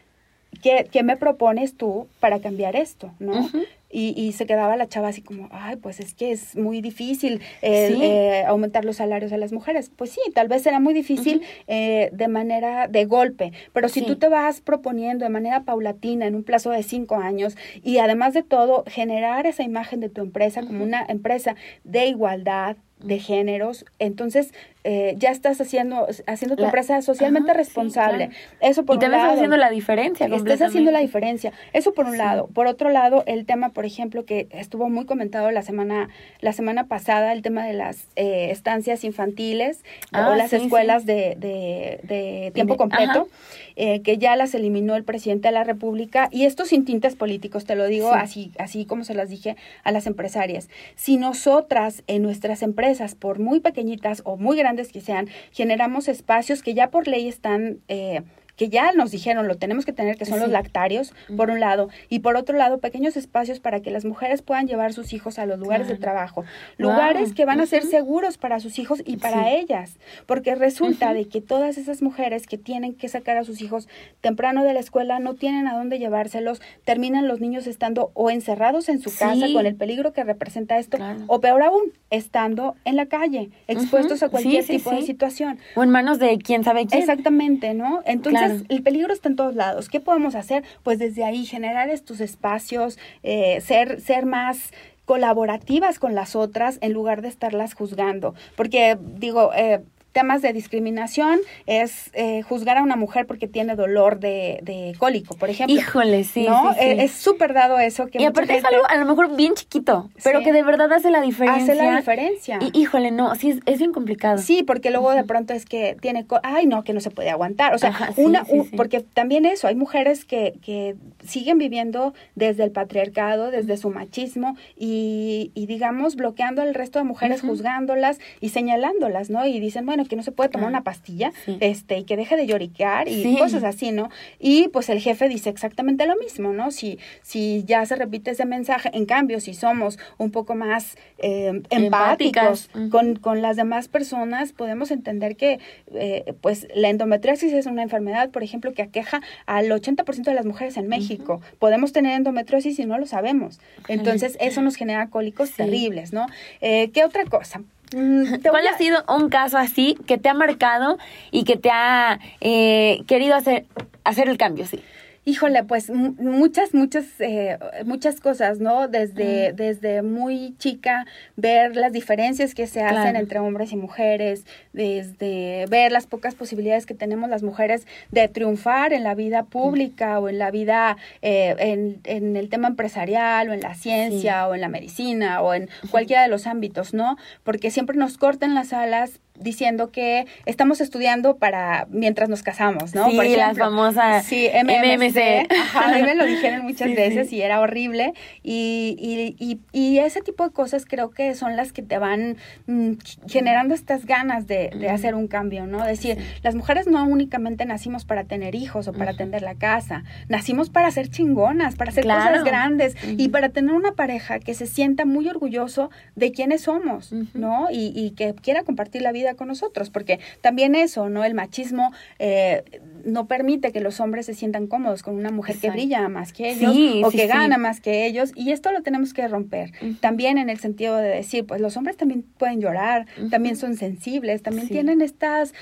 ¿qué, 0.61 0.89
¿qué, 0.91 1.03
me 1.03 1.17
propones 1.17 1.77
tú 1.77 2.09
para 2.21 2.41
cambiar 2.41 2.77
esto? 2.77 3.13
¿no? 3.19 3.49
y, 3.93 4.15
y, 4.17 4.33
se 4.33 4.47
quedaba 4.47 4.77
la 4.77 4.89
chava 4.89 5.09
así 5.09 5.21
como, 5.21 5.49
ay, 5.53 5.77
pues 5.77 6.01
es 6.01 6.15
que 6.15 6.33
es 6.33 6.57
muy 6.57 6.81
difícil 6.81 7.43
eh, 7.61 7.95
eh, 8.01 8.45
aumentar 8.47 8.87
los 8.87 8.97
salarios 8.97 9.33
a 9.33 9.37
las 9.37 9.53
mujeres. 9.53 9.93
Pues 9.95 10.11
sí, 10.11 10.21
tal 10.35 10.49
vez 10.49 10.63
será 10.63 10.81
muy 10.81 10.95
difícil 10.95 11.43
eh, 11.69 12.09
de 12.13 12.29
manera 12.29 12.89
de 12.89 13.05
golpe, 13.05 13.53
pero 13.75 13.91
si 13.91 14.03
tú 14.03 14.17
te 14.17 14.29
vas 14.29 14.63
proponiendo 14.63 15.27
de 15.27 15.29
manera 15.29 15.65
paulatina 15.65 16.27
en 16.27 16.35
un 16.35 16.43
plazo 16.43 16.71
de 16.71 16.83
cinco 16.83 17.17
años 17.17 17.57
y 17.85 17.99
además 17.99 18.33
de 18.33 18.43
todo 18.43 18.85
generar 18.87 19.47
esa 19.47 19.63
imagen 19.63 20.01
de 20.01 20.09
tu 20.09 20.23
empresa 20.23 20.63
como 20.63 20.83
una 20.83 21.05
empresa 21.07 21.55
de 21.85 22.07
igualdad, 22.07 22.77
de 23.03 23.19
géneros, 23.19 23.85
entonces 23.99 24.53
eh, 24.85 25.15
ya 25.17 25.31
estás 25.31 25.61
haciendo 25.61 26.09
haciendo 26.27 26.57
tu 26.57 26.65
empresa 26.65 27.01
socialmente 27.03 27.55
responsable. 27.55 28.31
Eso 28.61 28.85
por 28.85 28.97
y 28.97 28.99
te 28.99 29.07
un 29.07 29.13
lado. 29.13 29.33
haciendo 29.33 29.57
la 29.57 29.71
diferencia. 29.71 30.27
Estás 30.27 30.61
haciendo 30.61 30.91
la 30.91 30.99
diferencia. 30.99 31.53
Eso 31.73 31.93
por 31.93 32.07
un 32.07 32.19
lado. 32.19 32.49
Por 32.49 32.67
otro 32.67 32.91
lado, 32.91 33.23
el 33.27 33.47
tema, 33.47 33.69
por 33.69 33.85
ejemplo, 33.85 34.25
que 34.25 34.49
estuvo 34.51 34.89
muy 34.89 35.05
comentado 35.05 35.51
la 35.53 35.63
semana 35.63 36.09
la 36.41 36.53
semana 36.53 36.89
pasada, 36.89 37.33
el 37.33 37.43
tema 37.43 37.65
de 37.65 37.75
las 37.75 38.09
eh, 38.17 38.49
estancias 38.51 39.05
infantiles 39.05 39.85
o 40.13 40.17
ah, 40.17 40.37
las 40.37 40.53
escuelas 40.53 41.07
de, 41.07 41.37
de, 41.39 42.01
de, 42.03 42.51
tiempo 42.53 42.77
completo. 42.77 43.29
Eh, 43.75 44.03
que 44.03 44.19
ya 44.19 44.37
las 44.37 44.55
eliminó 44.55 44.97
el 44.97 45.05
presidente 45.05 45.49
de 45.49 45.53
la 45.53 45.65
República, 45.65 46.29
y 46.31 46.45
esto 46.45 46.67
sin 46.67 46.85
tintes 46.85 47.17
políticos, 47.17 47.65
te 47.65 47.75
lo 47.75 47.87
digo 47.87 48.13
así, 48.13 48.53
así 48.59 48.85
como 48.85 49.03
se 49.03 49.15
las 49.15 49.31
dije 49.31 49.57
a 49.83 49.93
las 49.93 50.07
empresarias. 50.07 50.69
Si 50.95 51.17
nosotras 51.17 52.03
en 52.07 52.23
nuestras 52.23 52.63
empresas, 52.63 52.92
por 53.19 53.39
muy 53.39 53.61
pequeñitas 53.61 54.23
o 54.25 54.37
muy 54.37 54.57
grandes 54.57 54.93
que 54.93 55.01
sean, 55.01 55.29
generamos 55.51 56.09
espacios 56.09 56.63
que 56.63 56.75
ya 56.75 56.91
por 56.91 57.09
ley 57.09 57.29
están 57.29 57.81
eh, 57.89 58.23
que 58.57 58.69
ya 58.69 58.93
nos 58.93 59.11
dijeron 59.11 59.49
lo 59.49 59.57
tenemos 59.57 59.85
que 59.85 59.93
tener, 59.93 60.17
que 60.17 60.25
son 60.25 60.41
los 60.41 60.51
lactarios, 60.51 61.15
por 61.37 61.51
un 61.51 61.61
lado, 61.61 61.89
y 62.09 62.21
por 62.21 62.37
otro 62.37 62.57
lado, 62.57 62.79
pequeños 62.79 63.17
espacios 63.17 63.61
para 63.61 63.81
que 63.81 63.91
las 63.91 64.05
mujeres 64.05 64.43
puedan 64.43 64.67
llevar 64.67 64.93
sus 64.93 65.13
hijos 65.13 65.39
a 65.39 65.47
los 65.47 65.59
lugares 65.59 65.89
de 65.89 65.97
trabajo, 65.97 66.45
lugares 66.77 67.33
que 67.33 67.45
van 67.45 67.61
a 67.61 67.67
ser 67.67 67.85
seguros 67.85 68.39
para 68.39 68.61
sus 68.61 68.79
hijos 68.79 69.03
y 69.05 69.17
para 69.17 69.51
ellas, 69.51 69.99
porque 70.27 70.55
resulta 70.55 71.15
de 71.15 71.27
que 71.27 71.41
todas 71.41 71.79
esas 71.79 72.03
mujeres 72.03 72.47
que 72.47 72.59
tienen 72.59 72.95
que 72.95 73.09
sacar 73.09 73.37
a 73.37 73.45
sus 73.45 73.61
hijos 73.63 73.89
temprano 74.21 74.65
de 74.65 74.75
la 74.75 74.81
escuela 74.81 75.19
no 75.19 75.35
tienen 75.35 75.67
a 75.67 75.77
dónde 75.77 75.99
llevárselos, 75.99 76.61
terminan 76.85 77.29
los 77.29 77.41
niños 77.41 77.67
estando 77.67 78.11
o 78.15 78.31
encerrados 78.31 78.89
en 78.89 79.01
su 79.01 79.11
casa 79.17 79.47
con 79.53 79.67
el 79.67 79.75
peligro 79.77 80.13
que 80.13 80.25
representa 80.25 80.79
esto, 80.79 80.99
o 81.27 81.41
peor 81.41 81.63
aún, 81.63 81.93
estando 82.11 82.75
en 82.85 82.97
la 82.97 83.07
calle, 83.07 83.51
expuestos 83.69 84.23
a 84.23 84.29
cualquier 84.29 84.65
tipo 84.65 84.91
de 84.91 85.03
situación. 85.03 85.59
O 85.75 85.83
en 85.83 85.91
manos 85.91 86.19
de 86.19 86.39
quién 86.39 86.65
sabe 86.65 86.87
quién. 86.87 87.01
Exactamente, 87.01 87.75
¿no? 87.75 88.03
Entonces, 88.05 88.42
el 88.69 88.83
peligro 88.83 89.13
está 89.13 89.29
en 89.29 89.37
todos 89.37 89.55
lados. 89.55 89.89
¿Qué 89.89 90.01
podemos 90.01 90.35
hacer? 90.35 90.65
Pues 90.83 90.99
desde 90.99 91.25
ahí 91.25 91.47
generar 91.47 91.89
estos 91.89 92.21
espacios, 92.21 92.99
eh, 93.23 93.61
ser, 93.61 94.01
ser 94.01 94.27
más 94.27 94.73
colaborativas 95.05 95.99
con 95.99 96.15
las 96.15 96.37
otras 96.37 96.79
en 96.81 96.93
lugar 96.93 97.23
de 97.23 97.29
estarlas 97.29 97.75
juzgando. 97.75 98.35
Porque 98.57 98.97
digo, 99.01 99.53
eh, 99.55 99.83
temas 100.13 100.43
de 100.43 100.53
discriminación 100.53 101.41
es 101.67 102.11
eh, 102.13 102.43
juzgar 102.43 102.79
a 102.79 102.83
una 102.83 102.97
mujer 102.97 103.27
porque 103.27 103.49
tiene 103.49 103.75
dolor 103.75 104.21
de, 104.21 104.61
de 104.63 104.95
cólico, 104.99 105.35
por 105.37 105.51
ejemplo. 105.51 105.75
Híjole, 105.75 106.25
sí. 106.25 106.47
¿no? 106.47 106.73
Sí, 106.75 106.79
sí. 106.81 106.87
Es 106.99 107.13
súper 107.13 107.55
dado 107.55 107.79
eso. 107.79 108.07
Que 108.07 108.21
y 108.21 108.25
aparte 108.25 108.57
es 108.57 108.65
algo 108.65 108.87
a 108.87 108.97
lo 108.97 109.07
mejor 109.07 109.35
bien 109.37 109.55
chiquito, 109.55 110.11
pero 110.23 110.41
que 110.41 110.53
de 110.53 110.63
verdad 110.63 110.93
hace 110.93 111.11
la 111.11 111.21
diferencia. 111.21 111.73
Hace 111.73 111.75
la 111.75 111.97
diferencia. 111.97 112.59
Y 112.61 112.79
híjole, 112.79 113.11
no, 113.11 113.35
sí, 113.35 113.61
es, 113.65 113.79
bien 113.79 113.93
complicado. 113.93 114.39
Sí, 114.39 114.63
porque 114.63 114.91
luego 114.91 115.13
de 115.13 115.25
pronto 115.25 115.55
es 115.55 115.65
que 115.65 115.97
tiene, 116.01 116.27
ay, 116.43 116.67
no, 116.67 116.85
que 116.85 116.93
no 116.93 117.01
se 117.01 117.11
puede 117.11 117.31
aguantar. 117.31 117.75
O 117.75 117.79
sea, 117.79 118.13
una, 118.17 118.45
porque 118.77 119.01
también 119.01 119.47
eso, 119.47 119.67
hay 119.67 119.75
mujeres 119.75 120.25
que, 120.25 120.55
que 120.65 120.95
siguen 121.25 121.59
viviendo 121.59 122.15
desde 122.35 122.65
el 122.65 122.71
patriarcado, 122.71 123.51
desde 123.51 123.77
su 123.77 123.91
machismo 123.91 124.57
y, 124.77 125.51
y 125.55 125.67
digamos, 125.67 126.17
bloqueando 126.17 126.63
al 126.63 126.75
resto 126.75 126.99
de 126.99 127.05
mujeres, 127.05 127.41
juzgándolas 127.41 128.19
y 128.41 128.51
señalándolas, 128.51 129.31
¿no? 129.31 129.47
Y 129.47 129.59
dicen, 129.61 129.87
bueno, 129.87 130.02
que 130.09 130.17
no 130.17 130.23
se 130.23 130.33
puede 130.33 130.51
tomar 130.51 130.69
una 130.69 130.85
pastilla, 130.85 131.33
este, 131.61 131.99
y 131.99 132.05
que 132.05 132.17
deje 132.17 132.37
de 132.37 132.47
lloriquear 132.47 133.09
y 133.09 133.37
cosas 133.37 133.65
así, 133.65 133.93
¿no? 133.93 134.11
Y 134.39 134.69
pues 134.69 134.89
el 134.89 135.01
jefe 135.01 135.29
dice 135.29 135.51
exactamente 135.51 136.07
lo 136.07 136.17
mismo, 136.17 136.53
¿no? 136.53 136.71
Si, 136.71 136.99
si 137.23 137.65
ya 137.67 137.85
se 137.87 137.97
repite 137.97 138.33
ese 138.33 138.45
mensaje, 138.45 138.91
en 138.93 139.07
cambio, 139.07 139.41
si 139.41 139.55
somos 139.55 139.99
un 140.19 140.31
poco 140.31 140.55
más 140.55 140.97
eh, 141.19 141.63
empáticos 141.71 142.71
con, 142.91 143.17
con, 143.17 143.43
las 143.43 143.57
demás 143.57 143.89
personas, 143.89 144.53
podemos 144.53 144.91
entender 144.91 145.37
que 145.37 145.59
eh, 145.95 146.35
pues 146.41 146.69
la 146.75 146.89
endometriosis 146.89 147.53
es 147.53 147.67
una 147.67 147.83
enfermedad, 147.83 148.31
por 148.31 148.43
ejemplo, 148.43 148.73
que 148.73 148.83
aqueja 148.83 149.21
al 149.47 149.71
80% 149.71 150.25
de 150.25 150.35
las 150.35 150.47
mujeres 150.47 150.77
en 150.77 150.89
México. 150.89 151.41
Podemos 151.59 151.93
tener 151.93 152.17
endometriosis 152.17 152.79
y 152.79 152.87
no 152.87 152.99
lo 152.99 153.07
sabemos. 153.07 153.61
Entonces, 153.89 154.37
eso 154.41 154.63
nos 154.63 154.77
genera 154.77 155.09
cólicos 155.09 155.53
terribles, 155.53 156.13
¿no? 156.13 156.27
Eh, 156.61 156.91
¿Qué 156.93 157.05
otra 157.05 157.25
cosa? 157.25 157.63
Mm, 157.95 158.41
¿Cuál 158.49 158.67
ha 158.67 158.79
sido 158.79 159.05
un 159.09 159.29
caso 159.29 159.59
así 159.59 159.97
que 160.07 160.19
te 160.19 160.29
ha 160.29 160.35
marcado 160.35 160.99
y 161.31 161.45
que 161.45 161.57
te 161.57 161.71
ha 161.71 162.19
eh, 162.41 163.03
querido 163.07 163.35
hacer, 163.35 163.67
hacer 164.05 164.29
el 164.29 164.39
cambio? 164.39 164.67
Sí. 164.67 164.83
Híjole, 165.25 165.63
pues 165.63 165.89
muchas, 165.89 166.75
muchas, 166.75 167.05
eh, 167.21 167.57
muchas 167.85 168.19
cosas, 168.19 168.59
¿no? 168.59 168.89
Desde, 168.89 169.53
desde 169.53 170.03
muy 170.03 170.57
chica, 170.59 171.07
ver 171.37 171.77
las 171.77 171.93
diferencias 171.93 172.57
que 172.57 172.67
se 172.67 172.83
hacen 172.83 173.15
entre 173.15 173.39
hombres 173.39 173.71
y 173.71 173.77
mujeres, 173.77 174.45
desde 174.73 175.67
ver 175.71 175.93
las 175.93 176.09
pocas 176.09 176.35
posibilidades 176.35 176.87
que 176.87 176.95
tenemos 176.95 177.31
las 177.31 177.45
mujeres 177.45 177.87
de 178.11 178.27
triunfar 178.27 178.93
en 178.93 179.05
la 179.05 179.15
vida 179.15 179.45
pública 179.45 180.19
o 180.19 180.29
en 180.29 180.39
la 180.39 180.51
vida, 180.51 180.97
eh, 181.21 181.55
en, 181.57 182.01
en, 182.03 182.35
el 182.35 182.49
tema 182.49 182.67
empresarial 182.67 183.49
o 183.49 183.53
en 183.53 183.61
la 183.61 183.75
ciencia 183.77 184.49
o 184.49 184.57
en 184.57 184.61
la 184.61 184.69
medicina 184.69 185.41
o 185.41 185.55
en 185.55 185.71
cualquiera 185.93 186.23
de 186.23 186.29
los 186.29 186.49
ámbitos, 186.49 186.95
¿no? 186.95 187.17
Porque 187.45 187.71
siempre 187.71 187.97
nos 187.97 188.19
cortan 188.19 188.57
las 188.57 188.73
alas 188.73 189.21
diciendo 189.39 189.91
que 189.91 190.27
estamos 190.47 190.81
estudiando 190.81 191.37
para 191.37 191.87
mientras 191.91 192.29
nos 192.29 192.43
casamos, 192.43 192.95
¿no? 192.95 193.09
Sí, 193.11 193.17
Por 193.17 193.25
ejemplo, 193.25 193.47
la 193.47 193.55
famosa 193.55 194.23
sí, 194.23 194.49
MMC. 194.49 195.51
Ajá, 195.51 195.89
a 195.89 195.95
mí 195.95 196.03
me 196.03 196.15
lo 196.15 196.25
dijeron 196.25 196.63
muchas 196.63 196.95
veces 196.95 197.33
y 197.33 197.43
era 197.43 197.61
horrible. 197.61 198.13
Y, 198.43 198.97
y, 199.39 199.61
y, 199.73 199.99
ese 199.99 200.21
tipo 200.21 200.45
de 200.45 200.53
cosas 200.53 200.85
creo 200.85 201.11
que 201.11 201.35
son 201.35 201.57
las 201.57 201.73
que 201.73 201.83
te 201.83 201.99
van 201.99 202.37
mm, 202.67 202.93
generando 203.29 203.75
estas 203.75 204.05
ganas 204.07 204.47
de, 204.47 204.71
de, 204.71 204.89
hacer 204.89 205.15
un 205.15 205.29
cambio, 205.29 205.67
¿no? 205.67 205.85
Decir, 205.85 206.19
las 206.43 206.55
mujeres 206.55 206.87
no 206.87 207.05
únicamente 207.05 207.65
nacimos 207.65 208.05
para 208.05 208.25
tener 208.25 208.55
hijos 208.55 208.89
o 208.89 208.93
para 208.93 209.13
atender 209.13 209.43
la 209.43 209.55
casa, 209.55 210.05
nacimos 210.29 210.71
para 210.71 210.91
ser 210.91 211.09
chingonas, 211.09 211.77
para 211.77 211.91
hacer 211.91 212.05
cosas 212.05 212.45
grandes 212.45 212.97
y 213.05 213.29
para 213.29 213.51
tener 213.51 213.75
una 213.75 213.93
pareja 213.93 214.39
que 214.39 214.55
se 214.55 214.67
sienta 214.67 215.05
muy 215.05 215.29
orgulloso 215.29 215.91
de 216.17 216.33
quiénes 216.33 216.63
somos, 216.63 217.13
¿no? 217.35 217.69
Y, 217.71 217.93
y 217.95 218.11
que 218.13 218.35
quiera 218.35 218.63
compartir 218.65 219.03
la 219.03 219.13
vida 219.13 219.32
con 219.35 219.49
nosotros, 219.49 219.91
porque 219.91 220.21
también 220.41 220.75
eso, 220.75 221.09
¿no? 221.09 221.25
El 221.25 221.35
machismo 221.35 221.93
eh, 222.19 222.63
no 223.05 223.27
permite 223.27 223.73
que 223.73 223.81
los 223.81 224.01
hombres 224.01 224.27
se 224.27 224.35
sientan 224.35 224.67
cómodos 224.67 225.03
con 225.03 225.15
una 225.15 225.31
mujer 225.31 225.57
que 225.57 225.71
brilla 225.71 226.09
más 226.09 226.33
que 226.33 226.51
ellos 226.51 226.75
o 227.05 227.11
que 227.11 227.27
gana 227.27 227.59
más 227.59 227.81
que 227.81 228.07
ellos, 228.07 228.33
y 228.35 228.53
esto 228.53 228.73
lo 228.73 228.83
tenemos 228.83 229.13
que 229.13 229.27
romper. 229.29 229.73
También 230.01 230.39
en 230.39 230.51
el 230.51 230.59
sentido 230.59 230.97
de 230.97 231.09
decir, 231.09 231.47
pues 231.47 231.61
los 231.61 231.77
hombres 231.77 231.97
también 231.97 232.23
pueden 232.39 232.61
llorar, 232.61 233.07
también 233.31 233.57
son 233.57 233.77
sensibles, 233.77 234.43
también 234.43 234.69
tienen 234.69 235.01
estas, 235.01 235.55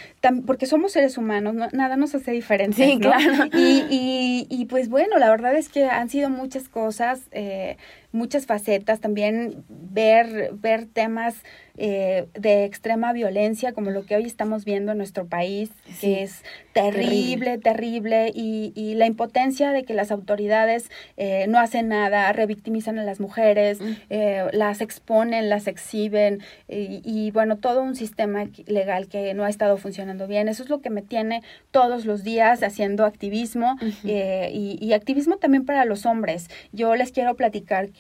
porque 0.47 0.67
somos 0.67 0.93
seres 0.93 1.19
humanos, 1.19 1.55
nada 1.73 1.97
nos 1.97 2.15
hace 2.15 2.33
diferente. 2.33 2.85
Sí, 2.85 2.99
claro. 2.99 3.47
Y, 3.53 3.85
y, 3.91 4.47
y, 4.49 4.65
pues 4.67 4.89
bueno, 4.89 5.19
la 5.19 5.31
verdad 5.31 5.55
es 5.57 5.69
que 5.69 5.85
han 5.85 6.09
sido 6.09 6.31
muchas 6.31 6.69
cosas, 6.69 7.23
eh, 7.33 7.77
muchas 8.13 8.47
facetas, 8.47 9.01
también 9.01 9.65
ver, 9.69 10.51
ver 10.55 10.87
temas 10.87 11.37
eh, 11.77 12.27
de 12.35 12.65
extrema 12.65 13.13
violencia 13.13 13.73
como 13.73 13.91
lo 13.91 14.05
que 14.05 14.17
hoy 14.17 14.27
estamos 14.27 14.65
viendo 14.65 14.93
en 14.93 14.99
nuestro 14.99 15.27
país, 15.27 15.71
que 16.01 16.23
es 16.23 16.43
terrible 16.73 17.01
terrible, 17.11 17.59
terrible, 17.59 18.33
y, 18.35 18.73
y, 18.75 18.95
la 18.95 19.07
impotencia 19.07 19.73
de 19.73 19.85
que 19.85 19.95
las 19.95 20.11
autoridades 20.11 20.91
eh, 21.17 21.47
no 21.49 21.59
hacen 21.59 21.89
nada, 21.89 22.33
revictimizan 22.33 22.99
a 22.99 23.05
las 23.05 23.21
mujeres, 23.21 23.81
mm. 23.81 23.93
eh, 24.11 24.47
las 24.53 24.81
exponen, 24.81 25.49
las 25.49 25.67
exhiben, 25.67 26.41
y, 26.69 27.31
bueno, 27.33 27.57
todo 27.57 27.83
un 27.83 27.97
sistema 27.97 28.45
legal 28.67 29.09
que 29.09 29.35
no 29.35 29.45
ha 29.45 29.49
estado 29.49 29.77
funcionando 29.77 30.27
bien. 30.27 30.49
Eso 30.49 30.63
es 30.63 30.69
lo 30.69 30.81
que 30.81 30.91
me 30.91 31.03
tiene 31.03 31.43
todos 31.71 32.05
los 32.05 32.23
días 32.23 32.63
haciendo 32.63 33.05
activismo 33.05 33.77
eh, 34.05 34.51
y, 34.53 34.79
y 34.81 34.93
activismo 34.93 35.37
también 35.37 35.65
para 35.65 35.85
los 35.85 36.07
hombres. 36.07 36.49
Yo 36.73 36.95
les 36.95 37.13
quiero 37.13 37.35
platicar 37.35 37.89
que, 37.91 38.00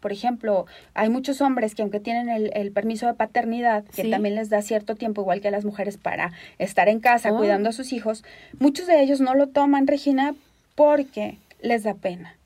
por 0.00 0.12
ejemplo, 0.12 0.66
hay 0.94 1.08
muchos 1.08 1.40
hombres 1.40 1.74
que 1.74 1.82
aunque 1.82 2.00
tienen 2.00 2.28
el, 2.28 2.50
el 2.54 2.72
permiso 2.72 3.06
de 3.06 3.14
paternidad, 3.14 3.84
que 3.84 4.04
también 4.04 4.34
les 4.34 4.50
da 4.50 4.62
cierto 4.62 4.94
tiempo, 4.94 5.22
igual 5.22 5.40
que 5.40 5.48
a 5.48 5.50
las 5.50 5.64
mujeres, 5.64 5.96
para 5.96 6.32
estar 6.58 6.88
en 6.88 7.00
casa 7.00 7.32
oh. 7.32 7.38
cuidando 7.38 7.68
a 7.68 7.72
sus 7.72 7.92
hijos, 7.92 8.24
muchos 8.58 8.86
de 8.86 9.00
ellos 9.00 9.20
no 9.20 9.34
lo 9.34 9.48
toman, 9.48 9.86
Regina, 9.86 10.34
porque 10.74 11.38
les 11.60 11.82
da 11.82 11.94
pena. 11.94 12.38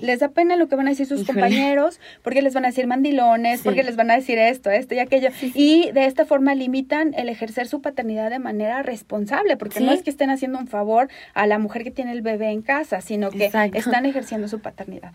Les 0.00 0.20
da 0.20 0.28
pena 0.28 0.56
lo 0.56 0.68
que 0.68 0.76
van 0.76 0.86
a 0.86 0.90
decir 0.90 1.06
sus 1.06 1.26
compañeros, 1.26 2.00
porque 2.22 2.40
les 2.40 2.54
van 2.54 2.64
a 2.64 2.68
decir 2.68 2.86
mandilones, 2.86 3.60
porque 3.60 3.82
les 3.82 3.94
van 3.94 4.10
a 4.10 4.14
decir 4.14 4.38
esto, 4.38 4.70
esto 4.70 4.94
y 4.94 5.00
aquello. 5.00 5.28
Y 5.54 5.90
de 5.92 6.06
esta 6.06 6.24
forma 6.24 6.54
limitan 6.54 7.12
el 7.14 7.28
ejercer 7.28 7.68
su 7.68 7.82
paternidad 7.82 8.30
de 8.30 8.38
manera 8.38 8.82
responsable, 8.82 9.56
porque 9.58 9.80
no 9.80 9.92
es 9.92 10.02
que 10.02 10.10
estén 10.10 10.30
haciendo 10.30 10.58
un 10.58 10.66
favor 10.66 11.08
a 11.34 11.46
la 11.46 11.58
mujer 11.58 11.84
que 11.84 11.90
tiene 11.90 12.12
el 12.12 12.22
bebé 12.22 12.50
en 12.50 12.62
casa, 12.62 13.02
sino 13.02 13.30
que 13.30 13.50
están 13.74 14.06
ejerciendo 14.06 14.48
su 14.48 14.60
paternidad. 14.60 15.12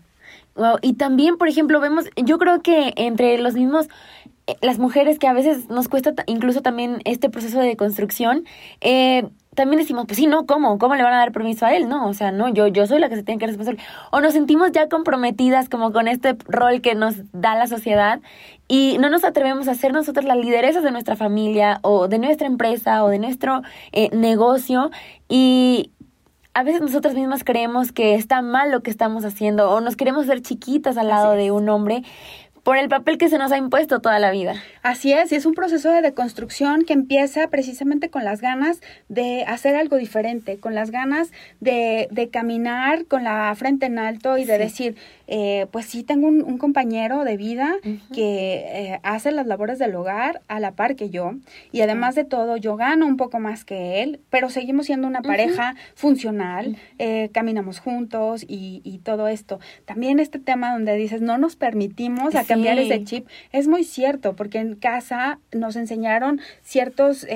Wow. 0.54 0.78
Y 0.82 0.94
también, 0.94 1.38
por 1.38 1.48
ejemplo, 1.48 1.80
vemos, 1.80 2.06
yo 2.16 2.38
creo 2.38 2.60
que 2.62 2.92
entre 2.96 3.38
los 3.38 3.54
mismos 3.54 3.88
eh, 4.46 4.56
las 4.60 4.78
mujeres 4.78 5.18
que 5.18 5.28
a 5.28 5.32
veces 5.32 5.68
nos 5.68 5.88
cuesta 5.88 6.14
incluso 6.26 6.62
también 6.62 7.00
este 7.04 7.30
proceso 7.30 7.60
de 7.60 7.76
construcción, 7.76 8.44
eh, 8.80 9.28
también 9.54 9.80
decimos, 9.80 10.06
pues 10.06 10.16
sí, 10.16 10.26
no, 10.26 10.46
¿cómo? 10.46 10.78
¿Cómo 10.78 10.96
le 10.96 11.02
van 11.02 11.12
a 11.12 11.18
dar 11.18 11.30
permiso 11.30 11.66
a 11.66 11.74
él? 11.76 11.88
No, 11.88 12.08
o 12.08 12.14
sea, 12.14 12.32
no, 12.32 12.48
yo, 12.48 12.66
yo 12.68 12.86
soy 12.86 12.98
la 12.98 13.08
que 13.08 13.16
se 13.16 13.22
tiene 13.22 13.38
que 13.38 13.46
responsable. 13.46 13.80
O 14.10 14.20
nos 14.20 14.32
sentimos 14.32 14.72
ya 14.72 14.88
comprometidas 14.88 15.68
como 15.68 15.92
con 15.92 16.08
este 16.08 16.36
rol 16.46 16.80
que 16.80 16.94
nos 16.94 17.16
da 17.32 17.54
la 17.54 17.66
sociedad 17.66 18.20
y 18.66 18.96
no 18.98 19.10
nos 19.10 19.24
atrevemos 19.24 19.68
a 19.68 19.74
ser 19.74 19.92
nosotros 19.92 20.24
las 20.24 20.38
lideresas 20.38 20.82
de 20.82 20.90
nuestra 20.90 21.16
familia 21.16 21.80
o 21.82 22.08
de 22.08 22.18
nuestra 22.18 22.46
empresa 22.46 23.04
o 23.04 23.08
de 23.08 23.18
nuestro 23.18 23.62
eh, 23.92 24.08
negocio 24.12 24.90
y 25.28 25.90
a 26.54 26.62
veces 26.62 26.80
nosotras 26.80 27.14
mismas 27.14 27.44
creemos 27.44 27.92
que 27.92 28.14
está 28.14 28.42
mal 28.42 28.70
lo 28.70 28.82
que 28.82 28.90
estamos 28.90 29.24
haciendo 29.24 29.70
o 29.70 29.80
nos 29.80 29.96
queremos 29.96 30.26
ver 30.26 30.42
chiquitas 30.42 30.96
al 30.96 31.08
lado 31.08 31.32
de 31.32 31.50
un 31.50 31.68
hombre 31.68 32.02
por 32.62 32.76
el 32.76 32.88
papel 32.88 33.18
que 33.18 33.28
se 33.28 33.38
nos 33.38 33.50
ha 33.50 33.56
impuesto 33.56 34.00
toda 34.00 34.18
la 34.20 34.30
vida. 34.30 34.54
Así 34.82 35.12
es, 35.12 35.32
y 35.32 35.34
es 35.34 35.46
un 35.46 35.54
proceso 35.54 35.90
de 35.90 36.00
deconstrucción 36.00 36.84
que 36.84 36.92
empieza 36.92 37.48
precisamente 37.48 38.08
con 38.08 38.24
las 38.24 38.40
ganas 38.40 38.80
de 39.08 39.44
hacer 39.44 39.74
algo 39.74 39.96
diferente, 39.96 40.58
con 40.58 40.74
las 40.74 40.90
ganas 40.90 41.32
de, 41.60 42.06
de 42.12 42.28
caminar 42.28 43.06
con 43.06 43.24
la 43.24 43.52
frente 43.56 43.86
en 43.86 43.98
alto 43.98 44.38
y 44.38 44.44
de 44.44 44.58
decir, 44.58 44.96
eh, 45.34 45.66
pues 45.70 45.86
sí 45.86 46.02
tengo 46.02 46.28
un, 46.28 46.58
compañero 46.58 47.24
de 47.24 47.38
vida 47.38 47.76
que 48.14 48.64
eh, 48.66 49.00
hace 49.02 49.32
las 49.32 49.46
labores 49.46 49.78
del 49.78 49.94
hogar 49.94 50.42
a 50.46 50.60
la 50.60 50.72
par 50.72 50.94
que 50.94 51.08
yo 51.08 51.36
y 51.72 51.80
además 51.80 52.14
de 52.14 52.24
todo 52.24 52.58
yo 52.58 52.76
gano 52.76 53.06
un 53.06 53.16
poco 53.16 53.40
más 53.40 53.64
que 53.64 54.02
él, 54.02 54.20
pero 54.28 54.50
seguimos 54.50 54.84
siendo 54.84 55.08
una 55.08 55.22
pareja 55.22 55.74
funcional, 55.94 56.76
eh, 56.98 57.30
caminamos 57.32 57.80
juntos 57.80 58.44
y, 58.46 58.82
y, 58.84 58.98
todo 58.98 59.26
esto. 59.26 59.58
También 59.86 60.20
este 60.20 60.38
tema 60.38 60.74
donde 60.74 60.94
dices 60.96 61.22
no 61.22 61.38
nos 61.38 61.56
permitimos 61.56 62.34
a 62.34 62.44
cambiar 62.44 62.78
ese 62.78 63.02
chip 63.02 63.26
es 63.52 63.68
muy 63.68 63.84
cierto 63.84 64.36
porque 64.36 64.58
en 64.58 64.74
casa 64.74 65.38
nos 65.50 65.76
enseñaron 65.76 66.42
ciertos, 66.60 67.26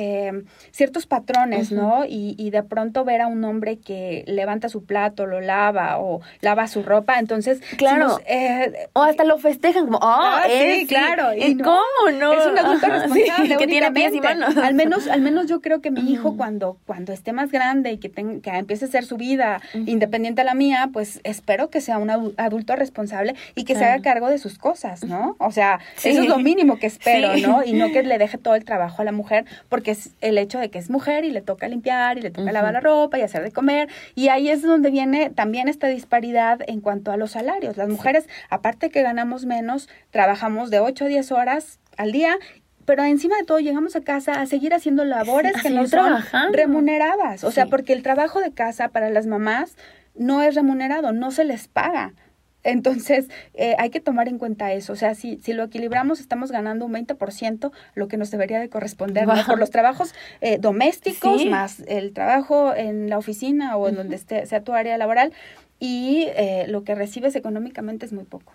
ciertos 0.71 1.07
patrones, 1.07 1.73
¿no? 1.73 2.05
Y, 2.05 2.35
y 2.37 2.51
de 2.51 2.63
pronto 2.63 3.07
ver 3.07 3.23
a 3.23 3.27
un 3.27 3.43
hombre 3.45 3.79
que 3.79 4.23
levanta 4.27 4.69
su 4.69 4.85
plato, 4.85 5.25
lo 5.25 5.41
lava 5.41 5.99
o 5.99 6.21
lava 6.43 6.69
su 6.69 6.83
ropa, 6.83 7.19
entonces 7.19 7.63
Claro. 7.95 8.21
Eh, 8.27 8.89
o 8.93 9.03
hasta 9.03 9.25
lo 9.25 9.39
festejan 9.39 9.87
como, 9.87 9.99
oh, 9.99 10.03
ah, 10.03 10.45
sí, 10.49 10.87
claro. 10.87 11.35
Y, 11.35 11.57
cómo 11.59 12.11
no? 12.19 12.33
Es 12.33 12.47
un 12.47 12.59
adulto 12.59 12.87
responsable. 12.89 13.57
que 13.57 13.67
tiene 13.67 13.93
pies 13.93 14.15
y 14.15 14.21
manos. 14.21 14.57
Al 14.57 14.75
menos, 14.75 15.07
al 15.09 15.21
menos 15.21 15.47
yo 15.47 15.61
creo 15.61 15.81
que 15.81 15.91
mi 15.91 16.13
hijo 16.13 16.37
cuando, 16.37 16.79
cuando 16.87 17.13
esté 17.13 17.33
más 17.33 17.51
grande 17.51 17.93
y 17.93 17.99
que, 17.99 18.11
que 18.11 18.51
empiece 18.51 18.85
a 18.85 18.89
hacer 18.89 19.05
su 19.05 19.17
vida 19.17 19.61
independiente 19.75 20.43
a 20.43 20.45
la 20.45 20.55
mía, 20.55 20.91
pues 20.93 21.21
espero 21.25 21.71
que 21.71 21.81
sea 21.81 21.99
un 21.99 22.11
adulto 22.37 22.77
responsable 22.77 23.35
y 23.55 23.65
que 23.65 23.75
se 23.75 23.85
haga 23.85 24.03
cargo 24.03 24.29
de 24.29 24.39
sus 24.39 24.59
cosas, 24.59 25.05
¿no? 25.05 25.37
O 25.39 25.51
sea, 25.51 25.81
eso 26.03 26.23
es 26.23 26.29
lo 26.29 26.39
mínimo 26.39 26.79
que 26.79 26.87
espero, 26.87 27.37
¿no? 27.37 27.65
Y 27.65 27.73
no 27.73 27.91
que 27.91 28.03
le 28.03 28.19
deje 28.19 28.39
todo 28.39 28.55
el 28.55 28.65
trabajo 28.65 29.03
a 29.03 29.05
la 29.05 29.13
mujer, 29.13 29.45
porque 29.69 29.91
es 29.93 30.11
el 30.21 30.39
hecho 30.39 30.59
de 30.59 30.71
que 30.71 30.79
es 30.79 30.91
mujer 30.91 31.25
y 31.25 31.31
le 31.31 31.41
toca 31.41 31.69
limpiar 31.69 32.19
y 32.19 32.23
le 32.23 32.31
toca 32.31 32.53
lavar 32.53 32.73
la 32.73 32.81
ropa 32.81 33.19
y 33.19 33.23
hacer 33.23 33.43
de 33.43 33.53
comer. 33.53 33.89
Y 34.15 34.29
ahí 34.29 34.49
es 34.49 34.63
donde 34.63 34.91
viene 34.91 35.31
también 35.31 35.69
esta 35.69 35.89
disparidad 35.89 36.61
en 36.67 36.81
cuanto 36.81 37.13
a 37.13 37.17
los 37.17 37.33
salarios. 37.33 37.66
Las 37.75 37.89
mujeres, 37.89 38.29
aparte 38.51 38.91
que 38.91 39.03
ganamos 39.03 39.47
menos, 39.47 39.89
trabajamos 40.11 40.71
de 40.71 40.81
8 40.81 41.05
a 41.05 41.09
10 41.09 41.33
horas 41.33 41.81
al 41.97 42.13
día 42.13 42.39
pero 42.87 43.03
encima 43.03 43.37
de 43.37 43.45
todo 43.45 43.59
llegamos 43.59 43.97
a 43.97 44.01
casa 44.01 44.41
a 44.41 44.47
seguir 44.47 44.73
haciendo 44.73 45.05
labores 45.05 45.61
que 45.61 45.71
no 45.71 45.87
son 45.89 46.23
remuneradas. 46.53 47.43
O 47.45 47.51
sea, 47.51 47.67
porque 47.67 47.93
el 47.93 48.03
trabajo 48.03 48.41
de 48.41 48.53
casa 48.53 48.89
para 48.89 49.11
las 49.11 49.27
mamás 49.27 49.77
no 50.15 50.41
es 50.41 50.55
remunerado, 50.55 51.13
no 51.13 51.33
se 51.33 51.45
les 51.45 51.67
paga. 51.69 52.15
Entonces, 52.63 53.29
eh, 53.55 53.77
hay 53.79 53.91
que 53.91 54.01
tomar 54.01 54.29
en 54.29 54.39
cuenta 54.39 54.73
eso. 54.73 54.93
O 54.93 54.97
sea, 54.97 55.15
si, 55.15 55.39
si 55.39 55.53
lo 55.53 55.63
equilibramos, 55.63 56.19
estamos 56.19 56.51
ganando 56.51 56.85
un 56.85 56.93
20% 56.95 57.71
lo 57.95 58.09
que 58.09 58.17
nos 58.17 58.31
debería 58.31 58.59
de 58.59 58.69
corresponder 58.69 59.27
por 59.47 59.59
los 59.59 59.71
trabajos 59.71 60.15
eh, 60.41 60.59
domésticos, 60.59 61.45
más 61.47 61.81
el 61.87 62.13
trabajo 62.13 62.75
en 62.75 63.09
la 63.09 63.19
oficina 63.19 63.77
o 63.77 63.89
en 63.89 63.95
donde 63.95 64.17
esté, 64.17 64.47
sea 64.47 64.63
tu 64.63 64.73
área 64.73 64.99
laboral 64.99 65.33
y 65.79 66.25
eh, 66.29 66.67
lo 66.69 66.85
que 66.85 66.95
recibes 66.95 67.37
económicamente 67.37 68.07
es 68.07 68.13
muy 68.13 68.25
poco. 68.25 68.53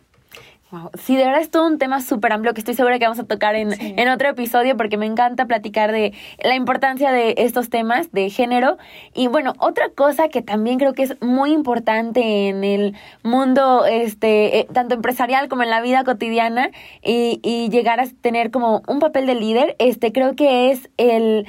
Wow. 0.71 0.89
Sí, 0.93 1.17
de 1.17 1.25
verdad 1.25 1.41
es 1.41 1.51
todo 1.51 1.67
un 1.67 1.77
tema 1.79 1.99
súper 1.99 2.31
amplio 2.31 2.53
que 2.53 2.61
estoy 2.61 2.75
segura 2.75 2.97
que 2.97 3.03
vamos 3.03 3.19
a 3.19 3.25
tocar 3.25 3.55
en, 3.55 3.73
en, 3.77 4.07
otro 4.07 4.29
episodio 4.29 4.77
porque 4.77 4.95
me 4.95 5.05
encanta 5.05 5.45
platicar 5.45 5.91
de 5.91 6.13
la 6.41 6.55
importancia 6.55 7.11
de 7.11 7.35
estos 7.39 7.69
temas 7.69 8.09
de 8.13 8.29
género. 8.29 8.77
Y 9.13 9.27
bueno, 9.27 9.53
otra 9.59 9.89
cosa 9.89 10.29
que 10.29 10.41
también 10.41 10.79
creo 10.79 10.93
que 10.93 11.03
es 11.03 11.21
muy 11.21 11.51
importante 11.51 12.47
en 12.47 12.63
el 12.63 12.95
mundo, 13.21 13.83
este, 13.85 14.59
eh, 14.59 14.67
tanto 14.71 14.95
empresarial 14.95 15.49
como 15.49 15.63
en 15.63 15.69
la 15.69 15.81
vida 15.81 16.05
cotidiana 16.05 16.71
y, 17.03 17.41
y 17.43 17.67
llegar 17.69 17.99
a 17.99 18.05
tener 18.21 18.49
como 18.49 18.81
un 18.87 18.99
papel 18.99 19.25
de 19.25 19.35
líder, 19.35 19.75
este, 19.77 20.13
creo 20.13 20.37
que 20.37 20.71
es 20.71 20.89
el 20.95 21.47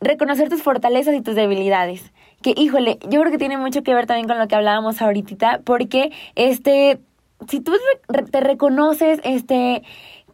reconocer 0.00 0.48
tus 0.48 0.62
fortalezas 0.62 1.16
y 1.16 1.22
tus 1.22 1.34
debilidades 1.34 2.12
que 2.44 2.52
híjole, 2.54 2.98
yo 3.08 3.20
creo 3.20 3.32
que 3.32 3.38
tiene 3.38 3.56
mucho 3.56 3.82
que 3.82 3.94
ver 3.94 4.06
también 4.06 4.28
con 4.28 4.38
lo 4.38 4.46
que 4.46 4.54
hablábamos 4.54 5.00
ahorita, 5.00 5.62
porque 5.64 6.12
este, 6.34 7.00
si 7.48 7.60
tú 7.60 7.72
te 8.30 8.40
reconoces, 8.40 9.18
este, 9.24 9.82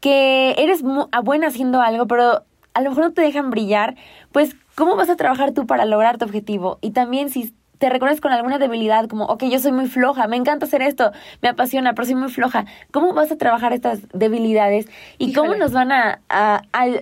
que 0.00 0.56
eres 0.58 0.82
buena 0.82 1.46
haciendo 1.46 1.80
algo, 1.80 2.08
pero 2.08 2.42
a 2.74 2.80
lo 2.80 2.90
mejor 2.90 3.04
no 3.04 3.12
te 3.12 3.22
dejan 3.22 3.50
brillar, 3.50 3.94
pues, 4.32 4.56
¿cómo 4.74 4.96
vas 4.96 5.08
a 5.08 5.14
trabajar 5.14 5.52
tú 5.52 5.68
para 5.68 5.84
lograr 5.84 6.18
tu 6.18 6.24
objetivo? 6.24 6.78
Y 6.80 6.90
también 6.90 7.30
si 7.30 7.54
te 7.78 7.88
reconoces 7.88 8.20
con 8.20 8.32
alguna 8.32 8.58
debilidad, 8.58 9.06
como, 9.06 9.26
ok, 9.26 9.44
yo 9.44 9.60
soy 9.60 9.70
muy 9.70 9.86
floja, 9.86 10.26
me 10.26 10.36
encanta 10.36 10.66
hacer 10.66 10.82
esto, 10.82 11.12
me 11.42 11.48
apasiona, 11.48 11.94
pero 11.94 12.06
soy 12.06 12.16
muy 12.16 12.28
floja. 12.28 12.64
¿Cómo 12.90 13.14
vas 13.14 13.30
a 13.30 13.38
trabajar 13.38 13.72
estas 13.72 14.00
debilidades 14.12 14.88
y 15.16 15.32
cómo 15.32 15.54
nos 15.54 15.72
van 15.72 15.92
a, 15.92 16.20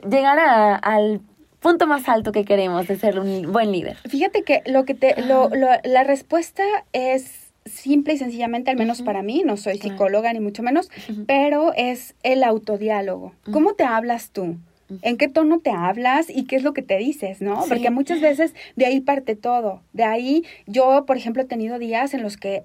llegar 0.06 0.38
a, 0.38 0.76
al 0.76 1.22
punto 1.68 1.86
más 1.86 2.08
alto 2.08 2.32
que 2.32 2.44
queremos 2.44 2.86
de 2.86 2.96
ser 2.96 3.20
un 3.20 3.52
buen 3.52 3.72
líder? 3.72 3.96
Fíjate 4.08 4.42
que 4.42 4.62
lo 4.66 4.84
que 4.84 4.94
te, 4.94 5.20
lo, 5.22 5.50
lo, 5.50 5.68
la 5.84 6.02
respuesta 6.04 6.62
es 6.92 7.52
simple 7.66 8.14
y 8.14 8.18
sencillamente, 8.18 8.70
al 8.70 8.78
menos 8.78 9.02
para 9.02 9.22
mí, 9.22 9.42
no 9.44 9.58
soy 9.58 9.78
psicóloga 9.78 10.32
ni 10.32 10.40
mucho 10.40 10.62
menos, 10.62 10.90
pero 11.26 11.72
es 11.74 12.14
el 12.22 12.42
autodiálogo. 12.42 13.34
¿Cómo 13.52 13.74
te 13.74 13.84
hablas 13.84 14.30
tú? 14.30 14.56
En 15.02 15.16
qué 15.16 15.28
tono 15.28 15.60
te 15.60 15.70
hablas 15.70 16.30
y 16.30 16.44
qué 16.44 16.56
es 16.56 16.62
lo 16.62 16.72
que 16.72 16.82
te 16.82 16.96
dices, 16.96 17.40
¿no? 17.40 17.64
Porque 17.68 17.90
muchas 17.90 18.20
veces 18.20 18.54
de 18.76 18.86
ahí 18.86 19.00
parte 19.00 19.36
todo. 19.36 19.82
De 19.92 20.04
ahí 20.04 20.44
yo, 20.66 21.04
por 21.06 21.16
ejemplo, 21.16 21.42
he 21.42 21.46
tenido 21.46 21.78
días 21.78 22.14
en 22.14 22.22
los 22.22 22.36
que 22.36 22.62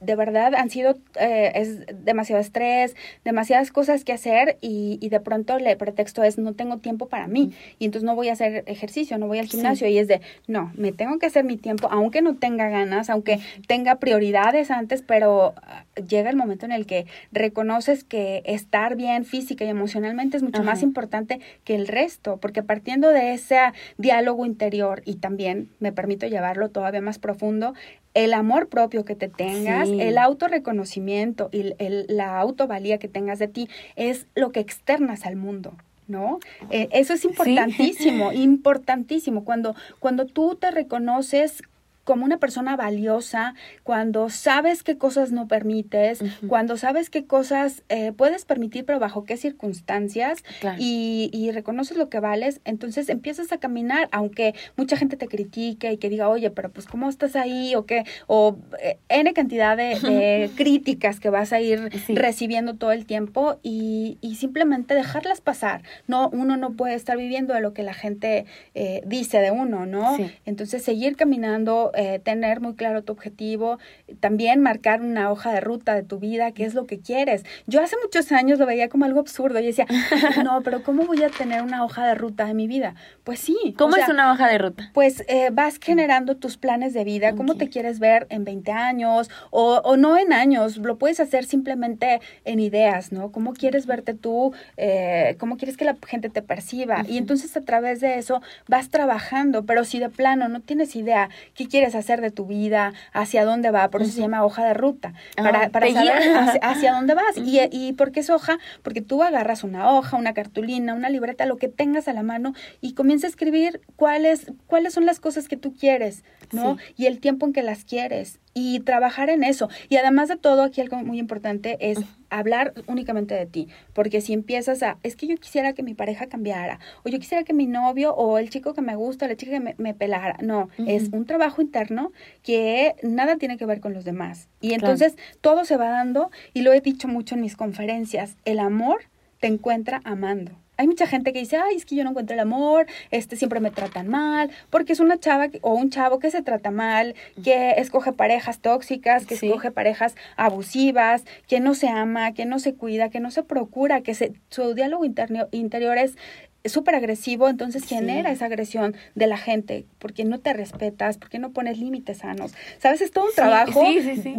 de 0.00 0.16
verdad 0.16 0.54
han 0.54 0.70
sido, 0.70 0.96
eh, 1.18 1.52
es 1.54 1.80
demasiado 2.04 2.40
estrés, 2.40 2.94
demasiadas 3.24 3.72
cosas 3.72 4.04
que 4.04 4.12
hacer 4.12 4.58
y, 4.60 4.98
y, 5.00 5.08
de 5.08 5.20
pronto 5.20 5.56
el 5.56 5.76
pretexto 5.76 6.22
es 6.22 6.38
no 6.38 6.54
tengo 6.54 6.78
tiempo 6.78 7.08
para 7.08 7.26
mí 7.26 7.52
y 7.78 7.86
entonces 7.86 8.04
no 8.04 8.14
voy 8.14 8.28
a 8.28 8.32
hacer 8.32 8.64
ejercicio, 8.66 9.18
no 9.18 9.26
voy 9.26 9.38
al 9.38 9.46
gimnasio. 9.46 9.88
Y 9.88 9.98
es 9.98 10.08
de, 10.08 10.20
no, 10.46 10.72
me 10.76 10.92
tengo 10.92 11.18
que 11.18 11.26
hacer 11.26 11.44
mi 11.44 11.56
tiempo, 11.56 11.88
aunque 11.90 12.22
no 12.22 12.36
tenga 12.36 12.68
ganas, 12.68 13.10
aunque 13.10 13.40
tenga 13.66 13.96
prioridades 13.96 14.70
antes, 14.70 15.02
pero 15.02 15.54
ah, 15.62 15.84
llega 16.08 16.30
el 16.30 16.36
momento 16.36 16.66
en 16.66 16.72
el 16.72 16.86
que 16.86 17.06
reconoces 17.32 18.04
que 18.04 18.42
estar 18.44 18.96
bien 18.96 19.24
física 19.24 19.64
y 19.64 19.68
emocionalmente 19.68 20.36
es 20.36 20.42
mucho 20.42 20.62
más 20.62 20.82
importante 20.82 21.40
que 21.64 21.74
el 21.74 21.88
resto, 21.88 22.36
porque 22.36 22.62
partiendo 22.62 23.08
de 23.10 23.32
ese 23.32 23.58
diálogo 23.98 24.46
interior 24.46 25.02
y 25.04 25.16
también 25.16 25.70
me 25.80 25.92
permito 25.92 26.26
llevarlo 26.26 26.68
todavía 26.68 27.00
más 27.00 27.18
profundo, 27.18 27.74
el 28.12 28.32
amor 28.32 28.68
propio 28.68 29.04
que 29.04 29.16
te 29.16 29.28
tengas, 29.28 29.88
el 29.88 30.18
autorreconocimiento 30.18 31.48
y 31.50 31.74
el, 31.78 32.06
la 32.08 32.38
autovalía 32.38 32.98
que 32.98 33.08
tengas 33.08 33.38
de 33.38 33.48
ti 33.48 33.68
es 33.96 34.26
lo 34.34 34.52
que 34.52 34.60
externas 34.60 35.26
al 35.26 35.36
mundo. 35.36 35.74
¿no? 36.06 36.38
Eh, 36.70 36.88
eso 36.92 37.14
es 37.14 37.24
importantísimo, 37.24 38.32
importantísimo. 38.34 39.44
Cuando, 39.44 39.74
cuando 39.98 40.26
tú 40.26 40.54
te 40.54 40.70
reconoces 40.70 41.62
como 42.04 42.24
una 42.24 42.38
persona 42.38 42.76
valiosa, 42.76 43.54
cuando 43.82 44.28
sabes 44.30 44.82
qué 44.82 44.96
cosas 44.96 45.32
no 45.32 45.48
permites, 45.48 46.22
cuando 46.48 46.76
sabes 46.76 47.10
qué 47.10 47.26
cosas 47.26 47.82
eh, 47.88 48.12
puedes 48.12 48.44
permitir, 48.44 48.84
pero 48.84 48.98
bajo 48.98 49.24
qué 49.24 49.36
circunstancias, 49.36 50.44
y, 50.78 51.30
y, 51.32 51.50
reconoces 51.50 51.96
lo 51.96 52.08
que 52.08 52.20
vales, 52.20 52.60
entonces 52.64 53.08
empiezas 53.08 53.52
a 53.52 53.58
caminar, 53.58 54.08
aunque 54.12 54.54
mucha 54.76 54.96
gente 54.96 55.16
te 55.16 55.28
critique 55.28 55.92
y 55.92 55.96
que 55.96 56.08
diga, 56.08 56.28
oye, 56.28 56.50
pero 56.50 56.70
pues 56.70 56.86
cómo 56.86 57.08
estás 57.08 57.36
ahí, 57.36 57.74
o 57.74 57.86
qué, 57.86 58.04
o 58.26 58.56
eh, 58.82 58.98
N 59.08 59.32
cantidad 59.32 59.76
de, 59.76 60.50
críticas 60.56 61.20
que 61.20 61.30
vas 61.30 61.52
a 61.52 61.60
ir 61.60 61.90
recibiendo 62.08 62.74
todo 62.74 62.92
el 62.92 63.06
tiempo 63.06 63.58
y, 63.62 64.18
y, 64.20 64.36
simplemente 64.36 64.94
dejarlas 64.94 65.40
pasar. 65.40 65.82
No, 66.06 66.28
uno 66.30 66.56
no 66.56 66.72
puede 66.72 66.94
estar 66.94 67.16
viviendo 67.16 67.54
de 67.54 67.60
lo 67.60 67.72
que 67.72 67.82
la 67.82 67.94
gente 67.94 68.46
eh, 68.74 69.02
dice 69.06 69.38
de 69.38 69.50
uno, 69.50 69.86
¿no? 69.86 70.16
Entonces 70.44 70.82
seguir 70.82 71.16
caminando 71.16 71.92
eh, 71.96 72.20
tener 72.22 72.60
muy 72.60 72.74
claro 72.74 73.02
tu 73.02 73.12
objetivo, 73.12 73.78
también 74.20 74.60
marcar 74.60 75.02
una 75.02 75.30
hoja 75.30 75.52
de 75.52 75.60
ruta 75.60 75.94
de 75.94 76.02
tu 76.02 76.18
vida, 76.18 76.52
qué 76.52 76.64
es 76.64 76.74
lo 76.74 76.86
que 76.86 76.98
quieres. 76.98 77.44
Yo 77.66 77.82
hace 77.82 77.96
muchos 78.02 78.32
años 78.32 78.58
lo 78.58 78.66
veía 78.66 78.88
como 78.88 79.04
algo 79.04 79.20
absurdo 79.20 79.58
y 79.60 79.66
decía, 79.66 79.86
no, 80.44 80.62
pero 80.62 80.82
¿cómo 80.82 81.04
voy 81.04 81.22
a 81.22 81.30
tener 81.30 81.62
una 81.62 81.84
hoja 81.84 82.06
de 82.06 82.14
ruta 82.14 82.46
de 82.46 82.54
mi 82.54 82.66
vida? 82.66 82.94
Pues 83.24 83.40
sí. 83.40 83.74
¿Cómo 83.78 83.96
es 83.96 84.08
una 84.08 84.32
hoja 84.32 84.48
de 84.48 84.58
ruta? 84.58 84.90
Pues 84.92 85.24
eh, 85.28 85.50
vas 85.52 85.78
generando 85.80 86.36
tus 86.36 86.56
planes 86.56 86.92
de 86.92 87.04
vida, 87.04 87.34
cómo 87.34 87.56
te 87.56 87.68
quieres 87.68 87.98
ver 87.98 88.26
en 88.30 88.44
20 88.44 88.72
años 88.72 89.30
o, 89.50 89.80
o, 89.84 89.96
no 89.96 90.16
en 90.16 90.32
años, 90.32 90.76
lo 90.76 90.96
puedes 90.96 91.20
hacer 91.20 91.44
simplemente 91.44 92.20
en 92.44 92.60
ideas, 92.60 93.12
¿no? 93.12 93.32
¿Cómo 93.32 93.52
quieres 93.52 93.86
verte 93.86 94.14
tú? 94.14 94.52
Eh, 94.76 95.36
¿Cómo 95.38 95.56
quieres 95.56 95.76
que 95.76 95.84
la 95.84 95.96
gente 96.06 96.28
te 96.30 96.42
perciba? 96.42 97.04
Y 97.08 97.18
entonces 97.18 97.56
a 97.56 97.60
través 97.60 98.00
de 98.00 98.18
eso 98.18 98.42
vas 98.68 98.88
trabajando, 98.88 99.64
pero 99.64 99.84
si 99.84 99.98
de 99.98 100.08
plano 100.08 100.48
no 100.48 100.60
tienes 100.60 100.96
idea 100.96 101.28
qué 101.54 101.66
quieres 101.66 101.83
hacer 101.86 102.20
de 102.20 102.30
tu 102.30 102.46
vida, 102.46 102.92
hacia 103.12 103.44
dónde 103.44 103.70
va, 103.70 103.90
por 103.90 104.02
eso 104.02 104.12
se 104.12 104.20
llama 104.20 104.44
hoja 104.44 104.64
de 104.64 104.74
ruta, 104.74 105.14
ah, 105.36 105.42
para, 105.42 105.68
para 105.70 105.90
saber 105.90 106.12
hacia, 106.62 106.92
dónde 106.92 107.14
vas. 107.14 107.36
y, 107.36 107.60
¿Y 107.70 107.92
por 107.94 108.12
qué 108.12 108.20
es 108.20 108.30
hoja? 108.30 108.58
Porque 108.82 109.00
tú 109.00 109.22
agarras 109.22 109.64
una 109.64 109.92
hoja, 109.92 110.16
una 110.16 110.34
cartulina, 110.34 110.94
una 110.94 111.08
libreta, 111.08 111.46
lo 111.46 111.56
que 111.56 111.68
tengas 111.68 112.08
a 112.08 112.12
la 112.12 112.22
mano 112.22 112.54
y 112.80 112.94
comienza 112.94 113.26
a 113.26 113.30
escribir 113.30 113.80
cuáles, 113.96 114.52
cuáles 114.66 114.94
son 114.94 115.06
las 115.06 115.20
cosas 115.20 115.48
que 115.48 115.56
tú 115.56 115.74
quieres, 115.74 116.24
¿no? 116.52 116.76
Y 116.96 117.06
el 117.06 117.20
tiempo 117.20 117.46
en 117.46 117.52
que 117.52 117.62
las 117.62 117.84
quieres 117.84 118.40
y 118.54 118.80
trabajar 118.80 119.30
en 119.30 119.42
eso. 119.42 119.68
Y 119.88 119.96
además 119.96 120.28
de 120.28 120.36
todo, 120.36 120.62
aquí 120.62 120.80
algo 120.80 120.96
muy 120.98 121.18
importante 121.18 121.76
es 121.80 121.98
hablar 122.38 122.74
únicamente 122.86 123.34
de 123.34 123.46
ti, 123.46 123.68
porque 123.92 124.20
si 124.20 124.32
empiezas 124.32 124.82
a, 124.82 124.98
es 125.02 125.16
que 125.16 125.26
yo 125.26 125.36
quisiera 125.36 125.72
que 125.72 125.82
mi 125.82 125.94
pareja 125.94 126.26
cambiara, 126.26 126.78
o 127.04 127.08
yo 127.08 127.18
quisiera 127.18 127.44
que 127.44 127.52
mi 127.52 127.66
novio 127.66 128.14
o 128.14 128.38
el 128.38 128.50
chico 128.50 128.74
que 128.74 128.82
me 128.82 128.96
gusta, 128.96 129.28
la 129.28 129.36
chica 129.36 129.52
que 129.52 129.74
me, 129.76 129.94
pelara, 129.94 130.36
no, 130.42 130.68
es 130.86 131.10
un 131.12 131.26
trabajo 131.26 131.62
interno 131.62 132.12
que 132.42 132.94
nada 133.02 133.36
tiene 133.36 133.56
que 133.56 133.66
ver 133.66 133.80
con 133.80 133.94
los 133.94 134.04
demás. 134.04 134.48
Y 134.60 134.74
entonces 134.74 135.16
todo 135.40 135.64
se 135.64 135.76
va 135.76 135.88
dando, 135.88 136.30
y 136.52 136.62
lo 136.62 136.72
he 136.72 136.80
dicho 136.80 137.08
mucho 137.08 137.34
en 137.34 137.40
mis 137.40 137.56
conferencias, 137.56 138.36
el 138.44 138.58
amor 138.58 139.02
te 139.40 139.46
encuentra 139.46 140.00
amando 140.04 140.63
hay 140.76 140.86
mucha 140.86 141.06
gente 141.06 141.32
que 141.32 141.38
dice, 141.38 141.56
ay, 141.56 141.76
es 141.76 141.84
que 141.84 141.94
yo 141.94 142.04
no 142.04 142.10
encuentro 142.10 142.34
el 142.34 142.40
amor, 142.40 142.86
este 143.10 143.36
siempre 143.36 143.60
me 143.60 143.70
tratan 143.70 144.08
mal, 144.08 144.50
porque 144.70 144.92
es 144.92 145.00
una 145.00 145.18
chava 145.18 145.48
o 145.62 145.74
un 145.74 145.90
chavo 145.90 146.18
que 146.18 146.30
se 146.30 146.42
trata 146.42 146.70
mal, 146.70 147.14
que 147.42 147.72
escoge 147.72 148.12
parejas 148.12 148.58
tóxicas, 148.58 149.26
que 149.26 149.34
escoge 149.34 149.70
parejas 149.70 150.14
abusivas, 150.36 151.24
que 151.46 151.60
no 151.60 151.74
se 151.74 151.88
ama, 151.88 152.32
que 152.32 152.44
no 152.44 152.58
se 152.58 152.74
cuida, 152.74 153.08
que 153.10 153.20
no 153.20 153.30
se 153.30 153.42
procura, 153.42 154.00
que 154.00 154.14
se, 154.14 154.32
su 154.50 154.74
diálogo 154.74 155.04
interno, 155.04 155.48
interior 155.52 155.98
es 155.98 156.16
súper 156.64 156.94
agresivo, 156.94 157.48
entonces 157.48 157.84
genera 157.84 158.30
esa 158.30 158.46
agresión 158.46 158.96
de 159.14 159.26
la 159.26 159.36
gente, 159.36 159.84
porque 159.98 160.24
no 160.24 160.40
te 160.40 160.54
respetas, 160.54 161.18
porque 161.18 161.38
no 161.38 161.52
pones 161.52 161.78
límites 161.78 162.18
sanos. 162.18 162.54
¿Sabes? 162.78 163.02
Es 163.02 163.10
todo 163.10 163.26
un 163.26 163.34
trabajo 163.34 163.84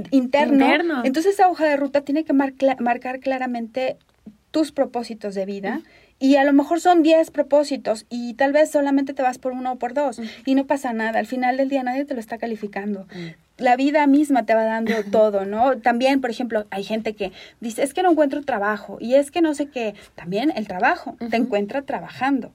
interno. 0.09 0.55
interno. 0.65 1.01
Entonces 1.05 1.35
esa 1.35 1.49
hoja 1.49 1.65
de 1.65 1.77
ruta 1.77 2.01
tiene 2.01 2.23
que 2.23 2.33
marcar 2.33 3.19
claramente 3.19 3.97
tus 4.49 4.71
propósitos 4.71 5.35
de 5.35 5.45
vida 5.45 5.81
y 6.19 6.37
a 6.37 6.43
lo 6.43 6.53
mejor 6.53 6.79
son 6.79 7.03
10 7.03 7.31
propósitos 7.31 8.05
y 8.09 8.35
tal 8.35 8.53
vez 8.53 8.71
solamente 8.71 9.13
te 9.13 9.21
vas 9.21 9.37
por 9.37 9.51
uno 9.51 9.73
o 9.73 9.75
por 9.75 9.93
dos 9.93 10.21
y 10.45 10.55
no 10.55 10.65
pasa 10.65 10.93
nada. 10.93 11.19
Al 11.19 11.27
final 11.27 11.57
del 11.57 11.69
día 11.69 11.83
nadie 11.83 12.05
te 12.05 12.13
lo 12.13 12.19
está 12.19 12.37
calificando. 12.37 13.05
La 13.57 13.75
vida 13.75 14.05
misma 14.07 14.45
te 14.45 14.55
va 14.55 14.63
dando 14.63 14.93
todo, 15.11 15.45
¿no? 15.45 15.77
También, 15.77 16.21
por 16.21 16.29
ejemplo, 16.29 16.65
hay 16.69 16.83
gente 16.83 17.13
que 17.13 17.31
dice, 17.59 17.83
es 17.83 17.93
que 17.93 18.03
no 18.03 18.11
encuentro 18.11 18.41
trabajo 18.43 18.97
y 18.99 19.15
es 19.15 19.29
que 19.29 19.41
no 19.41 19.53
sé 19.53 19.67
qué. 19.67 19.93
También 20.15 20.53
el 20.55 20.67
trabajo 20.67 21.17
te 21.29 21.37
encuentra 21.37 21.81
trabajando. 21.81 22.51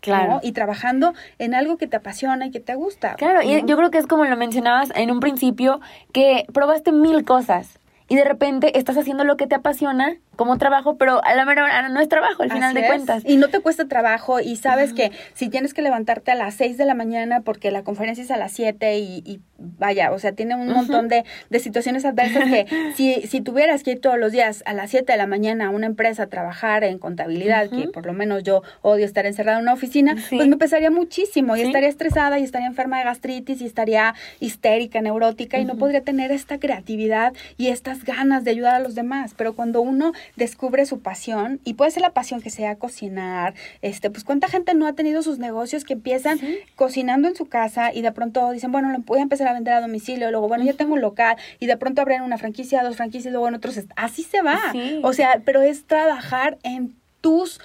Claro. 0.00 0.40
Y 0.42 0.50
trabajando 0.50 1.14
en 1.38 1.54
algo 1.54 1.76
que 1.76 1.86
te 1.86 1.96
apasiona 1.96 2.46
y 2.46 2.50
que 2.50 2.58
te 2.58 2.74
gusta. 2.74 3.14
Claro, 3.14 3.40
y 3.42 3.64
yo 3.66 3.76
creo 3.76 3.92
que 3.92 3.98
es 3.98 4.08
como 4.08 4.24
lo 4.24 4.36
mencionabas 4.36 4.90
en 4.96 5.12
un 5.12 5.20
principio, 5.20 5.80
que 6.12 6.44
probaste 6.52 6.90
mil 6.90 7.24
cosas 7.24 7.78
y 8.08 8.16
de 8.16 8.24
repente 8.24 8.76
estás 8.78 8.98
haciendo 8.98 9.24
lo 9.24 9.36
que 9.36 9.46
te 9.46 9.54
apasiona 9.54 10.16
como 10.36 10.56
trabajo, 10.56 10.96
pero 10.96 11.22
a 11.24 11.34
la 11.34 11.44
mera 11.44 11.88
no 11.88 12.00
es 12.00 12.08
trabajo 12.08 12.42
al 12.42 12.50
final 12.50 12.74
de 12.74 12.86
cuentas. 12.86 13.22
Y 13.26 13.36
no 13.36 13.48
te 13.48 13.60
cuesta 13.60 13.86
trabajo 13.86 14.40
y 14.40 14.56
sabes 14.56 14.92
que 14.92 15.12
si 15.34 15.48
tienes 15.48 15.74
que 15.74 15.82
levantarte 15.82 16.30
a 16.30 16.34
las 16.34 16.54
6 16.54 16.78
de 16.78 16.86
la 16.86 16.94
mañana 16.94 17.42
porque 17.42 17.70
la 17.70 17.82
conferencia 17.82 18.24
es 18.24 18.30
a 18.30 18.36
las 18.36 18.52
7 18.52 18.98
y, 18.98 19.40
vaya, 19.58 20.10
o 20.12 20.18
sea, 20.18 20.32
tiene 20.32 20.54
un 20.54 20.68
montón 20.68 21.08
de, 21.08 21.24
de, 21.50 21.58
situaciones 21.58 22.04
adversas 22.04 22.44
que 22.44 22.66
si, 22.96 23.22
si 23.26 23.40
tuvieras 23.40 23.82
que 23.82 23.92
ir 23.92 24.00
todos 24.00 24.18
los 24.18 24.32
días 24.32 24.62
a 24.66 24.74
las 24.74 24.90
7 24.90 25.12
de 25.12 25.18
la 25.18 25.26
mañana 25.26 25.66
a 25.66 25.70
una 25.70 25.86
empresa 25.86 26.24
a 26.24 26.26
trabajar 26.26 26.82
en 26.84 26.98
contabilidad, 26.98 27.68
que 27.68 27.88
por 27.88 28.06
lo 28.06 28.12
menos 28.12 28.42
yo 28.42 28.62
odio 28.80 29.04
estar 29.04 29.26
encerrada 29.26 29.58
en 29.58 29.64
una 29.64 29.74
oficina, 29.74 30.16
pues 30.30 30.48
me 30.48 30.56
pesaría 30.56 30.90
muchísimo 30.90 31.56
y 31.56 31.62
estaría 31.62 31.88
estresada 31.88 32.38
y 32.38 32.44
estaría 32.44 32.66
enferma 32.66 32.98
de 32.98 33.04
gastritis 33.04 33.60
y 33.60 33.66
estaría 33.66 34.14
histérica, 34.40 35.00
neurótica 35.00 35.58
y 35.58 35.64
no 35.64 35.76
podría 35.76 36.02
tener 36.02 36.32
esta 36.32 36.58
creatividad 36.58 37.32
y 37.56 37.68
estas 37.68 38.04
ganas 38.04 38.44
de 38.44 38.50
ayudar 38.50 38.74
a 38.74 38.78
los 38.78 38.94
demás. 38.94 39.34
Pero 39.36 39.54
cuando 39.54 39.80
uno 39.80 40.12
descubre 40.36 40.86
su 40.86 41.00
pasión 41.00 41.60
y 41.64 41.74
puede 41.74 41.90
ser 41.90 42.02
la 42.02 42.10
pasión 42.10 42.40
que 42.40 42.50
sea 42.50 42.76
cocinar, 42.76 43.54
este, 43.80 44.10
pues 44.10 44.24
cuánta 44.24 44.48
gente 44.48 44.74
no 44.74 44.86
ha 44.86 44.92
tenido 44.94 45.22
sus 45.22 45.38
negocios 45.38 45.84
que 45.84 45.94
empiezan 45.94 46.38
cocinando 46.76 47.28
en 47.28 47.36
su 47.36 47.46
casa 47.46 47.92
y 47.92 48.02
de 48.02 48.12
pronto 48.12 48.50
dicen, 48.52 48.72
bueno, 48.72 48.90
lo 48.90 48.98
voy 48.98 49.18
a 49.18 49.22
empezar 49.22 49.48
a 49.48 49.52
vender 49.52 49.74
a 49.74 49.80
domicilio, 49.80 50.30
luego, 50.30 50.48
bueno, 50.48 50.64
ya 50.64 50.74
tengo 50.74 50.94
un 50.94 51.00
local 51.00 51.36
y 51.60 51.66
de 51.66 51.76
pronto 51.76 52.02
abren 52.02 52.22
una 52.22 52.38
franquicia, 52.38 52.82
dos 52.82 52.96
franquicias, 52.96 53.32
luego 53.32 53.48
en 53.48 53.54
otros, 53.54 53.80
así 53.96 54.22
se 54.22 54.42
va. 54.42 54.60
O 55.02 55.12
sea, 55.12 55.42
pero 55.44 55.62
es 55.62 55.84
trabajar 55.84 56.58
en 56.62 56.94
tus, 57.22 57.60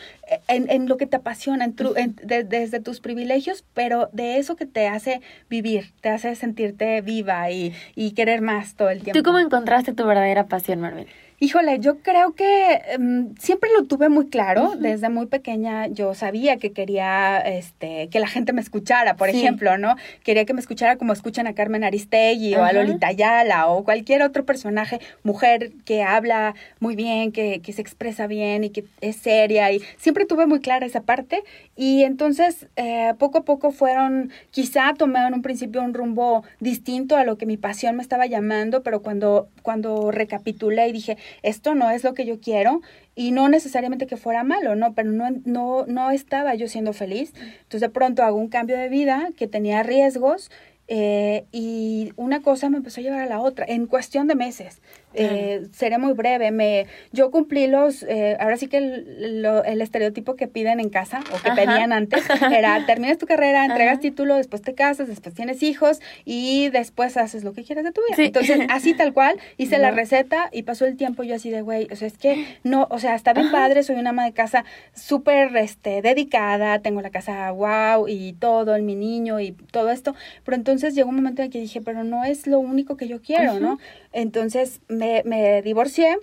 en, 0.47 0.69
en, 0.69 0.87
lo 0.87 0.95
que 0.95 1.07
te 1.07 1.17
apasiona, 1.17 1.65
en 1.65 2.15
desde 2.23 2.79
tus 2.79 3.01
privilegios, 3.01 3.65
pero 3.73 4.09
de 4.13 4.37
eso 4.37 4.55
que 4.55 4.65
te 4.65 4.87
hace 4.87 5.19
vivir, 5.49 5.91
te 5.99 6.09
hace 6.09 6.35
sentirte 6.35 7.01
viva 7.01 7.51
y, 7.51 7.73
y 7.95 8.11
querer 8.11 8.41
más 8.41 8.75
todo 8.75 8.89
el 8.89 9.01
tiempo. 9.01 9.19
¿Tú 9.19 9.23
cómo 9.23 9.39
encontraste 9.39 9.93
tu 9.93 10.05
verdadera 10.05 10.45
pasión, 10.45 10.79
Marvel? 10.79 11.07
Híjole, 11.39 11.79
yo 11.79 11.99
creo 11.99 12.33
que 12.33 12.81
em, 12.87 13.35
siempre 13.35 13.69
lo 13.77 13.85
tuve 13.85 14.09
muy 14.09 14.27
claro. 14.27 14.73
Desde 14.75 15.07
muy 15.09 15.27
pequeña 15.27 15.85
yo 15.85 16.15
sabía 16.15 16.57
que 16.57 16.71
quería 16.71 17.37
este, 17.37 18.09
que 18.09 18.19
la 18.19 18.27
gente 18.27 18.53
me 18.53 18.61
escuchara, 18.61 19.17
por 19.17 19.29
ejemplo, 19.29 19.77
¿no? 19.77 19.97
Quería 20.23 20.45
que 20.45 20.55
me 20.55 20.61
escuchara 20.61 20.97
como 20.97 21.13
escuchan 21.13 21.45
a 21.45 21.53
Carmen 21.53 21.83
Aristegui 21.83 22.55
o 22.55 22.63
a 22.63 22.73
Lolita 22.73 23.09
Ayala 23.09 23.67
o 23.67 23.83
cualquier 23.83 24.23
otro 24.23 24.45
personaje, 24.45 24.99
mujer 25.21 25.73
que 25.85 26.01
habla 26.01 26.55
muy 26.79 26.95
bien, 26.95 27.31
que, 27.31 27.61
que 27.61 27.71
se 27.71 27.83
expresa 27.83 28.25
bien 28.25 28.63
y 28.63 28.71
que 28.71 28.85
es 29.01 29.17
seria. 29.17 29.71
Y 29.71 29.83
siempre 29.97 30.25
tuve 30.25 30.47
muy 30.47 30.59
clara 30.59 30.87
esa 30.87 31.01
parte. 31.01 31.43
Y 31.75 32.01
entonces, 32.01 32.65
eh, 32.77 33.13
poco 33.19 33.37
a 33.37 33.45
poco 33.45 33.69
fueron, 33.69 34.31
quizá 34.49 34.95
tomé 34.97 35.19
en 35.27 35.35
un 35.35 35.43
principio 35.43 35.83
un 35.83 35.93
rumbo 35.93 36.43
distinto 36.59 37.15
a 37.15 37.23
lo 37.23 37.37
que 37.37 37.45
mi 37.45 37.57
pasión 37.57 37.95
me 37.95 38.01
estaba 38.01 38.25
llamando, 38.25 38.81
pero 38.81 39.03
cuando, 39.03 39.49
cuando 39.61 40.09
recapitulé 40.09 40.87
y 40.87 40.93
dije, 40.93 41.17
esto 41.43 41.75
no 41.75 41.89
es 41.89 42.03
lo 42.03 42.13
que 42.13 42.25
yo 42.25 42.39
quiero 42.39 42.81
y 43.15 43.31
no 43.31 43.49
necesariamente 43.49 44.07
que 44.07 44.17
fuera 44.17 44.43
malo, 44.43 44.75
no, 44.75 44.93
pero 44.93 45.11
no, 45.11 45.25
no, 45.45 45.85
no 45.87 46.11
estaba 46.11 46.53
yo 46.55 46.67
siendo 46.67 46.93
feliz. 46.93 47.33
Entonces 47.35 47.81
de 47.81 47.89
pronto 47.89 48.23
hago 48.23 48.37
un 48.37 48.49
cambio 48.49 48.77
de 48.77 48.89
vida 48.89 49.29
que 49.35 49.47
tenía 49.47 49.83
riesgos 49.83 50.51
eh, 50.87 51.45
y 51.51 52.13
una 52.15 52.41
cosa 52.41 52.69
me 52.69 52.77
empezó 52.77 53.01
a 53.01 53.03
llevar 53.03 53.19
a 53.19 53.25
la 53.25 53.39
otra 53.39 53.65
en 53.67 53.87
cuestión 53.87 54.27
de 54.27 54.35
meses. 54.35 54.81
Eh, 55.13 55.67
seré 55.71 55.97
muy 55.97 56.13
breve. 56.13 56.51
Me, 56.51 56.85
yo 57.11 57.31
cumplí 57.31 57.67
los, 57.67 58.03
eh, 58.03 58.37
ahora 58.39 58.57
sí 58.57 58.67
que 58.67 58.77
el, 58.77 59.45
el, 59.65 59.81
estereotipo 59.81 60.35
que 60.35 60.47
piden 60.47 60.79
en 60.79 60.89
casa 60.89 61.21
o 61.33 61.41
que 61.41 61.51
pedían 61.51 61.93
antes 61.93 62.23
era 62.51 62.85
terminas 62.85 63.17
tu 63.17 63.25
carrera, 63.25 63.65
entregas 63.65 63.99
título, 63.99 64.35
después 64.35 64.61
te 64.61 64.75
casas, 64.75 65.07
después 65.07 65.33
tienes 65.33 65.63
hijos 65.63 66.01
y 66.25 66.69
después 66.69 67.17
haces 67.17 67.43
lo 67.43 67.53
que 67.53 67.63
quieras 67.63 67.85
de 67.85 67.91
tu 67.91 68.01
vida. 68.09 68.25
Entonces, 68.25 68.59
así 68.69 68.93
tal 68.93 69.13
cual, 69.13 69.39
hice 69.57 69.77
la 69.77 69.91
receta 69.91 70.49
y 70.51 70.63
pasó 70.63 70.85
el 70.85 70.97
tiempo 70.97 71.23
yo 71.23 71.35
así 71.35 71.49
de, 71.49 71.61
güey, 71.61 71.87
o 71.91 71.95
sea, 71.95 72.07
es 72.07 72.17
que 72.17 72.45
no, 72.63 72.87
o 72.89 72.99
sea, 72.99 73.15
está 73.15 73.33
bien 73.33 73.51
padre, 73.51 73.83
soy 73.83 73.95
una 73.95 74.09
ama 74.11 74.25
de 74.25 74.33
casa 74.33 74.65
súper 74.93 75.55
este, 75.57 76.01
dedicada, 76.01 76.79
tengo 76.79 77.01
la 77.01 77.09
casa 77.09 77.49
wow 77.51 78.07
y 78.07 78.33
todo, 78.33 78.75
en 78.75 78.85
mi 78.85 78.95
niño 78.95 79.39
y 79.39 79.53
todo 79.53 79.89
esto, 79.89 80.15
pero 80.43 80.55
entonces 80.55 80.95
llegó 80.95 81.09
un 81.09 81.15
momento 81.15 81.41
en 81.41 81.49
que 81.49 81.59
dije, 81.59 81.81
pero 81.81 82.03
no 82.03 82.23
es 82.25 82.45
lo 82.45 82.59
único 82.59 82.97
que 82.97 83.07
yo 83.07 83.21
quiero, 83.21 83.59
¿no? 83.59 83.79
Entonces 84.13 84.81
me, 84.97 85.23
me 85.25 85.61
divorcié. 85.61 86.17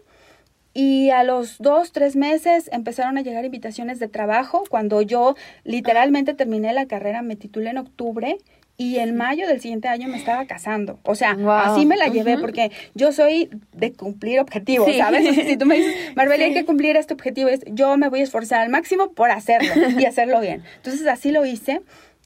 Y 0.77 1.11
a 1.11 1.23
los 1.23 1.59
dos, 1.59 1.93
tres 1.93 2.17
meses 2.17 2.69
empezaron 2.73 3.17
a 3.17 3.23
llegar 3.23 3.45
invitaciones 3.45 4.01
de 4.01 4.09
trabajo. 4.09 4.65
Cuando 4.69 5.03
yo 5.03 5.37
literalmente 5.63 6.35
terminé 6.35 6.73
la 6.73 6.87
carrera, 6.87 7.23
me 7.23 7.37
titulé 7.37 7.71
en 7.71 7.79
octubre 7.79 8.39
y 8.77 8.99
en 8.99 9.17
mayo 9.17 9.47
del 9.47 9.61
siguiente 9.61 9.89
año 9.89 10.09
me 10.09 10.17
estaba 10.17 10.47
casando. 10.47 10.99
O 11.05 11.15
sea, 11.15 11.37
así 11.63 11.87
me 11.87 11.97
la 11.97 12.09
llevé 12.09 12.39
porque 12.39 12.73
yo 12.95 13.13
soy 13.13 13.49
de 13.73 13.93
cumplir 13.93 14.41
objetivos, 14.41 14.91
¿sabes? 14.97 15.35
si 15.47 15.57
tú 15.57 15.67
me 15.67 15.77
dices, 15.77 15.95
Marbella, 16.17 16.47
hay 16.47 16.55
que 16.55 16.65
cumplir 16.65 16.97
este 16.97 17.15
objetivo, 17.15 17.51
yo 17.67 17.97
me 17.97 18.09
voy 18.09 18.21
a 18.21 18.25
esforzar 18.25 18.61
al 18.61 18.71
máximo 18.71 19.13
por 19.13 19.31
hacerlo 19.31 19.73
y 19.99 20.05
hacerlo 20.07 20.41
bien. 20.41 20.65
Entonces 20.77 21.07
así 21.07 21.31
lo 21.31 21.47
hice. 21.47 21.83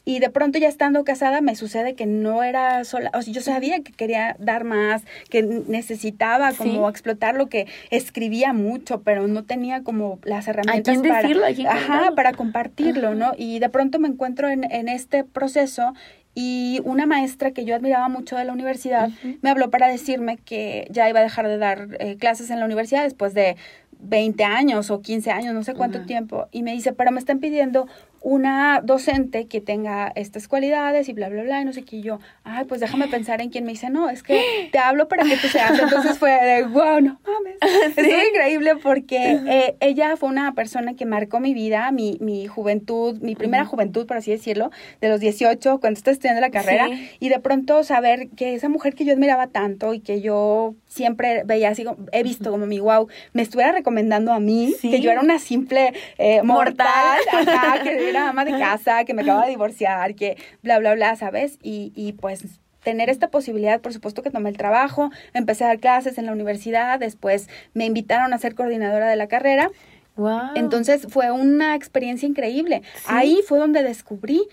Y 0.09 0.21
de 0.21 0.31
pronto 0.31 0.59
ya 0.59 0.69
estando 0.69 1.05
casada 1.05 1.43
me 1.43 1.55
sucede 1.55 1.95
que 1.95 2.07
no 2.07 2.43
era 2.43 2.83
sola, 2.85 3.11
o 3.13 3.21
sea, 3.21 3.31
yo 3.31 3.43
sabía 3.43 3.83
que 3.83 3.93
quería 3.93 4.37
dar 4.39 4.65
más, 4.65 5.03
que 5.29 5.43
necesitaba 5.43 6.55
como 6.55 6.89
explotar 6.89 7.35
lo 7.35 7.51
que 7.51 7.67
escribía 7.91 8.55
mucho, 8.55 9.03
pero 9.03 9.29
no 9.29 9.45
tenía 9.45 9.83
como 9.83 10.19
las 10.23 10.49
herramientas 10.49 10.97
para, 10.97 11.29
ajá, 11.71 12.13
para 12.17 12.33
compartirlo, 12.33 13.15
¿no? 13.15 13.33
Y 13.37 13.59
de 13.59 13.69
pronto 13.69 13.99
me 13.99 14.09
encuentro 14.09 14.49
en, 14.49 14.65
en 14.73 14.89
este 14.89 15.25
proceso 15.25 15.93
y 16.35 16.81
una 16.85 17.05
maestra 17.05 17.51
que 17.51 17.67
yo 17.67 17.75
admiraba 17.75 18.09
mucho 18.09 18.37
de 18.37 18.47
la 18.47 18.55
universidad 18.55 19.11
me 19.43 19.51
habló 19.51 19.69
para 19.69 19.89
decirme 19.89 20.39
que 20.39 20.89
ya 20.91 21.07
iba 21.11 21.21
a 21.21 21.23
dejar 21.23 21.49
de 21.49 21.59
dar 21.59 21.89
eh, 22.01 22.17
clases 22.17 22.49
en 22.49 22.61
la 22.61 22.65
universidad 22.65 23.03
después 23.03 23.35
de 23.35 23.57
20 24.01 24.45
años 24.45 24.91
o 24.91 25.01
15 25.01 25.31
años, 25.31 25.55
no 25.55 25.65
sé 25.65 25.75
cuánto 25.75 26.03
tiempo, 26.03 26.47
y 26.53 26.63
me 26.63 26.73
dice, 26.73 26.93
pero 26.93 27.11
me 27.11 27.19
están 27.19 27.41
pidiendo 27.41 27.89
una 28.21 28.81
docente 28.83 29.47
que 29.47 29.61
tenga 29.61 30.13
estas 30.15 30.49
cualidades 30.49 31.09
y 31.09 31.13
bla, 31.13 31.29
bla, 31.29 31.43
bla, 31.43 31.61
y 31.61 31.65
no 31.65 31.73
sé 31.73 31.83
qué. 31.83 32.01
yo, 32.01 32.19
ay, 32.45 32.65
pues 32.65 32.81
déjame 32.81 33.09
pensar 33.09 33.41
en 33.41 33.51
quién 33.51 33.65
me 33.65 33.73
dice, 33.73 33.91
no, 33.91 34.11
es 34.11 34.23
que 34.23 34.69
te 34.73 34.79
hablo 34.79 35.09
para 35.09 35.25
que 35.25 35.37
tú 35.37 35.49
seas. 35.49 35.79
Entonces 35.79 36.19
fue 36.19 36.31
de, 36.31 36.65
wow, 36.65 37.01
no 37.01 37.21
mames. 37.25 37.57
¿Sí? 37.95 38.11
Es 38.11 38.29
increíble 38.29 38.77
porque 38.77 39.39
eh, 39.47 39.77
ella 39.81 40.17
fue 40.17 40.29
una 40.29 40.55
persona 40.55 40.95
que 40.95 41.07
marcó 41.07 41.41
mi 41.41 41.55
vida, 41.55 41.91
mi, 41.93 42.19
mi 42.21 42.47
juventud, 42.47 43.19
mi 43.21 43.35
primera 43.35 43.65
juventud, 43.65 44.07
por 44.07 44.17
así 44.17 44.31
decirlo, 44.31 44.71
de 45.01 45.09
los 45.09 45.21
18, 45.21 45.81
cuando 45.81 45.99
estaba 45.99 46.13
estudiando 46.13 46.41
la 46.41 46.51
carrera, 46.51 46.89
y 47.21 47.29
de 47.29 47.39
pronto 47.39 47.83
saber 47.85 48.29
que 48.31 48.55
esa 48.55 48.69
mujer 48.69 48.95
que 48.95 49.05
yo 49.05 49.13
admiraba 49.13 49.49
tanto 49.49 49.95
y 49.95 50.01
que 50.01 50.21
yo 50.21 50.75
siempre 50.87 51.43
veía 51.45 51.71
así, 51.71 51.85
he 52.13 52.23
visto 52.23 52.51
como 52.51 52.67
mi 52.67 52.81
wow, 52.81 53.09
me 53.33 53.43
estuviera 53.43 53.73
recomendando 53.73 54.33
a 54.33 54.41
mí, 54.41 54.75
que 54.81 55.01
yo 55.01 55.11
era 55.11 55.21
una 55.21 55.39
simple 55.39 55.93
eh, 56.19 56.43
mortal, 56.43 57.19
mortal. 57.33 57.83
que 57.83 58.08
era 58.09 58.29
ama 58.29 58.45
de 58.45 58.53
casa, 58.59 59.05
que 59.05 59.15
me 59.15 59.23
acaba 59.23 59.45
de 59.45 59.51
divorciar, 59.51 60.15
que 60.15 60.37
bla, 60.63 60.79
bla, 60.79 60.95
bla, 60.95 61.17
¿sabes? 61.17 61.59
Y, 61.63 61.93
y 61.95 62.13
pues 62.13 62.61
tener 62.83 63.11
esta 63.11 63.29
posibilidad, 63.29 63.81
por 63.81 63.93
supuesto 63.93 64.23
que 64.23 64.31
tomé 64.31 64.51
el 64.51 64.57
trabajo, 64.57 65.11
empecé 65.35 65.65
a 65.65 65.69
dar 65.69 65.79
clases 65.79 66.19
en 66.19 66.27
la 66.27 66.33
universidad, 66.33 66.99
después 66.99 67.49
me 67.75 67.85
invitaron 67.85 68.33
a 68.33 68.39
ser 68.39 68.55
coordinadora 68.55 69.09
de 69.09 69.17
la 69.17 69.29
carrera. 69.29 69.71
Wow. 70.17 70.51
Entonces 70.57 71.07
fue 71.09 71.31
una 71.31 71.75
experiencia 71.77 72.27
increíble. 72.27 72.83
Ahí 73.07 73.41
fue 73.47 73.59
donde 73.59 73.83
descubrí 73.83 74.49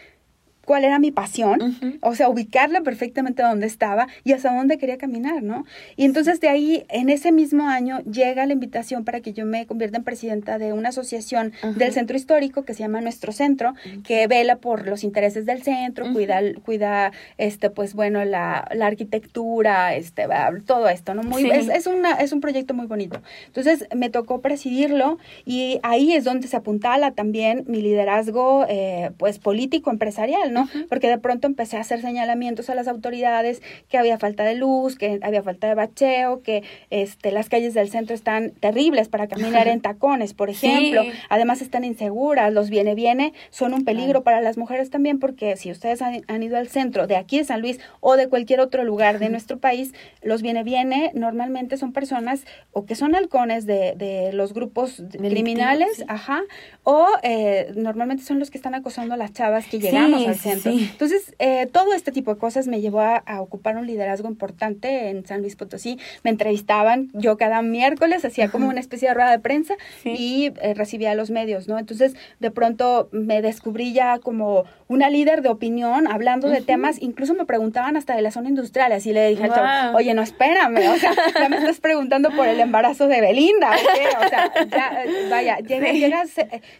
cuál 0.65 0.83
era 0.83 0.99
mi 0.99 1.11
pasión, 1.11 1.77
o 2.01 2.15
sea, 2.15 2.29
ubicarla 2.29 2.81
perfectamente 2.81 3.43
donde 3.43 3.67
estaba 3.67 4.07
y 4.23 4.33
hasta 4.33 4.53
dónde 4.53 4.77
quería 4.77 4.97
caminar, 4.97 5.43
¿no? 5.43 5.65
Y 5.95 6.05
entonces 6.05 6.39
de 6.39 6.49
ahí, 6.49 6.85
en 6.89 7.09
ese 7.09 7.31
mismo 7.31 7.67
año, 7.67 8.01
llega 8.01 8.45
la 8.45 8.53
invitación 8.53 9.05
para 9.05 9.21
que 9.21 9.33
yo 9.33 9.45
me 9.45 9.65
convierta 9.65 9.97
en 9.97 10.03
presidenta 10.03 10.57
de 10.57 10.73
una 10.73 10.89
asociación 10.89 11.53
del 11.75 11.93
centro 11.93 12.17
histórico 12.17 12.63
que 12.65 12.73
se 12.73 12.79
llama 12.79 13.01
Nuestro 13.01 13.31
Centro, 13.31 13.73
que 14.03 14.27
vela 14.27 14.57
por 14.57 14.87
los 14.87 15.03
intereses 15.03 15.45
del 15.45 15.63
centro, 15.63 16.11
cuida, 16.13 16.39
cuida, 16.63 17.11
este, 17.37 17.69
pues 17.69 17.93
bueno, 17.93 18.25
la, 18.25 18.67
la 18.73 18.87
arquitectura, 18.87 19.95
este, 19.95 20.27
todo 20.65 20.89
esto, 20.89 21.13
¿no? 21.13 21.23
Muy, 21.23 21.49
es, 21.49 21.69
es, 21.69 21.87
una, 21.87 22.13
es 22.15 22.31
un 22.31 22.41
proyecto 22.41 22.73
muy 22.73 22.87
bonito. 22.87 23.21
Entonces 23.47 23.87
me 23.95 24.09
tocó 24.09 24.41
presidirlo 24.41 25.19
y 25.45 25.79
ahí 25.83 26.13
es 26.13 26.23
donde 26.23 26.47
se 26.47 26.57
apuntala 26.57 27.11
también 27.11 27.63
mi 27.67 27.81
liderazgo, 27.81 28.65
eh, 28.67 29.11
pues 29.17 29.39
político, 29.39 29.91
empresarial, 29.91 30.53
porque 30.89 31.07
de 31.07 31.17
pronto 31.17 31.47
empecé 31.47 31.77
a 31.77 31.81
hacer 31.81 32.01
señalamientos 32.01 32.69
a 32.69 32.75
las 32.75 32.87
autoridades 32.87 33.61
que 33.89 33.97
había 33.97 34.17
falta 34.17 34.43
de 34.43 34.55
luz, 34.55 34.97
que 34.97 35.19
había 35.21 35.43
falta 35.43 35.67
de 35.67 35.75
bacheo, 35.75 36.41
que 36.41 36.63
este, 36.89 37.31
las 37.31 37.49
calles 37.49 37.73
del 37.73 37.89
centro 37.89 38.15
están 38.15 38.51
terribles 38.51 39.09
para 39.09 39.27
caminar 39.27 39.67
en 39.67 39.81
tacones, 39.81 40.33
por 40.33 40.49
ejemplo. 40.49 41.03
Además 41.29 41.61
están 41.61 41.83
inseguras, 41.83 42.53
los 42.53 42.69
viene 42.69 42.95
viene 42.95 43.33
son 43.49 43.73
un 43.73 43.85
peligro 43.85 44.23
para 44.23 44.41
las 44.41 44.57
mujeres 44.57 44.89
también 44.89 45.19
porque 45.19 45.55
si 45.57 45.71
ustedes 45.71 46.01
han, 46.01 46.43
ido 46.43 46.57
al 46.57 46.67
centro 46.67 47.07
de 47.07 47.15
aquí 47.15 47.39
de 47.39 47.45
San 47.45 47.61
Luis 47.61 47.79
o 48.01 48.15
de 48.15 48.27
cualquier 48.27 48.59
otro 48.59 48.83
lugar 48.83 49.19
de 49.19 49.29
nuestro 49.29 49.57
país, 49.57 49.93
los 50.21 50.41
viene 50.41 50.63
viene 50.63 51.11
normalmente 51.13 51.77
son 51.77 51.91
personas 51.93 52.45
o 52.71 52.85
que 52.85 52.95
son 52.95 53.15
halcones 53.15 53.65
de, 53.65 53.95
de 53.95 54.31
los 54.33 54.53
grupos 54.53 55.01
criminales, 55.11 56.03
ajá, 56.07 56.43
o 56.83 57.07
eh, 57.23 57.71
normalmente 57.75 58.23
son 58.23 58.39
los 58.39 58.51
que 58.51 58.57
están 58.57 58.75
acosando 58.75 59.13
a 59.13 59.17
las 59.17 59.33
chavas 59.33 59.65
que 59.67 59.79
llegamos 59.79 60.27
al 60.27 60.35
entonces, 60.51 61.35
eh, 61.39 61.67
todo 61.71 61.93
este 61.93 62.11
tipo 62.11 62.33
de 62.33 62.39
cosas 62.39 62.67
me 62.67 62.81
llevó 62.81 63.01
a, 63.01 63.23
ocupar 63.39 63.77
un 63.77 63.87
liderazgo 63.87 64.27
importante 64.27 65.09
en 65.09 65.25
San 65.25 65.41
Luis 65.41 65.55
Potosí. 65.55 65.99
Me 66.23 66.29
entrevistaban, 66.29 67.09
yo 67.13 67.37
cada 67.37 67.61
miércoles 67.61 68.23
hacía 68.25 68.49
como 68.49 68.69
una 68.69 68.79
especie 68.79 69.09
de 69.09 69.13
rueda 69.13 69.31
de 69.31 69.39
prensa 69.39 69.75
y 70.03 70.53
eh, 70.61 70.73
recibía 70.73 71.11
a 71.11 71.15
los 71.15 71.29
medios, 71.29 71.67
¿no? 71.67 71.77
Entonces, 71.77 72.15
de 72.39 72.51
pronto 72.51 73.09
me 73.11 73.41
descubrí 73.41 73.93
ya 73.93 74.19
como 74.19 74.65
una 74.87 75.09
líder 75.09 75.41
de 75.41 75.49
opinión 75.49 76.07
hablando 76.07 76.47
de 76.49 76.61
temas, 76.61 77.01
incluso 77.01 77.33
me 77.33 77.45
preguntaban 77.45 77.97
hasta 77.97 78.15
de 78.15 78.21
la 78.21 78.31
zona 78.31 78.49
industrial, 78.49 78.91
así 78.91 79.13
le 79.13 79.29
dije 79.29 79.45
al 79.45 79.95
oye, 79.95 80.13
no, 80.13 80.21
espérame, 80.21 80.77
o 80.89 80.97
sea, 80.97 81.11
ya 81.33 81.49
me 81.49 81.57
estás 81.57 81.79
preguntando 81.79 82.29
por 82.31 82.47
el 82.47 82.59
embarazo 82.59 83.07
de 83.07 83.19
Belinda, 83.21 83.71
¿o, 83.71 84.29
sea, 84.29 84.51
ya, 84.69 85.03
eh, 85.03 85.27
vaya, 85.29 85.57
llegas, 85.57 86.29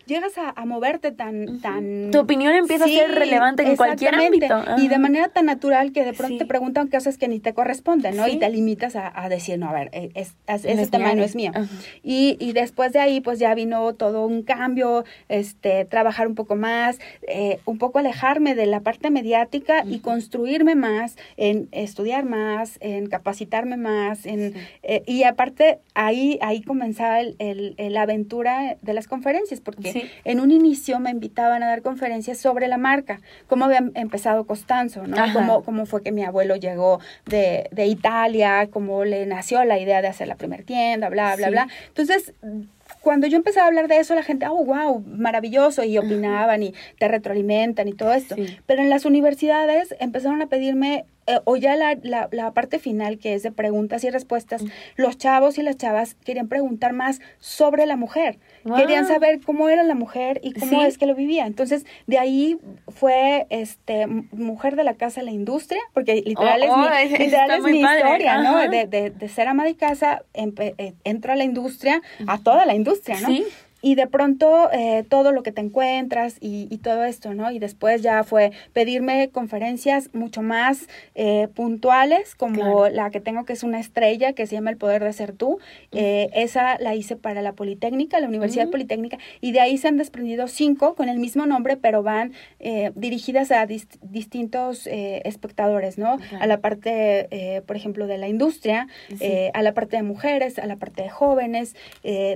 llegas, 0.05 0.33
a, 0.37 0.65
moverte 0.65 1.11
tan, 1.11 1.61
tan... 1.61 2.11
Tu 2.11 2.19
opinión 2.19 2.53
empieza 2.53 2.85
a 2.85 2.87
ser 2.87 3.11
relevante 3.11 3.54
en 3.63 3.75
cualquier 3.75 4.15
ámbito. 4.15 4.63
Y 4.77 4.87
de 4.87 4.97
manera 4.97 5.29
tan 5.29 5.45
natural 5.45 5.91
que 5.91 6.03
de 6.03 6.13
pronto 6.13 6.37
te 6.37 6.45
preguntan 6.45 6.87
cosas 6.87 7.17
que 7.17 7.27
ni 7.27 7.39
te 7.39 7.53
corresponden, 7.53 8.15
¿no? 8.15 8.27
Y 8.27 8.37
te 8.37 8.49
limitas 8.49 8.95
a, 8.95 9.29
decir, 9.29 9.57
no, 9.57 9.69
a 9.69 9.73
ver, 9.73 9.89
e, 9.91 10.11
es, 10.15 10.35
ese 10.47 10.87
tema 10.87 11.13
no 11.13 11.23
es 11.23 11.35
mío. 11.35 11.51
Y, 12.03 12.37
y, 12.39 12.53
después 12.53 12.93
de 12.93 12.99
ahí, 12.99 13.21
pues 13.21 13.39
ya 13.39 13.53
vino 13.55 13.93
todo 13.93 14.25
un 14.25 14.43
cambio, 14.43 15.05
este, 15.29 15.85
trabajar 15.85 16.27
un 16.27 16.35
poco 16.35 16.55
más, 16.55 16.99
eh, 17.27 17.59
un 17.65 17.77
poco 17.77 17.99
alejarme 17.99 18.55
de 18.55 18.65
la 18.65 18.81
parte 18.81 19.09
mediática 19.09 19.83
y 19.85 19.99
construirme 19.99 20.75
más, 20.75 21.17
en 21.37 21.67
estudiar 21.71 22.25
más, 22.25 22.77
en 22.81 23.07
capacitarme 23.07 23.77
más, 23.77 24.25
en, 24.25 24.53
eh, 24.83 25.03
y 25.05 25.23
aparte 25.23 25.79
ahí, 25.93 26.39
ahí 26.41 26.61
comenzaba 26.61 27.19
el, 27.21 27.75
la 27.77 28.01
aventura 28.03 28.77
de 28.81 28.93
las 28.93 29.07
conferencias, 29.07 29.61
porque 29.61 30.09
en 30.23 30.39
un 30.39 30.51
inicio 30.51 30.99
me 30.99 31.11
invitaban 31.11 31.63
a 31.63 31.67
dar 31.67 31.81
conferencias 31.81 32.37
sobre 32.37 32.67
la 32.67 32.77
marca, 32.77 33.19
cómo 33.47 33.65
había 33.65 33.83
empezado 33.95 34.45
Costanzo, 34.45 35.05
¿no? 35.07 35.17
Cómo, 35.33 35.63
cómo, 35.63 35.85
fue 35.85 36.01
que 36.03 36.11
mi 36.11 36.23
abuelo 36.23 36.55
llegó 36.55 36.99
de, 37.25 37.67
de, 37.71 37.85
Italia, 37.87 38.67
cómo 38.71 39.05
le 39.05 39.25
nació 39.25 39.63
la 39.63 39.79
idea 39.79 40.01
de 40.01 40.07
hacer 40.07 40.27
la 40.27 40.35
primera 40.35 40.63
tienda, 40.63 41.09
bla, 41.09 41.35
bla, 41.35 41.49
bla. 41.49 41.67
Entonces, 41.87 42.33
cuando 43.01 43.27
yo 43.27 43.37
empecé 43.37 43.59
a 43.59 43.67
hablar 43.67 43.87
de 43.87 43.99
eso, 43.99 44.15
la 44.15 44.23
gente, 44.23 44.47
oh, 44.47 44.63
wow, 44.63 44.99
maravilloso, 45.05 45.83
y 45.83 45.97
opinaban 45.97 46.63
y 46.63 46.73
te 46.97 47.07
retroalimentan 47.07 47.87
y 47.87 47.93
todo 47.93 48.13
esto. 48.13 48.35
Pero 48.65 48.81
en 48.81 48.89
las 48.89 49.05
universidades 49.05 49.95
empezaron 49.99 50.41
a 50.41 50.47
pedirme 50.47 51.05
eh, 51.27 51.39
o 51.45 51.55
ya 51.55 51.75
la, 51.75 51.97
la, 52.03 52.29
la, 52.31 52.53
parte 52.53 52.77
final 52.77 53.17
que 53.17 53.33
es 53.33 53.41
de 53.41 53.51
preguntas 53.51 54.03
y 54.03 54.11
respuestas, 54.11 54.63
los 54.95 55.17
chavos 55.17 55.57
y 55.57 55.63
las 55.63 55.75
chavas 55.75 56.15
querían 56.23 56.47
preguntar 56.47 56.93
más 56.93 57.19
sobre 57.39 57.87
la 57.87 57.95
mujer. 57.95 58.37
Querían 58.75 59.07
saber 59.07 59.41
cómo 59.41 59.69
era 59.69 59.83
la 59.83 59.95
mujer 59.95 60.39
y 60.43 60.53
cómo 60.53 60.83
es 60.83 60.97
que 60.97 61.05
lo 61.05 61.15
vivía. 61.15 61.45
Entonces, 61.45 61.85
de 62.07 62.17
ahí 62.17 62.57
fue 62.87 63.45
este 63.49 64.07
mujer 64.07 64.75
de 64.75 64.83
la 64.83 64.95
casa 64.95 65.21
a 65.21 65.23
la 65.23 65.31
industria, 65.31 65.81
porque 65.93 66.15
literal 66.15 66.63
es 66.63 66.69
mi, 66.69 67.17
literal 67.25 67.51
es 67.51 67.63
mi 67.63 67.81
historia, 67.81 68.41
¿no? 68.41 68.59
De, 68.69 68.87
de, 68.87 69.09
de, 69.11 69.29
ser 69.29 69.47
ama 69.47 69.63
de 69.65 69.75
casa, 69.75 70.23
eh, 70.33 70.93
entro 71.03 71.33
a 71.33 71.35
la 71.35 71.43
industria, 71.43 72.01
a 72.27 72.37
toda 72.39 72.65
la 72.65 72.75
industria, 72.75 73.19
¿no? 73.21 73.29
Y 73.85 73.93
de 73.93 74.07
pronto 74.07 74.71
eh, 74.73 75.05
todo 75.07 75.31
lo 75.31 75.43
que 75.43 75.51
te 75.51 75.61
encuentras 75.61 76.37
y, 76.41 76.67
y, 76.71 76.79
todo 76.79 77.03
esto, 77.03 77.35
¿no? 77.35 77.51
Y 77.51 77.59
después 77.59 78.01
ya 78.01 78.23
fue 78.23 78.51
pedirme 78.73 79.29
conferencias 79.29 80.09
mucho 80.11 80.41
más 80.41 80.87
eh, 81.13 81.49
puntuales, 81.53 82.33
como 82.33 82.87
la 82.87 83.11
que 83.11 83.19
tengo 83.19 83.45
que 83.45 83.53
es 83.53 83.61
una 83.61 83.79
estrella, 83.79 84.33
que 84.33 84.47
se 84.47 84.55
llama 84.55 84.71
El 84.71 84.77
Poder 84.77 85.03
de 85.03 85.13
Ser 85.13 85.33
Tú. 85.33 85.59
Eh, 85.91 86.31
esa 86.33 86.79
la 86.79 86.95
hice 86.95 87.15
para 87.15 87.43
la 87.43 87.53
Politécnica, 87.53 88.19
la 88.19 88.27
Universidad 88.27 88.71
Politécnica, 88.71 89.19
y 89.39 89.51
de 89.51 89.59
ahí 89.59 89.77
se 89.77 89.87
han 89.87 89.97
desprendido 89.97 90.47
cinco 90.47 90.95
con 90.95 91.07
el 91.07 91.19
mismo 91.19 91.45
nombre, 91.45 91.77
pero 91.77 92.01
van 92.01 92.33
dirigidas 92.95 93.51
a 93.51 93.67
distintos 93.67 94.87
espectadores, 94.87 95.99
¿no? 95.99 96.17
A 96.39 96.47
la 96.47 96.59
parte, 96.59 97.61
por 97.67 97.75
ejemplo, 97.75 98.07
de 98.07 98.17
la 98.17 98.27
industria, 98.27 98.87
a 99.53 99.61
la 99.61 99.73
parte 99.75 99.97
de 99.97 100.01
mujeres, 100.01 100.57
a 100.57 100.65
la 100.65 100.77
parte 100.77 101.03
de 101.03 101.09
jóvenes, 101.09 101.75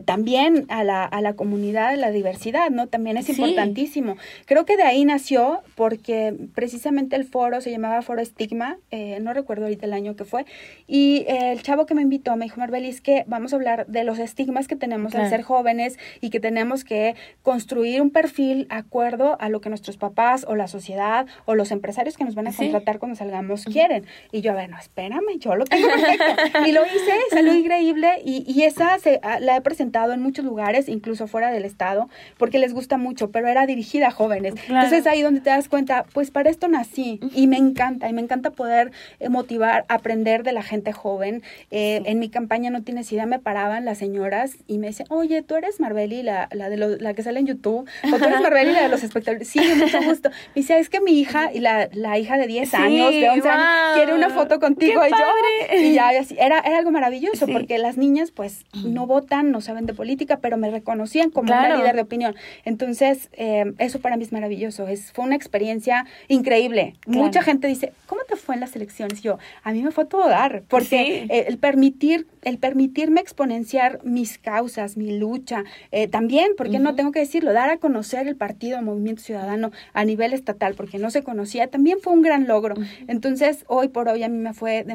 también 0.06 0.68
a 0.70 0.84
la, 0.84 1.06
a 1.06 1.22
la 1.22 1.39
comunidad, 1.40 1.96
la 1.96 2.12
diversidad, 2.12 2.70
¿no? 2.70 2.88
También 2.88 3.16
es 3.16 3.30
importantísimo. 3.30 4.18
Creo 4.46 4.66
que 4.66 4.76
de 4.76 4.84
ahí 4.84 5.06
nació 5.06 5.62
porque 5.76 6.36
precisamente 6.54 7.16
el 7.16 7.24
foro 7.24 7.62
se 7.62 7.72
llamaba 7.72 8.02
Foro 8.02 8.20
Estigma, 8.20 8.78
eh, 8.92 9.20
no 9.22 9.32
recuerdo 9.32 9.64
ahorita 9.64 9.86
el 9.86 9.94
año 9.94 10.18
que 10.18 10.26
fue, 10.26 10.46
y 10.86 11.24
el 11.30 11.62
chavo 11.62 11.86
que 11.86 11.96
me 11.96 12.02
invitó 12.02 12.36
me 12.36 12.44
dijo, 12.44 12.60
Marbeli, 12.60 12.90
es 12.90 13.00
que 13.00 13.24
vamos 13.26 13.54
a 13.54 13.56
hablar 13.56 13.88
de 13.88 14.04
los 14.04 14.20
estigmas 14.20 14.68
que 14.68 14.76
tenemos 14.76 15.16
al 15.16 15.30
ser 15.30 15.42
jóvenes 15.42 15.98
y 16.20 16.30
que 16.30 16.42
tenemos 16.42 16.84
que 16.84 17.16
construir 17.42 18.02
un 18.02 18.10
perfil 18.10 18.68
acuerdo 18.70 19.38
a 19.40 19.48
lo 19.48 19.62
que 19.62 19.70
nuestros 19.70 19.96
papás 19.96 20.46
o 20.46 20.58
la 20.58 20.68
sociedad 20.68 21.26
o 21.46 21.56
los 21.56 21.72
empresarios 21.72 22.18
que 22.18 22.26
nos 22.26 22.36
van 22.36 22.48
a 22.48 22.54
contratar 22.54 23.00
cuando 23.00 23.16
salgamos 23.16 23.64
quieren. 23.64 24.06
Y 24.34 24.42
yo, 24.42 24.52
a 24.52 24.56
ver, 24.56 24.70
no, 24.70 24.78
espérame, 24.78 25.40
yo 25.40 25.56
lo 25.56 25.64
tengo 25.64 25.88
perfecto. 25.88 26.68
y 26.68 26.74
lo 26.74 26.86
hice, 26.86 27.14
salió 27.30 27.54
increíble 27.64 28.10
y, 28.26 28.44
y 28.46 28.64
esa 28.64 29.00
se, 29.00 29.22
la 29.40 29.56
he 29.56 29.62
presentado 29.62 30.12
en 30.12 30.22
muchos 30.22 30.44
lugares, 30.44 30.90
incluso 30.90 31.19
fuera 31.28 31.52
del 31.52 31.66
estado, 31.66 32.10
porque 32.38 32.60
les 32.60 32.74
gusta 32.74 32.98
mucho, 32.98 33.32
pero 33.32 33.48
era 33.48 33.66
dirigida 33.66 34.08
a 34.08 34.12
jóvenes. 34.12 34.56
Entonces 34.68 35.08
ahí 35.08 35.22
donde 35.22 35.42
te 35.42 35.50
das 35.50 35.70
cuenta, 35.70 36.06
pues 36.14 36.32
para 36.32 36.50
esto 36.50 36.68
nací 36.68 37.20
y 37.34 37.48
me 37.48 37.58
encanta, 37.58 38.10
y 38.10 38.14
me 38.14 38.22
encanta 38.22 38.52
poder 38.52 38.92
eh, 39.20 39.30
motivar, 39.30 39.86
aprender 39.88 40.44
de 40.44 40.52
la 40.52 40.64
gente 40.64 40.94
joven. 40.94 41.44
Eh, 41.72 42.02
en 42.06 42.20
mi 42.20 42.30
campaña 42.30 42.70
No 42.70 42.84
Tienes 42.84 43.12
Idea 43.12 43.26
me 43.26 43.40
paraban 43.40 43.86
las 43.86 43.98
señoras 43.98 44.58
y 44.68 44.78
me 44.78 44.88
decían, 44.88 45.08
oye, 45.12 45.42
tú 45.42 45.56
eres 45.56 45.80
Marbeli, 45.80 46.24
la, 46.24 46.50
la, 46.52 46.70
de 46.70 46.78
la 46.78 47.14
que 47.14 47.24
sale 47.24 47.40
en 47.40 47.48
YouTube, 47.48 47.88
o 48.04 48.18
tú 48.18 48.24
eres 48.24 48.42
Marbeli, 48.42 48.72
la 48.72 48.84
de 48.84 48.90
los 48.90 49.04
espectadores. 49.04 49.48
Sí, 49.48 49.60
mucho 49.78 50.02
gusto. 50.02 50.30
Me 50.56 50.62
decía, 50.62 50.78
es 50.78 50.90
que 50.90 51.02
mi 51.02 51.20
hija, 51.20 51.52
y 51.54 51.60
la, 51.60 51.90
la 51.94 52.18
hija 52.18 52.38
de 52.38 52.48
10 52.48 52.74
años, 52.74 53.12
de 53.12 53.30
11 53.30 53.50
años, 53.50 53.96
quiere 53.96 54.14
una 54.14 54.30
foto 54.30 54.60
contigo. 54.60 55.02
y 55.06 55.10
yo, 55.10 55.78
y 55.78 55.94
ya, 55.94 56.12
era, 56.12 56.60
era 56.60 56.78
algo 56.78 56.92
maravilloso, 56.92 57.48
porque 57.48 57.78
las 57.78 57.98
niñas, 57.98 58.32
pues, 58.32 58.66
no 58.84 59.08
votan, 59.08 59.52
no 59.52 59.62
saben 59.62 59.86
de 59.86 59.94
política, 59.94 60.40
pero 60.42 60.58
me 60.58 60.70
reconocían 61.10 61.32
como 61.32 61.52
una 61.52 61.78
líder 61.78 61.96
de 61.96 62.02
opinión. 62.02 62.36
Entonces, 62.66 63.30
eh, 63.34 63.74
eso 63.78 64.00
para 64.00 64.18
mí 64.18 64.24
es 64.24 64.32
maravilloso. 64.32 64.88
Es, 64.88 65.12
fue 65.12 65.26
una 65.26 65.36
experiencia 65.36 66.06
increíble. 66.28 66.96
Mucha 67.08 67.42
gente 67.42 67.68
dice, 67.68 67.94
¿cómo 68.06 68.22
te 68.24 68.36
fue 68.36 68.56
en 68.56 68.62
las 68.62 68.76
elecciones? 68.76 69.22
Yo, 69.22 69.40
a 69.64 69.72
mí 69.72 69.82
me 69.82 69.92
fue 69.92 70.06
todo 70.06 70.28
dar, 70.28 70.64
porque 70.68 71.28
el 71.30 71.58
permitir 71.58 72.28
el 72.44 72.58
permitirme 72.58 73.22
exponenciar 73.22 74.00
mis 74.04 74.38
causas, 74.38 74.98
mi 74.98 75.18
lucha, 75.18 75.64
eh, 75.92 76.08
también, 76.08 76.52
porque 76.58 76.80
no 76.80 76.96
tengo 76.96 77.12
que 77.12 77.20
decirlo, 77.20 77.54
dar 77.54 77.70
a 77.70 77.78
conocer 77.78 78.28
el 78.28 78.36
partido 78.36 78.82
Movimiento 78.82 79.22
Ciudadano 79.22 79.72
a 79.94 80.06
nivel 80.06 80.34
estatal, 80.34 80.76
porque 80.76 81.00
no 81.00 81.12
se 81.12 81.24
conocía, 81.24 81.68
también 81.68 82.00
fue 82.02 82.14
un 82.14 82.22
gran 82.22 82.48
logro. 82.48 82.76
Entonces, 83.08 83.66
hoy 83.68 83.90
por 83.90 84.08
hoy 84.08 84.24
a 84.24 84.30
mí 84.30 84.38
me 84.38 84.54
fue 84.54 84.86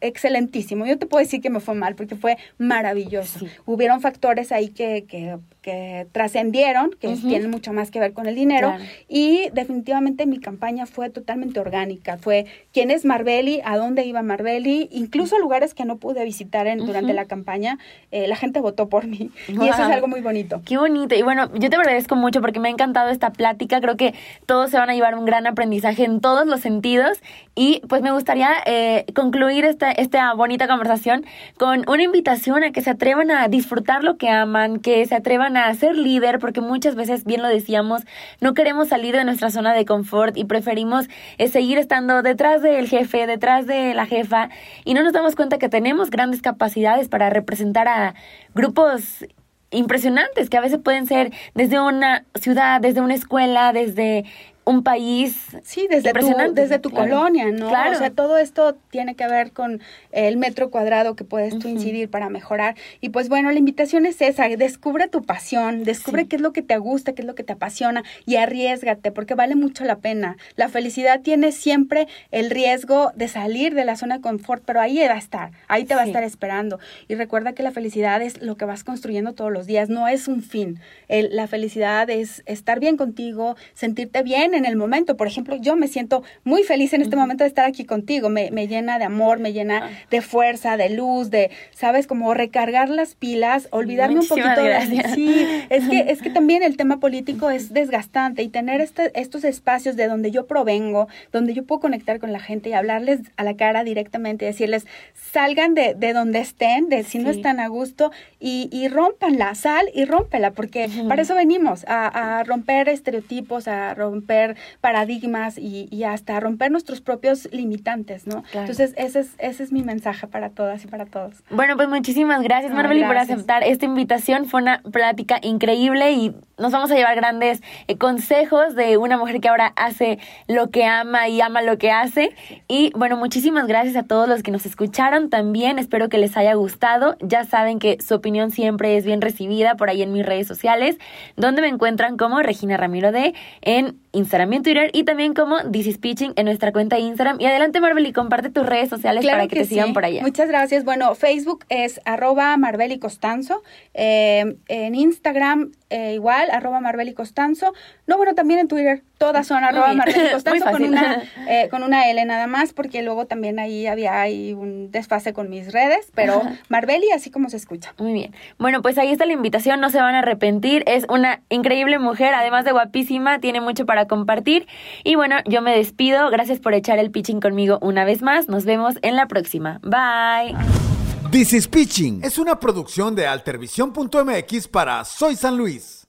excelentísimo. 0.00 0.86
Yo 0.86 0.98
te 0.98 1.06
puedo 1.06 1.22
decir 1.22 1.40
que 1.40 1.50
me 1.50 1.60
fue 1.60 1.74
mal, 1.74 1.94
porque 1.94 2.16
fue 2.16 2.36
maravilloso. 2.58 3.46
Hubieron 3.66 4.00
factores 4.00 4.52
ahí 4.52 4.68
que, 4.68 5.04
que 5.10 5.36
que 5.62 6.06
trascendieron, 6.12 6.90
que 6.98 7.08
tienen 7.16 7.50
mucho 7.50 7.72
más 7.72 7.90
que 7.90 8.00
ver 8.00 8.12
con 8.12 8.26
el 8.26 8.34
dinero. 8.34 8.74
Y 9.08 9.50
definitivamente 9.52 10.24
mi 10.26 10.38
campaña 10.38 10.86
fue 10.86 11.10
totalmente 11.10 11.60
orgánica. 11.60 12.16
Fue 12.16 12.46
quién 12.72 12.90
es 12.90 13.04
Marbelli, 13.04 13.60
a 13.64 13.76
dónde 13.76 14.04
iba 14.04 14.22
Marbelli, 14.22 14.88
incluso 14.90 15.38
lugares 15.38 15.74
que 15.74 15.84
no 15.84 15.96
pude 15.96 16.24
visitar 16.24 16.66
en, 16.66 16.78
durante 16.78 17.12
la 17.12 17.26
campaña, 17.26 17.78
eh, 18.10 18.26
la 18.26 18.36
gente 18.36 18.60
votó 18.60 18.88
por 18.88 19.06
mí. 19.06 19.30
Y 19.48 19.52
eso 19.52 19.68
es 19.68 19.78
algo 19.78 20.08
muy 20.08 20.20
bonito. 20.20 20.62
Qué 20.64 20.78
bonito. 20.78 21.14
Y 21.14 21.22
bueno, 21.22 21.50
yo 21.54 21.68
te 21.68 21.76
agradezco 21.76 22.16
mucho 22.16 22.40
porque 22.40 22.58
me 22.58 22.68
ha 22.68 22.70
encantado 22.70 23.10
esta 23.10 23.30
plática. 23.30 23.80
Creo 23.80 23.96
que 23.96 24.14
todos 24.46 24.70
se 24.70 24.78
van 24.78 24.88
a 24.88 24.94
llevar 24.94 25.14
un 25.16 25.26
gran 25.26 25.46
aprendizaje 25.46 26.04
en 26.04 26.20
todos 26.20 26.46
los 26.46 26.60
sentidos. 26.60 27.20
Y 27.54 27.82
pues 27.88 28.00
me 28.00 28.12
gustaría 28.12 28.50
eh, 28.64 29.04
concluir 29.14 29.66
esta, 29.66 29.90
esta 29.90 30.32
bonita 30.32 30.66
conversación 30.66 31.26
con 31.58 31.84
una 31.88 32.02
invitación 32.02 32.64
a 32.64 32.72
que 32.72 32.80
se 32.80 32.90
atrevan 32.90 33.30
a 33.30 33.48
disfrutar 33.48 34.02
lo 34.02 34.16
que 34.16 34.30
aman, 34.30 34.78
que 34.78 34.99
se 35.06 35.14
atrevan 35.14 35.56
a 35.56 35.74
ser 35.74 35.96
líder, 35.96 36.38
porque 36.38 36.60
muchas 36.60 36.94
veces, 36.94 37.24
bien 37.24 37.42
lo 37.42 37.48
decíamos, 37.48 38.02
no 38.40 38.54
queremos 38.54 38.88
salir 38.88 39.16
de 39.16 39.24
nuestra 39.24 39.50
zona 39.50 39.74
de 39.74 39.84
confort 39.84 40.36
y 40.36 40.44
preferimos 40.44 41.08
eh, 41.38 41.48
seguir 41.48 41.78
estando 41.78 42.22
detrás 42.22 42.62
del 42.62 42.88
jefe, 42.88 43.26
detrás 43.26 43.66
de 43.66 43.94
la 43.94 44.06
jefa, 44.06 44.50
y 44.84 44.94
no 44.94 45.02
nos 45.02 45.12
damos 45.12 45.36
cuenta 45.36 45.58
que 45.58 45.68
tenemos 45.68 46.10
grandes 46.10 46.42
capacidades 46.42 47.08
para 47.08 47.30
representar 47.30 47.88
a 47.88 48.14
grupos 48.54 49.24
impresionantes 49.70 50.50
que 50.50 50.56
a 50.56 50.60
veces 50.60 50.80
pueden 50.82 51.06
ser 51.06 51.32
desde 51.54 51.80
una 51.80 52.24
ciudad, 52.34 52.80
desde 52.80 53.00
una 53.00 53.14
escuela, 53.14 53.72
desde 53.72 54.24
un 54.64 54.82
país 54.82 55.36
sí 55.64 55.86
desde 55.90 56.12
tu, 56.12 56.54
desde 56.54 56.78
tu 56.78 56.90
colonia 56.90 57.50
no 57.50 57.68
claro. 57.68 57.92
o 57.92 57.98
sea 57.98 58.10
todo 58.10 58.38
esto 58.38 58.76
tiene 58.90 59.16
que 59.16 59.26
ver 59.26 59.52
con 59.52 59.80
el 60.12 60.36
metro 60.36 60.70
cuadrado 60.70 61.16
que 61.16 61.24
puedes 61.24 61.58
tú 61.58 61.68
incidir 61.68 62.10
para 62.10 62.28
mejorar. 62.28 62.76
Y 63.00 63.08
pues 63.08 63.28
bueno 63.28 63.50
la 63.50 63.58
invitación 63.58 64.06
es 64.06 64.20
esa 64.20 64.48
descubre 64.48 65.08
tu 65.08 65.22
pasión 65.22 65.84
descubre 65.84 66.26
qué 66.26 66.36
es 66.36 66.42
lo 66.42 66.52
que 66.52 66.62
te 66.62 66.76
gusta 66.78 67.14
qué 67.14 67.22
es 67.22 67.26
lo 67.26 67.34
que 67.34 67.42
te 67.42 67.54
apasiona 67.54 68.04
y 68.26 68.36
arriesgate 68.36 69.10
porque 69.12 69.34
vale 69.34 69.56
mucho 69.56 69.84
la 69.84 69.98
pena. 69.98 70.36
La 70.56 70.68
felicidad 70.68 71.20
tiene 71.20 71.52
siempre 71.52 72.06
el 72.30 72.50
riesgo 72.50 73.12
de 73.14 73.28
salir 73.28 73.74
de 73.74 73.84
la 73.84 73.96
zona 73.96 74.16
de 74.16 74.20
confort 74.22 74.62
pero 74.64 74.80
ahí 74.80 74.98
va 74.98 75.14
a 75.14 75.18
estar 75.18 75.50
ahí 75.68 75.84
te 75.84 75.94
va 75.94 76.02
a 76.02 76.06
estar 76.06 76.22
esperando. 76.22 76.78
Y 77.08 77.14
recuerda 77.14 77.54
que 77.54 77.62
la 77.62 77.70
felicidad 77.70 78.22
es 78.22 78.40
lo 78.42 78.56
que 78.56 78.66
vas 78.66 78.84
construyendo 78.84 79.32
todos 79.32 79.50
los 79.50 79.66
días 79.66 79.88
no 79.88 80.06
es 80.06 80.28
un 80.28 80.42
fin. 80.42 80.80
La 81.08 81.46
felicidad 81.46 82.08
es 82.10 82.42
estar 82.46 82.78
bien 82.78 82.96
contigo 82.96 83.56
sentirte 83.74 84.22
bien 84.22 84.49
en 84.54 84.64
el 84.64 84.76
momento. 84.76 85.16
Por 85.16 85.26
ejemplo, 85.26 85.56
yo 85.56 85.76
me 85.76 85.88
siento 85.88 86.22
muy 86.44 86.62
feliz 86.62 86.92
en 86.92 87.02
este 87.02 87.16
momento 87.16 87.44
de 87.44 87.48
estar 87.48 87.64
aquí 87.64 87.84
contigo. 87.84 88.28
Me, 88.28 88.50
me 88.50 88.68
llena 88.68 88.98
de 88.98 89.04
amor, 89.04 89.38
me 89.38 89.52
llena 89.52 89.84
ah. 89.84 89.90
de 90.10 90.20
fuerza, 90.20 90.76
de 90.76 90.90
luz, 90.90 91.30
de, 91.30 91.50
¿sabes? 91.72 92.06
Como 92.06 92.34
recargar 92.34 92.88
las 92.88 93.14
pilas, 93.14 93.68
olvidarme 93.70 94.20
un 94.20 94.26
poquito 94.28 94.62
de... 94.62 94.80
Sí, 95.14 95.46
es 95.70 95.88
que, 95.88 96.10
es 96.10 96.22
que 96.22 96.30
también 96.30 96.62
el 96.62 96.76
tema 96.76 97.00
político 97.00 97.50
es 97.50 97.72
desgastante 97.72 98.42
y 98.42 98.48
tener 98.48 98.80
este, 98.80 99.10
estos 99.18 99.44
espacios 99.44 99.96
de 99.96 100.08
donde 100.08 100.30
yo 100.30 100.46
provengo, 100.46 101.08
donde 101.32 101.54
yo 101.54 101.64
puedo 101.64 101.80
conectar 101.80 102.18
con 102.18 102.32
la 102.32 102.40
gente 102.40 102.70
y 102.70 102.72
hablarles 102.72 103.20
a 103.36 103.44
la 103.44 103.56
cara 103.56 103.84
directamente, 103.84 104.44
decirles, 104.44 104.86
salgan 105.14 105.74
de, 105.74 105.94
de 105.94 106.12
donde 106.12 106.40
estén, 106.40 106.88
de 106.88 107.04
si 107.04 107.18
no 107.18 107.30
están 107.30 107.60
a 107.60 107.68
gusto 107.68 108.10
y, 108.38 108.68
y 108.72 108.88
rompanla, 108.88 109.54
sal 109.54 109.86
y 109.94 110.04
rómpela, 110.04 110.52
porque 110.52 110.88
para 111.08 111.22
eso 111.22 111.34
venimos, 111.34 111.84
a, 111.86 112.38
a 112.38 112.44
romper 112.44 112.88
estereotipos, 112.88 113.68
a 113.68 113.94
romper 113.94 114.39
paradigmas 114.80 115.58
y, 115.58 115.88
hasta 116.04 116.40
romper 116.40 116.70
nuestros 116.70 117.00
propios 117.00 117.48
limitantes, 117.52 118.26
¿no? 118.26 118.42
Entonces, 118.52 118.94
ese 118.96 119.20
es, 119.20 119.34
ese 119.38 119.62
es 119.62 119.70
mi 119.72 119.82
mensaje 119.82 120.26
para 120.26 120.50
todas 120.50 120.82
y 120.84 120.88
para 120.88 121.04
todos. 121.04 121.34
Bueno, 121.50 121.76
pues 121.76 121.88
muchísimas 121.88 122.42
gracias, 122.42 122.72
Marvel, 122.72 123.04
por 123.06 123.16
aceptar 123.16 123.62
esta 123.62 123.84
invitación. 123.84 124.46
Fue 124.46 124.60
una 124.62 124.82
plática 124.82 125.38
increíble 125.42 126.12
y 126.12 126.34
nos 126.58 126.72
vamos 126.72 126.90
a 126.90 126.94
llevar 126.94 127.16
grandes 127.16 127.62
eh, 127.88 127.96
consejos 127.96 128.74
de 128.74 128.96
una 128.96 129.16
mujer 129.16 129.40
que 129.40 129.48
ahora 129.48 129.72
hace 129.76 130.18
lo 130.46 130.70
que 130.70 130.84
ama 130.84 131.28
y 131.28 131.40
ama 131.40 131.62
lo 131.62 131.78
que 131.78 131.90
hace. 131.90 132.34
Y 132.68 132.92
bueno, 132.94 133.16
muchísimas 133.16 133.66
gracias 133.66 133.96
a 133.96 134.02
todos 134.02 134.28
los 134.28 134.42
que 134.42 134.50
nos 134.50 134.66
escucharon 134.66 135.30
también. 135.30 135.78
Espero 135.78 136.08
que 136.08 136.18
les 136.18 136.36
haya 136.36 136.54
gustado. 136.54 137.16
Ya 137.20 137.44
saben 137.44 137.78
que 137.78 137.98
su 138.00 138.14
opinión 138.14 138.50
siempre 138.50 138.96
es 138.96 139.04
bien 139.04 139.20
recibida 139.20 139.76
por 139.76 139.90
ahí 139.90 140.02
en 140.02 140.12
mis 140.12 140.24
redes 140.24 140.46
sociales, 140.46 140.98
donde 141.36 141.62
me 141.62 141.68
encuentran 141.68 142.16
como 142.16 142.42
Regina 142.42 142.76
Ramiro 142.76 143.12
de 143.12 143.34
en 143.62 143.98
Instagram 144.12 144.29
y 144.32 144.54
en 144.56 144.62
Twitter 144.62 144.90
y 144.92 145.04
también 145.04 145.34
como 145.34 145.58
This 145.70 145.86
is 145.86 145.98
Pitching 145.98 146.32
en 146.36 146.44
nuestra 146.46 146.72
cuenta 146.72 146.96
de 146.96 147.02
Instagram. 147.02 147.40
Y 147.40 147.46
adelante, 147.46 147.80
Marvel, 147.80 148.06
y 148.06 148.12
comparte 148.12 148.50
tus 148.50 148.64
redes 148.66 148.88
sociales 148.88 149.26
para 149.26 149.46
que, 149.48 149.56
te 149.56 149.64
sigan 149.64 149.92
por 149.92 150.04
allá. 150.04 150.22
Muchas 150.22 150.48
gracias. 150.48 150.84
Bueno, 150.84 151.14
Facebook 151.14 151.64
es 151.68 152.00
arroba 152.04 152.56
Marbeli 152.56 152.98
Costanzo. 152.98 153.62
Eh, 153.94 154.56
en 154.68 154.94
Instagram 154.94 155.72
eh, 155.90 156.14
igual, 156.14 156.50
arroba 156.50 156.80
Marbeli 156.80 157.12
Costanzo. 157.14 157.72
No, 158.06 158.16
bueno, 158.16 158.34
también 158.34 158.60
en 158.60 158.68
Twitter, 158.68 159.02
todas 159.18 159.46
son 159.46 159.64
arroba 159.64 159.92
Marbeli 159.92 160.30
Costanzo 160.32 160.70
con 160.70 160.84
una, 160.84 161.22
eh, 161.48 161.68
con 161.68 161.82
una 161.82 162.08
L 162.08 162.24
nada 162.24 162.46
más, 162.46 162.72
porque 162.72 163.02
luego 163.02 163.26
también 163.26 163.58
ahí 163.58 163.86
había 163.86 164.20
ahí 164.20 164.54
un 164.54 164.90
desfase 164.90 165.32
con 165.32 165.50
mis 165.50 165.72
redes, 165.72 166.10
pero 166.14 166.42
Marbeli 166.68 167.10
así 167.12 167.30
como 167.30 167.50
se 167.50 167.56
escucha. 167.56 167.92
Muy 167.98 168.12
bien. 168.12 168.34
Bueno, 168.58 168.82
pues 168.82 168.98
ahí 168.98 169.10
está 169.10 169.26
la 169.26 169.32
invitación, 169.32 169.80
no 169.80 169.90
se 169.90 170.00
van 170.00 170.14
a 170.14 170.20
arrepentir. 170.20 170.84
Es 170.86 171.06
una 171.08 171.42
increíble 171.48 171.98
mujer, 171.98 172.34
además 172.34 172.64
de 172.64 172.72
guapísima, 172.72 173.40
tiene 173.40 173.60
mucho 173.60 173.84
para 173.84 174.06
compartir. 174.06 174.66
Y 175.04 175.16
bueno, 175.16 175.36
yo 175.46 175.60
me 175.62 175.76
despido. 175.76 176.30
Gracias 176.30 176.60
por 176.60 176.74
echar 176.74 176.98
el 176.98 177.10
pitching 177.10 177.40
conmigo 177.40 177.78
una 177.82 178.04
vez 178.04 178.22
más. 178.22 178.48
Nos 178.48 178.64
vemos 178.64 178.96
en 179.02 179.16
la 179.16 179.26
próxima. 179.26 179.80
Bye. 179.82 180.89
This 181.30 181.52
is 181.52 181.68
Pitching 181.68 182.24
es 182.24 182.38
una 182.38 182.58
producción 182.58 183.14
de 183.14 183.24
altervisión.mx 183.24 184.66
para 184.66 185.04
Soy 185.04 185.36
San 185.36 185.56
Luis. 185.56 185.99